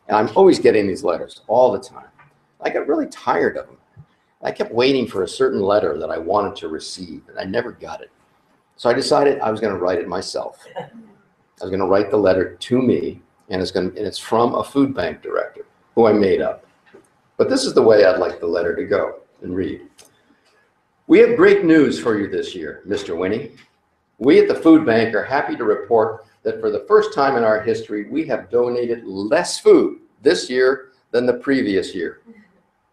And 0.07 0.17
I'm 0.17 0.29
always 0.35 0.59
getting 0.59 0.87
these 0.87 1.03
letters 1.03 1.41
all 1.47 1.71
the 1.71 1.79
time. 1.79 2.07
I 2.61 2.69
got 2.69 2.87
really 2.87 3.07
tired 3.07 3.57
of 3.57 3.67
them. 3.67 3.77
I 4.41 4.51
kept 4.51 4.73
waiting 4.73 5.05
for 5.07 5.23
a 5.23 5.27
certain 5.27 5.61
letter 5.61 5.97
that 5.97 6.09
I 6.09 6.17
wanted 6.17 6.55
to 6.57 6.69
receive, 6.69 7.23
and 7.27 7.37
I 7.37 7.43
never 7.43 7.71
got 7.71 8.01
it. 8.01 8.09
So 8.77 8.89
I 8.89 8.93
decided 8.93 9.39
I 9.39 9.51
was 9.51 9.59
going 9.59 9.73
to 9.73 9.79
write 9.79 9.99
it 9.99 10.07
myself. 10.07 10.65
I 11.61 11.65
was 11.65 11.71
going 11.71 11.81
to 11.81 11.87
write 11.87 12.09
the 12.09 12.17
letter 12.17 12.55
to 12.55 12.81
me, 12.81 13.21
and 13.49 13.61
it's 13.61 13.71
going, 13.71 13.87
and 13.89 14.07
it's 14.07 14.17
from 14.17 14.55
a 14.55 14.63
food 14.63 14.93
bank 14.93 15.21
director 15.21 15.65
who 15.95 16.07
I 16.07 16.13
made 16.13 16.41
up. 16.41 16.65
But 17.37 17.49
this 17.49 17.65
is 17.65 17.73
the 17.73 17.81
way 17.81 18.05
I'd 18.05 18.19
like 18.19 18.39
the 18.39 18.47
letter 18.47 18.75
to 18.75 18.85
go 18.85 19.19
and 19.41 19.55
read. 19.55 19.81
We 21.07 21.19
have 21.19 21.35
great 21.35 21.65
news 21.65 21.99
for 21.99 22.17
you 22.17 22.29
this 22.29 22.55
year, 22.55 22.83
Mr. 22.87 23.17
Winne. 23.17 23.57
We 24.19 24.39
at 24.39 24.47
the 24.47 24.55
food 24.55 24.85
bank 24.85 25.15
are 25.15 25.23
happy 25.23 25.55
to 25.55 25.63
report 25.63 26.25
that 26.43 26.61
for 26.61 26.69
the 26.69 26.85
first 26.87 27.13
time 27.13 27.35
in 27.35 27.43
our 27.43 27.61
history, 27.61 28.09
we 28.09 28.25
have 28.27 28.49
donated 28.49 29.05
less 29.05 29.59
food 29.59 29.99
this 30.21 30.49
year 30.49 30.91
than 31.11 31.25
the 31.25 31.33
previous 31.33 31.95
year. 31.95 32.21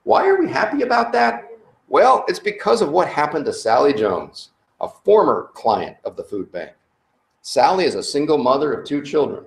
Why 0.04 0.26
are 0.26 0.40
we 0.40 0.48
happy 0.48 0.82
about 0.82 1.12
that? 1.12 1.50
Well, 1.88 2.24
it's 2.26 2.38
because 2.38 2.82
of 2.82 2.90
what 2.90 3.08
happened 3.08 3.44
to 3.46 3.52
Sally 3.52 3.92
Jones, 3.92 4.50
a 4.80 4.88
former 4.88 5.50
client 5.54 5.96
of 6.04 6.16
the 6.16 6.24
food 6.24 6.50
bank. 6.50 6.72
Sally 7.48 7.84
is 7.84 7.94
a 7.94 8.02
single 8.02 8.38
mother 8.38 8.72
of 8.72 8.84
two 8.84 9.00
children. 9.00 9.44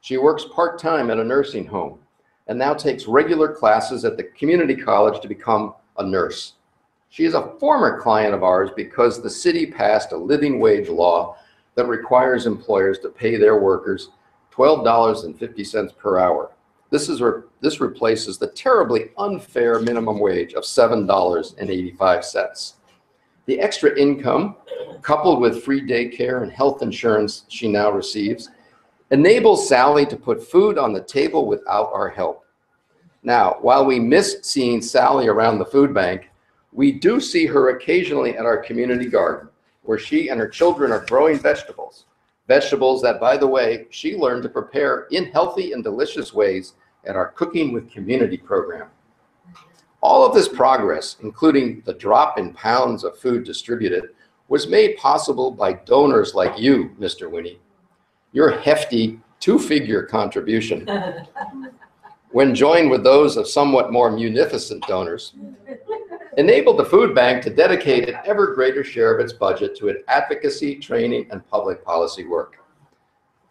She 0.00 0.16
works 0.16 0.44
part-time 0.54 1.10
at 1.10 1.18
a 1.18 1.24
nursing 1.24 1.66
home 1.66 1.98
and 2.46 2.56
now 2.56 2.72
takes 2.72 3.08
regular 3.08 3.52
classes 3.52 4.04
at 4.04 4.16
the 4.16 4.22
community 4.22 4.76
college 4.76 5.20
to 5.20 5.26
become 5.26 5.74
a 5.98 6.06
nurse. 6.06 6.52
She 7.08 7.24
is 7.24 7.34
a 7.34 7.54
former 7.58 8.00
client 8.00 8.32
of 8.32 8.44
ours 8.44 8.70
because 8.76 9.20
the 9.20 9.28
city 9.28 9.66
passed 9.66 10.12
a 10.12 10.16
living 10.16 10.60
wage 10.60 10.88
law 10.88 11.36
that 11.74 11.88
requires 11.88 12.46
employers 12.46 13.00
to 13.00 13.08
pay 13.08 13.34
their 13.34 13.58
workers 13.58 14.10
$12.50 14.54 15.96
per 15.96 16.20
hour. 16.20 16.52
This 16.90 17.08
is 17.08 17.20
re- 17.20 17.42
this 17.60 17.80
replaces 17.80 18.38
the 18.38 18.52
terribly 18.52 19.10
unfair 19.18 19.80
minimum 19.80 20.20
wage 20.20 20.54
of 20.54 20.62
$7.85. 20.62 22.74
The 23.46 23.58
extra 23.58 23.98
income, 23.98 24.56
coupled 25.02 25.40
with 25.40 25.64
free 25.64 25.80
daycare 25.80 26.42
and 26.42 26.52
health 26.52 26.80
insurance 26.80 27.44
she 27.48 27.66
now 27.66 27.90
receives, 27.90 28.50
enables 29.10 29.68
Sally 29.68 30.06
to 30.06 30.16
put 30.16 30.42
food 30.42 30.78
on 30.78 30.92
the 30.92 31.02
table 31.02 31.46
without 31.46 31.90
our 31.92 32.08
help. 32.08 32.46
Now, 33.24 33.56
while 33.60 33.84
we 33.84 33.98
miss 33.98 34.38
seeing 34.42 34.80
Sally 34.80 35.28
around 35.28 35.58
the 35.58 35.64
food 35.64 35.92
bank, 35.92 36.30
we 36.72 36.92
do 36.92 37.20
see 37.20 37.46
her 37.46 37.76
occasionally 37.76 38.36
at 38.36 38.46
our 38.46 38.56
community 38.56 39.06
garden, 39.06 39.48
where 39.82 39.98
she 39.98 40.28
and 40.28 40.40
her 40.40 40.48
children 40.48 40.92
are 40.92 41.04
growing 41.06 41.38
vegetables. 41.38 42.06
Vegetables 42.48 43.02
that, 43.02 43.20
by 43.20 43.36
the 43.36 43.46
way, 43.46 43.86
she 43.90 44.16
learned 44.16 44.42
to 44.44 44.48
prepare 44.48 45.06
in 45.10 45.26
healthy 45.26 45.72
and 45.72 45.84
delicious 45.84 46.32
ways 46.32 46.74
at 47.04 47.16
our 47.16 47.28
Cooking 47.32 47.72
with 47.72 47.90
Community 47.90 48.36
program. 48.36 48.88
All 50.02 50.26
of 50.26 50.34
this 50.34 50.48
progress, 50.48 51.16
including 51.22 51.80
the 51.86 51.94
drop 51.94 52.36
in 52.36 52.52
pounds 52.54 53.04
of 53.04 53.16
food 53.18 53.44
distributed, 53.44 54.10
was 54.48 54.66
made 54.66 54.96
possible 54.96 55.52
by 55.52 55.74
donors 55.74 56.34
like 56.34 56.58
you, 56.58 56.90
Mr. 56.98 57.30
Winne. 57.30 57.56
Your 58.32 58.58
hefty 58.58 59.20
two-figure 59.38 60.02
contribution, 60.04 60.88
when 62.32 62.52
joined 62.52 62.90
with 62.90 63.04
those 63.04 63.36
of 63.36 63.46
somewhat 63.46 63.92
more 63.92 64.10
munificent 64.10 64.84
donors, 64.88 65.34
enabled 66.36 66.78
the 66.78 66.84
food 66.84 67.14
bank 67.14 67.42
to 67.44 67.50
dedicate 67.50 68.08
an 68.08 68.16
ever 68.24 68.54
greater 68.54 68.82
share 68.82 69.14
of 69.14 69.20
its 69.24 69.32
budget 69.32 69.76
to 69.76 69.96
advocacy, 70.08 70.76
training, 70.76 71.28
and 71.30 71.46
public 71.46 71.84
policy 71.84 72.26
work. 72.26 72.56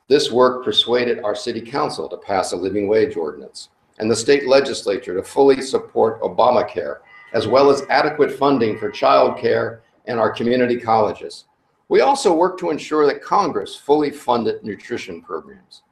This 0.10 0.32
work 0.32 0.66
persuaded 0.66 1.24
our 1.24 1.36
city 1.36 1.62
council 1.62 2.10
to 2.10 2.18
pass 2.18 2.52
a 2.52 2.58
living 2.58 2.90
wage 2.90 3.16
ordinance 3.16 3.70
and 4.02 4.10
the 4.10 4.16
state 4.16 4.48
legislature 4.48 5.16
to 5.16 5.24
fully 5.24 5.62
support 5.62 6.20
Obamacare, 6.22 6.98
as 7.34 7.48
well 7.48 7.70
as 7.70 7.84
adequate 7.90 8.32
funding 8.38 8.78
for 8.78 8.92
childcare 8.92 9.82
and 10.08 10.20
our 10.20 10.32
community 10.32 10.76
colleges. 10.76 11.46
We 11.88 12.02
also 12.02 12.34
worked 12.34 12.60
to 12.62 12.72
ensure 12.72 13.06
that 13.06 13.22
Congress 13.22 13.76
fully 13.76 14.10
funded 14.10 14.64
nutrition 14.64 15.22
programs. 15.22 15.84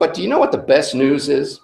But 0.00 0.14
do 0.14 0.22
you 0.22 0.28
know 0.28 0.40
what 0.40 0.50
the 0.50 0.58
best 0.58 0.96
news 0.96 1.28
is? 1.28 1.60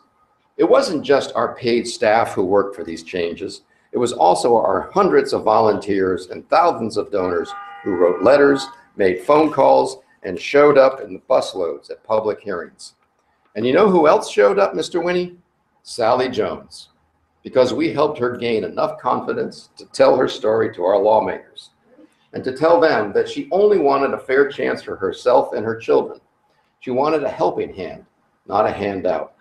It 0.56 0.64
wasn't 0.68 1.04
just 1.04 1.34
our 1.34 1.56
paid 1.56 1.88
staff 1.88 2.34
who 2.34 2.44
worked 2.44 2.76
for 2.76 2.84
these 2.84 3.02
changes. 3.02 3.62
It 3.90 3.98
was 3.98 4.12
also 4.12 4.56
our 4.56 4.90
hundreds 4.92 5.32
of 5.32 5.42
volunteers 5.42 6.28
and 6.28 6.48
thousands 6.48 6.96
of 6.96 7.10
donors 7.10 7.50
who 7.82 7.96
wrote 7.96 8.22
letters, 8.22 8.64
made 8.96 9.22
phone 9.22 9.50
calls, 9.50 9.98
and 10.22 10.38
showed 10.38 10.78
up 10.78 11.00
in 11.00 11.14
the 11.14 11.22
busloads 11.28 11.90
at 11.90 12.04
public 12.04 12.40
hearings. 12.40 12.94
And 13.56 13.66
you 13.66 13.72
know 13.72 13.90
who 13.90 14.06
else 14.06 14.30
showed 14.30 14.60
up, 14.60 14.74
Mr. 14.74 15.02
Winne? 15.02 15.40
Sally 15.86 16.30
Jones, 16.30 16.88
because 17.42 17.74
we 17.74 17.92
helped 17.92 18.18
her 18.18 18.38
gain 18.38 18.64
enough 18.64 18.98
confidence 18.98 19.68
to 19.76 19.84
tell 19.92 20.16
her 20.16 20.26
story 20.26 20.74
to 20.74 20.82
our 20.82 20.98
lawmakers 20.98 21.70
and 22.32 22.42
to 22.42 22.56
tell 22.56 22.80
them 22.80 23.12
that 23.12 23.28
she 23.28 23.50
only 23.52 23.78
wanted 23.78 24.14
a 24.14 24.18
fair 24.18 24.48
chance 24.48 24.82
for 24.82 24.96
herself 24.96 25.52
and 25.52 25.62
her 25.62 25.76
children. 25.76 26.18
She 26.80 26.90
wanted 26.90 27.22
a 27.22 27.28
helping 27.28 27.74
hand, 27.74 28.06
not 28.46 28.66
a 28.66 28.72
handout. 28.72 29.34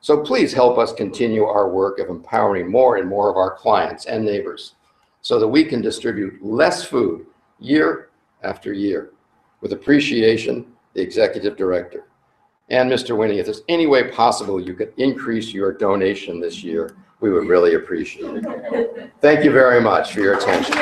So 0.00 0.22
please 0.22 0.52
help 0.52 0.78
us 0.78 0.92
continue 0.92 1.42
our 1.42 1.68
work 1.68 1.98
of 1.98 2.08
empowering 2.08 2.70
more 2.70 2.98
and 2.98 3.08
more 3.08 3.28
of 3.28 3.36
our 3.36 3.56
clients 3.56 4.06
and 4.06 4.24
neighbors 4.24 4.76
so 5.22 5.40
that 5.40 5.48
we 5.48 5.64
can 5.64 5.82
distribute 5.82 6.40
less 6.40 6.84
food 6.84 7.26
year 7.58 8.10
after 8.44 8.72
year. 8.72 9.10
With 9.60 9.72
appreciation, 9.72 10.66
the 10.94 11.02
Executive 11.02 11.56
Director. 11.56 12.07
And 12.70 12.90
Mr. 12.90 13.16
Winne, 13.16 13.30
if 13.30 13.46
there's 13.46 13.62
any 13.68 13.86
way 13.86 14.10
possible 14.10 14.60
you 14.60 14.74
could 14.74 14.92
increase 14.98 15.52
your 15.52 15.72
donation 15.72 16.40
this 16.40 16.62
year, 16.62 16.96
we 17.20 17.30
would 17.30 17.48
really 17.48 17.74
appreciate 17.74 18.44
it. 18.44 19.12
Thank 19.20 19.44
you 19.44 19.50
very 19.50 19.80
much 19.80 20.12
for 20.12 20.20
your 20.20 20.34
attention. 20.34 20.74